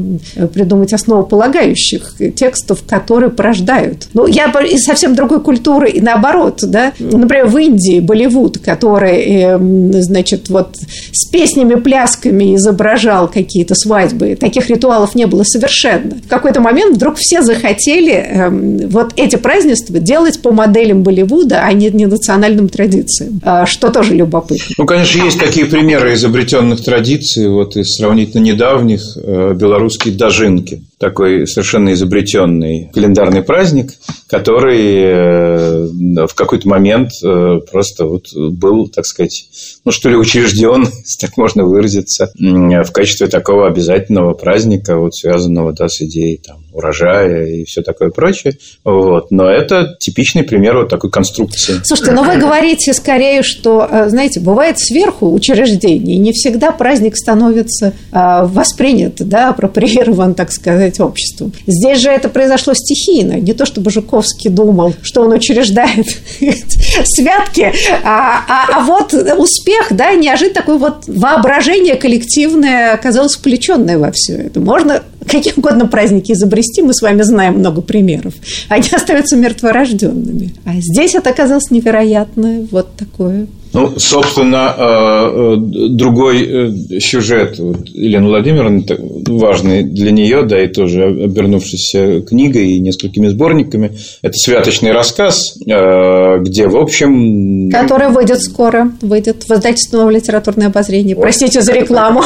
придумать 0.53 0.93
основополагающих 0.93 2.15
текстов, 2.35 2.83
которые 2.87 3.29
порождают. 3.29 4.07
Ну, 4.13 4.27
я 4.27 4.45
из 4.63 4.83
совсем 4.83 5.15
другой 5.15 5.41
культуры 5.41 5.89
и 5.89 6.01
наоборот, 6.01 6.59
да. 6.63 6.93
Например, 6.99 7.47
в 7.47 7.57
Индии 7.57 7.99
Болливуд, 7.99 8.59
который, 8.59 9.23
эм, 9.23 9.93
значит, 9.93 10.49
вот 10.49 10.75
с 11.11 11.29
песнями, 11.29 11.75
плясками 11.75 12.55
изображал 12.55 13.27
какие-то 13.27 13.75
свадьбы, 13.75 14.35
таких 14.39 14.69
ритуалов 14.69 15.15
не 15.15 15.25
было 15.25 15.43
совершенно. 15.43 16.15
В 16.15 16.27
какой-то 16.27 16.61
момент 16.61 16.95
вдруг 16.95 17.15
все 17.17 17.41
захотели 17.41 18.13
эм, 18.13 18.89
вот 18.89 19.13
эти 19.15 19.35
празднества 19.35 19.99
делать 19.99 20.41
по 20.41 20.51
моделям 20.51 21.03
Болливуда, 21.03 21.63
а 21.63 21.73
не, 21.73 21.89
не 21.89 22.05
национальным 22.05 22.69
традициям, 22.69 23.41
а, 23.43 23.65
что 23.65 23.89
тоже 23.89 24.13
любопытно. 24.13 24.73
Ну, 24.77 24.85
конечно, 24.85 25.23
есть 25.23 25.39
такие 25.39 25.65
примеры 25.65 26.13
изобретенных 26.13 26.83
традиций, 26.83 27.47
вот 27.49 27.75
из 27.77 27.95
сравнительно 27.95 28.41
недавних 28.41 29.17
э, 29.17 29.53
белорусские 29.55 30.13
дожинки 30.13 30.83
такой 31.03 31.45
совершенно 31.47 31.91
изобретенный 31.91 32.89
календарный 32.93 33.43
праздник, 33.43 33.91
который 34.27 34.95
э, 34.95 36.25
в 36.27 36.33
какой-то 36.33 36.69
момент 36.69 37.09
э, 37.21 37.59
просто 37.69 38.05
вот 38.05 38.27
был, 38.33 38.87
так 38.87 39.05
сказать, 39.05 39.49
ну 39.83 39.91
что 39.91 40.07
ли, 40.07 40.15
учрежден, 40.15 40.83
если 41.03 41.27
так 41.27 41.35
можно 41.35 41.65
выразиться, 41.65 42.31
в 42.39 42.91
качестве 42.91 43.27
такого 43.27 43.67
обязательного 43.67 44.33
праздника, 44.33 44.97
вот 44.97 45.13
связанного 45.13 45.73
да, 45.73 45.89
с 45.89 46.01
идеей 46.01 46.37
там, 46.37 46.62
урожая 46.73 47.45
и 47.45 47.63
все 47.65 47.81
такое 47.81 48.09
прочее. 48.09 48.57
Вот. 48.83 49.31
Но 49.31 49.49
это 49.49 49.95
типичный 49.99 50.43
пример 50.43 50.77
вот 50.77 50.89
такой 50.89 51.09
конструкции. 51.09 51.81
Слушайте, 51.83 52.11
но 52.11 52.23
вы 52.23 52.37
говорите 52.39 52.93
скорее, 52.93 53.43
что, 53.43 53.87
э, 53.89 54.09
знаете, 54.09 54.39
бывает 54.39 54.79
сверху 54.79 55.31
учреждений, 55.31 56.17
не 56.17 56.31
всегда 56.31 56.71
праздник 56.71 57.15
становится 57.15 57.93
воспринят, 58.11 59.15
да, 59.17 59.49
апроприирован, 59.49 60.33
так 60.33 60.51
сказать, 60.51 60.99
обществом. 60.99 61.51
Здесь 61.67 61.99
же 61.99 62.09
это 62.09 62.29
произошло 62.29 62.73
стихийно, 62.73 63.33
не 63.33 63.53
то 63.53 63.65
чтобы 63.65 63.91
Жуковский 63.91 64.49
думал, 64.49 64.93
что 65.01 65.21
он 65.21 65.31
учреждает 65.31 66.05
святки, 67.05 67.71
а, 68.03 68.43
а, 68.47 68.77
а 68.77 68.85
вот 68.85 69.13
успех, 69.13 69.87
да, 69.91 70.13
неожиданно 70.13 70.53
такое 70.53 70.77
вот 70.77 71.03
воображение 71.07 71.95
коллективное 71.95 72.93
оказалось 72.93 73.35
включенное 73.35 73.97
во 73.97 74.11
все 74.11 74.33
это. 74.33 74.59
Можно 74.59 75.03
какие 75.25 75.53
угодно 75.55 75.87
праздники 75.87 76.31
изобрести, 76.31 76.81
мы 76.81 76.93
с 76.93 77.01
вами 77.01 77.21
знаем 77.21 77.55
много 77.55 77.81
примеров. 77.81 78.33
Они 78.69 78.87
остаются 78.91 79.35
мертворожденными. 79.35 80.53
А 80.65 80.73
здесь 80.79 81.15
это 81.15 81.29
оказалось 81.29 81.71
невероятное 81.71 82.67
вот 82.71 82.95
такое 82.95 83.47
Ну, 83.73 83.97
собственно, 83.97 84.75
э, 84.77 84.83
э, 84.83 85.55
другой 85.89 86.43
э, 86.43 86.99
сюжет 86.99 87.57
Елены 87.57 88.27
Владимировны, 88.27 88.85
важный 89.27 89.81
для 89.81 90.11
нее, 90.11 90.43
да, 90.43 90.63
и 90.63 90.67
тоже 90.67 91.05
обернувшийся 91.05 92.21
книгой 92.21 92.73
и 92.73 92.79
несколькими 92.79 93.27
сборниками, 93.29 93.97
это 94.21 94.33
«Святочный 94.37 94.91
рассказ», 94.91 95.57
где, 95.59 96.67
в 96.67 96.77
общем... 96.77 97.71
Который 97.71 98.09
выйдет 98.09 98.41
скоро, 98.41 98.91
выйдет 99.01 99.43
в 99.43 99.51
издательственном 99.51 100.11
литературное 100.11 100.67
обозрение. 100.67 101.15
Простите 101.15 101.61
за 101.61 101.73
рекламу. 101.73 102.21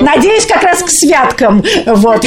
Надеюсь, 0.00 0.46
как 0.46 0.62
раз 0.62 0.82
к 0.82 0.88
святкам. 0.88 1.62
Вот. 1.86 2.24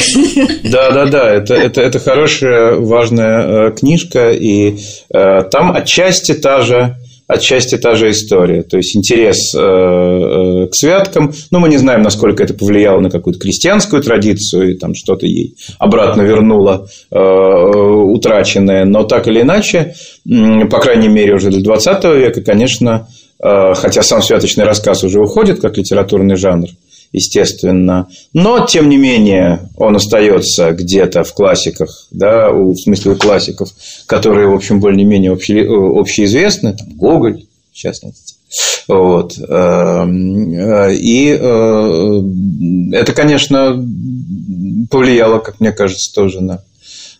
Да, 0.64 0.92
да, 0.92 1.06
да, 1.06 1.34
это, 1.34 1.56
это, 1.56 1.82
это 1.82 2.00
хорошая, 2.00 2.76
важная 2.76 3.72
книжка, 3.72 4.32
и 4.32 4.78
там 5.10 5.72
отчасти 5.76 6.34
та 6.34 6.62
же 6.62 6.96
отчасти 7.30 7.78
та 7.78 7.96
же 7.96 8.10
история. 8.10 8.64
То 8.64 8.78
есть 8.78 8.98
интерес 8.98 9.54
э, 9.56 9.60
э, 9.60 10.68
к 10.68 10.72
святкам. 10.74 11.32
Ну, 11.52 11.60
мы 11.60 11.70
не 11.70 11.78
знаем, 11.78 12.02
насколько 12.02 12.44
это 12.44 12.56
повлияло 12.56 13.00
на 13.00 13.12
какую-то 13.12 13.40
крестьянскую 13.40 14.02
традицию, 14.02 14.72
и 14.72 14.78
там 14.78 14.96
что-то 14.96 15.28
ей 15.28 15.56
обратно 15.78 16.24
вернуло 16.24 16.88
э, 17.12 17.16
утраченное. 17.16 18.84
Но 18.86 19.04
так 19.04 19.28
или 19.28 19.42
иначе, 19.42 19.94
по 20.26 20.80
крайней 20.80 21.08
мере, 21.08 21.36
уже 21.36 21.52
до 21.52 21.62
20 21.62 22.04
века, 22.16 22.42
конечно, 22.42 23.08
хотя 23.42 24.02
сам 24.02 24.22
святочный 24.22 24.66
рассказ 24.66 25.04
уже 25.04 25.22
уходит 25.22 25.62
как 25.62 25.78
литературный 25.78 26.36
жанр, 26.36 26.68
естественно. 27.12 28.08
Но, 28.34 28.66
тем 28.66 28.90
не 28.90 28.98
менее, 28.98 29.70
он 29.76 29.96
остается 29.96 30.72
где-то 30.72 31.24
в 31.24 31.34
классиках, 31.34 32.08
да, 32.12 32.52
в 32.52 32.76
смысле 32.76 33.14
у 33.14 33.16
классиков, 33.16 33.70
которые, 34.06 34.48
в 34.48 34.54
общем, 34.54 34.80
более-менее 34.80 35.32
общеизвестны, 35.32 36.74
там, 36.74 36.88
Гоголь, 36.96 37.46
в 37.72 37.76
частности. 37.76 38.36
Вот. 38.88 39.38
Эм, 39.38 40.54
э, 40.54 40.96
и 40.96 41.38
э, 41.40 42.22
это, 42.94 43.14
конечно, 43.14 43.86
повлияло, 44.90 45.40
как 45.40 45.60
мне 45.60 45.72
кажется, 45.72 46.14
тоже 46.14 46.42
на 46.42 46.64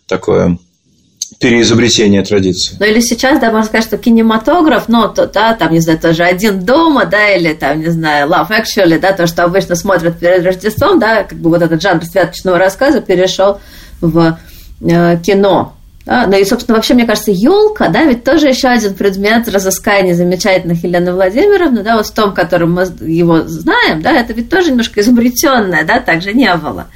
такое 0.06 0.58
переизобретение 1.40 2.22
традиции. 2.22 2.76
Ну 2.78 2.84
или 2.84 3.00
сейчас, 3.00 3.40
да, 3.40 3.50
можно 3.50 3.64
сказать, 3.64 3.86
что 3.86 3.96
кинематограф, 3.96 4.88
ну, 4.88 5.08
то, 5.08 5.26
да, 5.26 5.54
там, 5.54 5.72
не 5.72 5.80
знаю, 5.80 5.98
тоже 5.98 6.22
«Один 6.22 6.60
дома», 6.60 7.06
да, 7.06 7.30
или 7.30 7.54
там, 7.54 7.80
не 7.80 7.88
знаю, 7.88 8.28
«Love 8.28 8.50
Actually», 8.50 9.00
да, 9.00 9.12
то, 9.12 9.26
что 9.26 9.44
обычно 9.44 9.74
смотрят 9.74 10.18
перед 10.18 10.44
Рождеством, 10.44 10.98
да, 10.98 11.24
как 11.24 11.38
бы 11.38 11.48
вот 11.48 11.62
этот 11.62 11.80
жанр 11.80 12.04
святочного 12.04 12.58
рассказа 12.58 13.00
перешел 13.00 13.58
в 14.02 14.38
э, 14.82 15.18
кино. 15.22 15.74
Да? 16.04 16.26
Ну 16.26 16.36
и, 16.36 16.44
собственно, 16.44 16.76
вообще, 16.76 16.92
мне 16.92 17.06
кажется, 17.06 17.30
елка, 17.30 17.88
да, 17.88 18.04
ведь 18.04 18.22
тоже 18.22 18.48
еще 18.48 18.68
один 18.68 18.92
предмет 18.92 19.48
разыскания 19.48 20.14
замечательных 20.14 20.84
Елены 20.84 21.14
Владимировны, 21.14 21.82
да, 21.82 21.96
вот 21.96 22.06
в 22.06 22.12
том, 22.12 22.34
котором 22.34 22.74
мы 22.74 22.82
его 23.00 23.44
знаем, 23.44 24.02
да, 24.02 24.12
это 24.12 24.34
ведь 24.34 24.50
тоже 24.50 24.70
немножко 24.70 25.00
изобретенное, 25.00 25.84
да, 25.84 26.00
так 26.00 26.20
же 26.20 26.34
не 26.34 26.54
было 26.56 26.88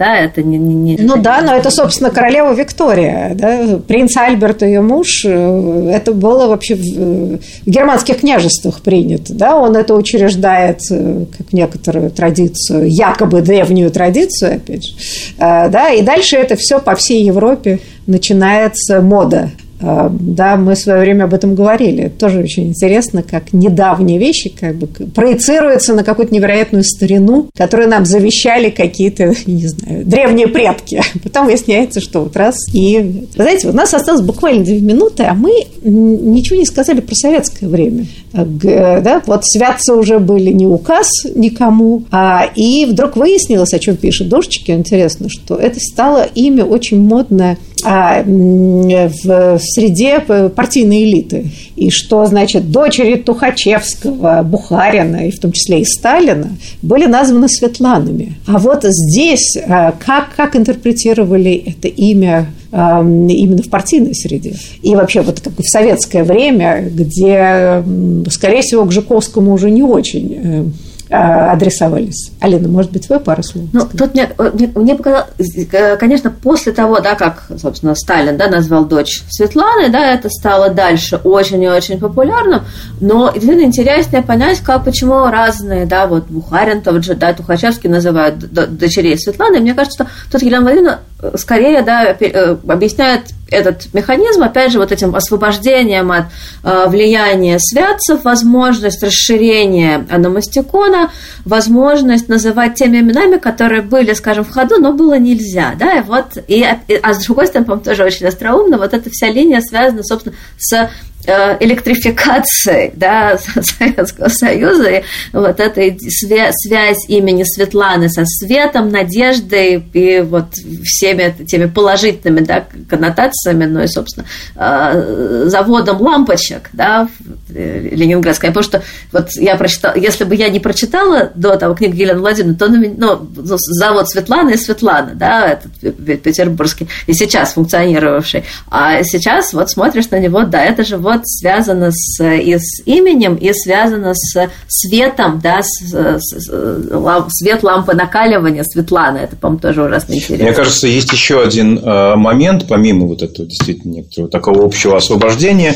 да, 0.00 0.16
это 0.16 0.42
не... 0.42 0.56
не, 0.56 0.74
не 0.74 0.96
ну 0.96 1.18
да, 1.18 1.42
но 1.42 1.54
это, 1.54 1.70
собственно, 1.70 2.10
королева 2.10 2.54
Виктория, 2.54 3.32
да, 3.34 3.78
принц 3.86 4.16
Альберт, 4.16 4.62
ее 4.62 4.80
муж, 4.80 5.26
э, 5.26 5.90
это 5.94 6.12
было 6.12 6.46
вообще 6.46 6.74
в, 6.74 6.78
в 6.80 7.66
германских 7.66 8.20
княжествах 8.20 8.80
принято, 8.80 9.34
да, 9.34 9.56
он 9.56 9.76
это 9.76 9.94
учреждает 9.94 10.80
э, 10.90 11.26
как 11.36 11.52
некоторую 11.52 12.10
традицию, 12.10 12.88
якобы 12.88 13.42
древнюю 13.42 13.90
традицию, 13.90 14.56
опять 14.56 14.86
же, 14.86 14.94
э, 15.36 15.68
да, 15.68 15.90
и 15.90 16.00
дальше 16.00 16.36
это 16.36 16.56
все 16.56 16.80
по 16.80 16.94
всей 16.94 17.22
Европе 17.22 17.78
начинается 18.06 19.02
мода 19.02 19.50
да, 19.80 20.56
мы 20.56 20.74
в 20.74 20.78
свое 20.78 21.00
время 21.00 21.24
об 21.24 21.34
этом 21.34 21.54
говорили. 21.54 22.08
Тоже 22.08 22.40
очень 22.40 22.68
интересно, 22.68 23.22
как 23.22 23.52
недавние 23.52 24.18
вещи 24.18 24.50
как 24.50 24.76
бы 24.76 24.86
проецируются 24.86 25.94
на 25.94 26.04
какую-то 26.04 26.34
невероятную 26.34 26.84
старину, 26.84 27.48
которую 27.56 27.88
нам 27.88 28.04
завещали 28.04 28.70
какие-то, 28.70 29.34
не 29.46 29.66
знаю, 29.66 30.04
древние 30.04 30.48
предки. 30.48 31.02
Потом 31.22 31.46
выясняется, 31.46 32.00
что 32.00 32.20
вот 32.20 32.36
раз 32.36 32.56
и... 32.74 33.26
Знаете, 33.34 33.68
у 33.68 33.72
нас 33.72 33.94
осталось 33.94 34.22
буквально 34.22 34.64
две 34.64 34.80
минуты, 34.80 35.24
а 35.24 35.34
мы 35.34 35.50
ничего 35.82 36.58
не 36.58 36.66
сказали 36.66 37.00
про 37.00 37.14
советское 37.14 37.66
время. 37.66 38.06
А, 38.32 38.44
да, 38.44 39.22
вот 39.26 39.44
святцы 39.44 39.92
уже 39.92 40.18
были 40.18 40.52
не 40.52 40.66
указ 40.66 41.08
никому, 41.34 42.04
а 42.10 42.48
и 42.54 42.86
вдруг 42.86 43.16
выяснилось, 43.16 43.72
о 43.74 43.78
чем 43.78 43.96
пишет 43.96 44.28
Душечки, 44.28 44.70
интересно, 44.70 45.28
что 45.28 45.56
это 45.56 45.80
стало 45.80 46.28
имя 46.34 46.64
очень 46.64 47.00
модное 47.00 47.58
а, 47.84 48.22
в 48.22 49.58
среде 49.70 50.20
партийной 50.20 51.04
элиты. 51.04 51.46
И 51.76 51.90
что, 51.90 52.26
значит, 52.26 52.70
дочери 52.70 53.16
Тухачевского, 53.16 54.42
Бухарина, 54.42 55.28
и 55.28 55.30
в 55.30 55.38
том 55.38 55.52
числе 55.52 55.80
и 55.80 55.84
Сталина, 55.84 56.50
были 56.82 57.06
названы 57.06 57.48
Светланами. 57.48 58.34
А 58.46 58.58
вот 58.58 58.84
здесь 58.84 59.56
а, 59.66 59.92
как, 59.92 60.34
как 60.36 60.56
интерпретировали 60.56 61.54
это 61.66 61.88
имя 61.88 62.48
именно 62.72 63.62
в 63.62 63.68
партийной 63.68 64.14
среде. 64.14 64.54
И 64.82 64.94
вообще 64.94 65.22
вот 65.22 65.40
как 65.40 65.58
в 65.58 65.68
советское 65.68 66.22
время, 66.22 66.88
где, 66.88 67.82
скорее 68.30 68.62
всего, 68.62 68.84
к 68.84 68.92
Жуковскому 68.92 69.52
уже 69.52 69.70
не 69.70 69.82
очень 69.82 70.38
э, 70.40 70.64
адресовались. 71.10 72.30
Алина, 72.40 72.68
может 72.68 72.92
быть, 72.92 73.08
вы 73.08 73.18
пару 73.18 73.42
слов? 73.42 73.64
Ну, 73.72 73.86
тут 73.96 74.14
мне, 74.14 74.30
мне, 74.74 74.94
показалось, 74.94 75.28
э, 75.72 75.96
конечно, 75.96 76.30
после 76.30 76.72
того, 76.72 77.00
да, 77.00 77.14
как, 77.14 77.44
собственно, 77.58 77.94
Сталин 77.94 78.36
да, 78.36 78.48
назвал 78.48 78.84
дочь 78.84 79.22
Светланы, 79.28 79.88
да, 79.88 80.12
это 80.12 80.28
стало 80.30 80.70
дальше 80.70 81.20
очень 81.24 81.62
и 81.62 81.68
очень 81.68 81.98
популярным, 81.98 82.62
но 83.00 83.30
действительно 83.32 83.66
интереснее 83.66 84.22
понять, 84.22 84.60
как, 84.60 84.84
почему 84.84 85.26
разные, 85.26 85.86
да, 85.86 86.06
вот 86.06 86.26
Бухарин, 86.28 86.82
тот 86.82 87.04
же, 87.04 87.14
да, 87.14 87.32
Тухачевский 87.32 87.90
называют 87.90 88.38
дочерей 88.38 89.18
Светланы, 89.18 89.56
и 89.56 89.60
мне 89.60 89.74
кажется, 89.74 90.04
что 90.04 90.10
тут 90.30 90.42
Елена 90.42 90.62
Владимировна 90.62 91.00
э, 91.00 91.09
скорее, 91.36 91.82
да, 91.82 92.16
э, 92.18 92.56
объясняет 92.68 93.22
этот 93.50 93.92
механизм, 93.92 94.42
опять 94.42 94.72
же, 94.72 94.78
вот 94.78 94.92
этим 94.92 95.14
освобождением 95.14 96.12
от 96.12 96.26
э, 96.62 96.84
влияния 96.88 97.58
святцев, 97.58 98.24
возможность 98.24 99.02
расширения 99.02 100.06
аномастикона, 100.08 101.10
возможность 101.44 102.28
называть 102.28 102.74
теми 102.74 102.98
именами, 102.98 103.38
которые 103.38 103.82
были, 103.82 104.12
скажем, 104.12 104.44
в 104.44 104.50
ходу, 104.50 104.78
но 104.78 104.92
было 104.92 105.18
нельзя, 105.18 105.74
да, 105.78 105.98
и 105.98 106.02
вот, 106.02 106.38
и, 106.46 106.64
а 107.02 107.14
с 107.14 107.24
другой 107.24 107.46
стороны, 107.46 107.66
по-моему, 107.66 107.84
тоже 107.84 108.04
очень 108.04 108.26
остроумно, 108.26 108.78
вот 108.78 108.94
эта 108.94 109.10
вся 109.10 109.28
линия 109.28 109.60
связана, 109.60 110.02
собственно, 110.04 110.36
с 110.58 110.88
электрификации 111.26 112.92
да, 112.96 113.38
Советского 113.78 114.28
Союза, 114.28 114.90
и 114.90 115.02
вот 115.32 115.60
эта 115.60 115.96
связь 116.08 117.08
имени 117.08 117.44
Светланы 117.44 118.08
со 118.08 118.24
светом, 118.24 118.90
надеждой 118.90 119.84
и 119.92 120.20
вот 120.20 120.54
всеми 120.84 121.34
теми 121.46 121.66
положительными 121.66 122.40
да, 122.40 122.64
коннотациями, 122.88 123.66
ну 123.66 123.82
и, 123.82 123.86
собственно, 123.86 124.26
э, 124.56 125.44
заводом 125.46 126.00
лампочек 126.00 126.70
да, 126.72 127.08
э, 127.54 127.88
Ленинградской. 127.92 128.50
Потому 128.50 128.64
что 128.64 128.82
вот 129.12 129.30
я 129.34 129.56
прочитала, 129.56 129.96
если 129.96 130.24
бы 130.24 130.34
я 130.34 130.48
не 130.48 130.60
прочитала 130.60 131.30
до 131.34 131.56
того 131.56 131.74
книгу 131.74 131.96
Елены 131.96 132.20
Владимировны, 132.20 132.56
то 132.56 132.68
ну, 132.68 133.28
завод 133.34 134.08
Светланы 134.08 134.52
и 134.52 134.56
Светлана, 134.56 135.12
да, 135.14 135.48
этот 135.48 136.22
петербургский, 136.22 136.88
и 137.06 137.12
сейчас 137.12 137.54
функционировавший. 137.54 138.44
А 138.70 139.02
сейчас 139.02 139.52
вот 139.52 139.70
смотришь 139.70 140.10
на 140.10 140.18
него, 140.18 140.44
да, 140.44 140.64
это 140.64 140.84
же 140.84 140.96
вот 140.96 141.09
вот 141.12 141.26
связано 141.26 141.90
с, 141.92 142.24
и 142.24 142.56
с 142.58 142.82
именем, 142.86 143.34
и 143.36 143.52
связано 143.52 144.14
с 144.14 144.48
светом, 144.68 145.40
да, 145.42 145.60
с, 145.62 145.92
с, 145.92 146.50
лам, 146.90 147.26
свет 147.30 147.62
лампы 147.62 147.94
накаливания 147.94 148.64
Светланы. 148.64 149.18
Это, 149.18 149.36
по-моему, 149.36 149.60
тоже 149.60 149.84
ужасно 149.84 150.14
интересно. 150.14 150.44
Мне 150.44 150.52
кажется, 150.52 150.86
есть 150.86 151.12
еще 151.12 151.42
один 151.42 151.78
э, 151.78 152.16
момент, 152.16 152.66
помимо 152.68 153.06
вот 153.06 153.22
этого 153.22 153.48
действительно 153.48 153.94
некоторого 153.94 154.30
такого 154.30 154.64
общего 154.64 154.96
освобождения, 154.96 155.74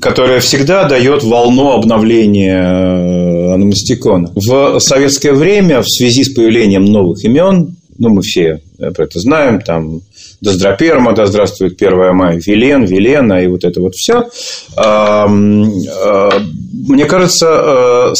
которое 0.00 0.40
всегда 0.40 0.84
дает 0.84 1.22
волну 1.22 1.72
обновления 1.72 2.62
э, 2.62 3.54
аномастикона. 3.54 4.32
В 4.34 4.78
советское 4.80 5.32
время 5.32 5.82
в 5.82 5.88
связи 5.88 6.24
с 6.24 6.32
появлением 6.32 6.84
новых 6.84 7.24
имен, 7.24 7.76
ну, 7.98 8.08
мы 8.10 8.22
все 8.22 8.60
про 8.78 9.04
это 9.04 9.18
знаем, 9.18 9.60
там 9.60 10.00
Доздроперма, 10.40 11.14
да 11.14 11.26
здравствует 11.26 11.80
1 11.80 12.14
мая, 12.14 12.40
Вилен, 12.44 12.84
Вилена 12.84 13.42
и 13.42 13.46
вот 13.46 13.64
это 13.64 13.80
вот 13.80 13.94
все. 13.94 14.28
А, 14.76 15.26
мне 15.28 17.04
кажется, 17.06 18.12
э, 18.12 18.14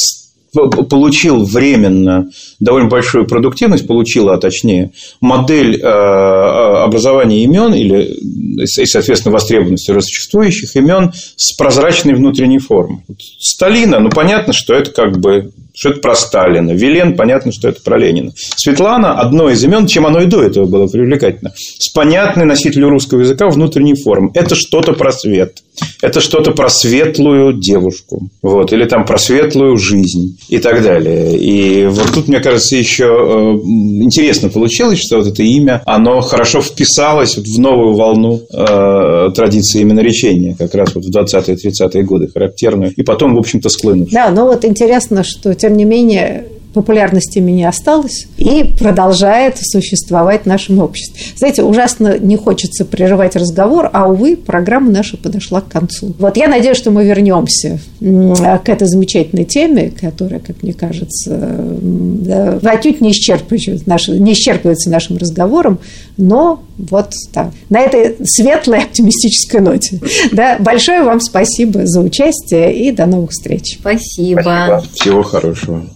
получил 0.54 1.44
временно 1.44 2.28
довольно 2.60 2.88
большую 2.88 3.26
продуктивность, 3.26 3.86
получила, 3.86 4.34
а 4.34 4.38
точнее, 4.38 4.92
модель 5.20 5.80
э, 5.80 5.86
образования 5.86 7.44
имен 7.44 7.74
или, 7.74 8.16
и, 8.62 8.86
соответственно, 8.86 9.32
востребованности 9.32 9.92
существующих 10.00 10.74
имен 10.76 11.12
с 11.36 11.52
прозрачной 11.52 12.14
внутренней 12.14 12.58
формой. 12.58 13.00
Сталина, 13.38 14.00
ну, 14.00 14.10
понятно, 14.10 14.52
что 14.52 14.74
это 14.74 14.90
как 14.90 15.18
бы 15.18 15.52
что 15.76 15.90
это 15.90 16.00
про 16.00 16.14
Сталина. 16.14 16.70
Вилен, 16.72 17.16
понятно, 17.16 17.52
что 17.52 17.68
это 17.68 17.82
про 17.82 17.98
Ленина. 17.98 18.32
Светлана– 18.56 19.20
одно 19.20 19.50
из 19.50 19.62
имен, 19.62 19.86
чем 19.86 20.06
оно 20.06 20.22
и 20.22 20.26
до 20.26 20.42
этого 20.42 20.64
было 20.64 20.86
привлекательно. 20.86 21.52
С 21.56 21.92
понятной 21.92 22.46
носителю 22.46 22.88
русского 22.88 23.20
языка 23.20 23.48
внутренней 23.48 23.94
формы. 23.94 24.30
Это 24.34 24.54
что-то 24.54 24.94
про 24.94 25.12
свет. 25.12 25.62
Это 26.00 26.20
что-то 26.20 26.52
про 26.52 26.70
светлую 26.70 27.52
девушку. 27.52 28.28
Вот. 28.40 28.72
Или 28.72 28.86
там 28.86 29.04
про 29.04 29.18
светлую 29.18 29.76
жизнь. 29.76 30.38
И 30.48 30.58
так 30.58 30.82
далее. 30.82 31.38
И 31.38 31.86
вот 31.86 32.12
тут, 32.14 32.28
мне 32.28 32.40
кажется, 32.40 32.76
еще 32.76 33.04
э, 33.04 33.66
интересно 34.02 34.48
получилось, 34.48 35.00
что 35.00 35.18
вот 35.18 35.26
это 35.26 35.42
имя, 35.42 35.82
оно 35.84 36.20
хорошо 36.22 36.62
вписалось 36.62 37.36
в 37.36 37.58
новую 37.58 37.94
волну 37.94 38.40
э, 38.50 39.30
традиции 39.34 39.82
именно 39.82 40.00
речения, 40.00 40.56
как 40.58 40.74
раз 40.74 40.94
вот 40.94 41.04
в 41.04 41.10
20-30-е 41.14 42.02
годы 42.04 42.28
характерную. 42.28 42.92
И 42.96 43.02
потом, 43.02 43.34
в 43.34 43.38
общем-то, 43.38 43.68
склонившую. 43.68 44.14
Да, 44.14 44.30
но 44.30 44.46
вот 44.46 44.64
интересно, 44.64 45.22
что, 45.22 45.54
тем 45.66 45.76
не 45.76 45.84
менее, 45.84 46.44
популярности 46.76 47.38
ими 47.38 47.52
не 47.52 47.64
осталось 47.64 48.26
и 48.36 48.74
продолжает 48.78 49.56
существовать 49.58 50.42
в 50.42 50.46
нашем 50.46 50.78
обществе. 50.78 51.18
Знаете, 51.34 51.62
ужасно 51.62 52.18
не 52.18 52.36
хочется 52.36 52.84
прерывать 52.84 53.34
разговор, 53.34 53.88
а, 53.94 54.08
увы, 54.08 54.36
программа 54.36 54.90
наша 54.90 55.16
подошла 55.16 55.62
к 55.62 55.68
концу. 55.68 56.14
Вот 56.18 56.36
я 56.36 56.48
надеюсь, 56.48 56.76
что 56.76 56.90
мы 56.90 57.04
вернемся 57.04 57.78
к 57.98 58.68
этой 58.68 58.86
замечательной 58.86 59.44
теме, 59.44 59.90
которая, 59.90 60.38
как 60.38 60.62
мне 60.62 60.74
кажется, 60.74 61.38
да, 61.80 62.58
отнюдь 62.62 63.00
не 63.00 63.12
исчерпывается, 63.12 64.18
не 64.18 64.34
исчерпывается 64.34 64.90
нашим 64.90 65.16
разговором, 65.16 65.78
но 66.18 66.62
вот 66.76 67.12
так. 67.32 67.52
На 67.70 67.80
этой 67.80 68.16
светлой 68.24 68.80
оптимистической 68.80 69.60
ноте. 69.60 69.98
Да, 70.30 70.58
большое 70.60 71.02
вам 71.02 71.20
спасибо 71.20 71.86
за 71.86 72.00
участие 72.00 72.76
и 72.76 72.92
до 72.92 73.06
новых 73.06 73.30
встреч. 73.30 73.78
Спасибо. 73.80 74.40
спасибо. 74.42 74.84
Всего 74.92 75.22
хорошего. 75.22 75.86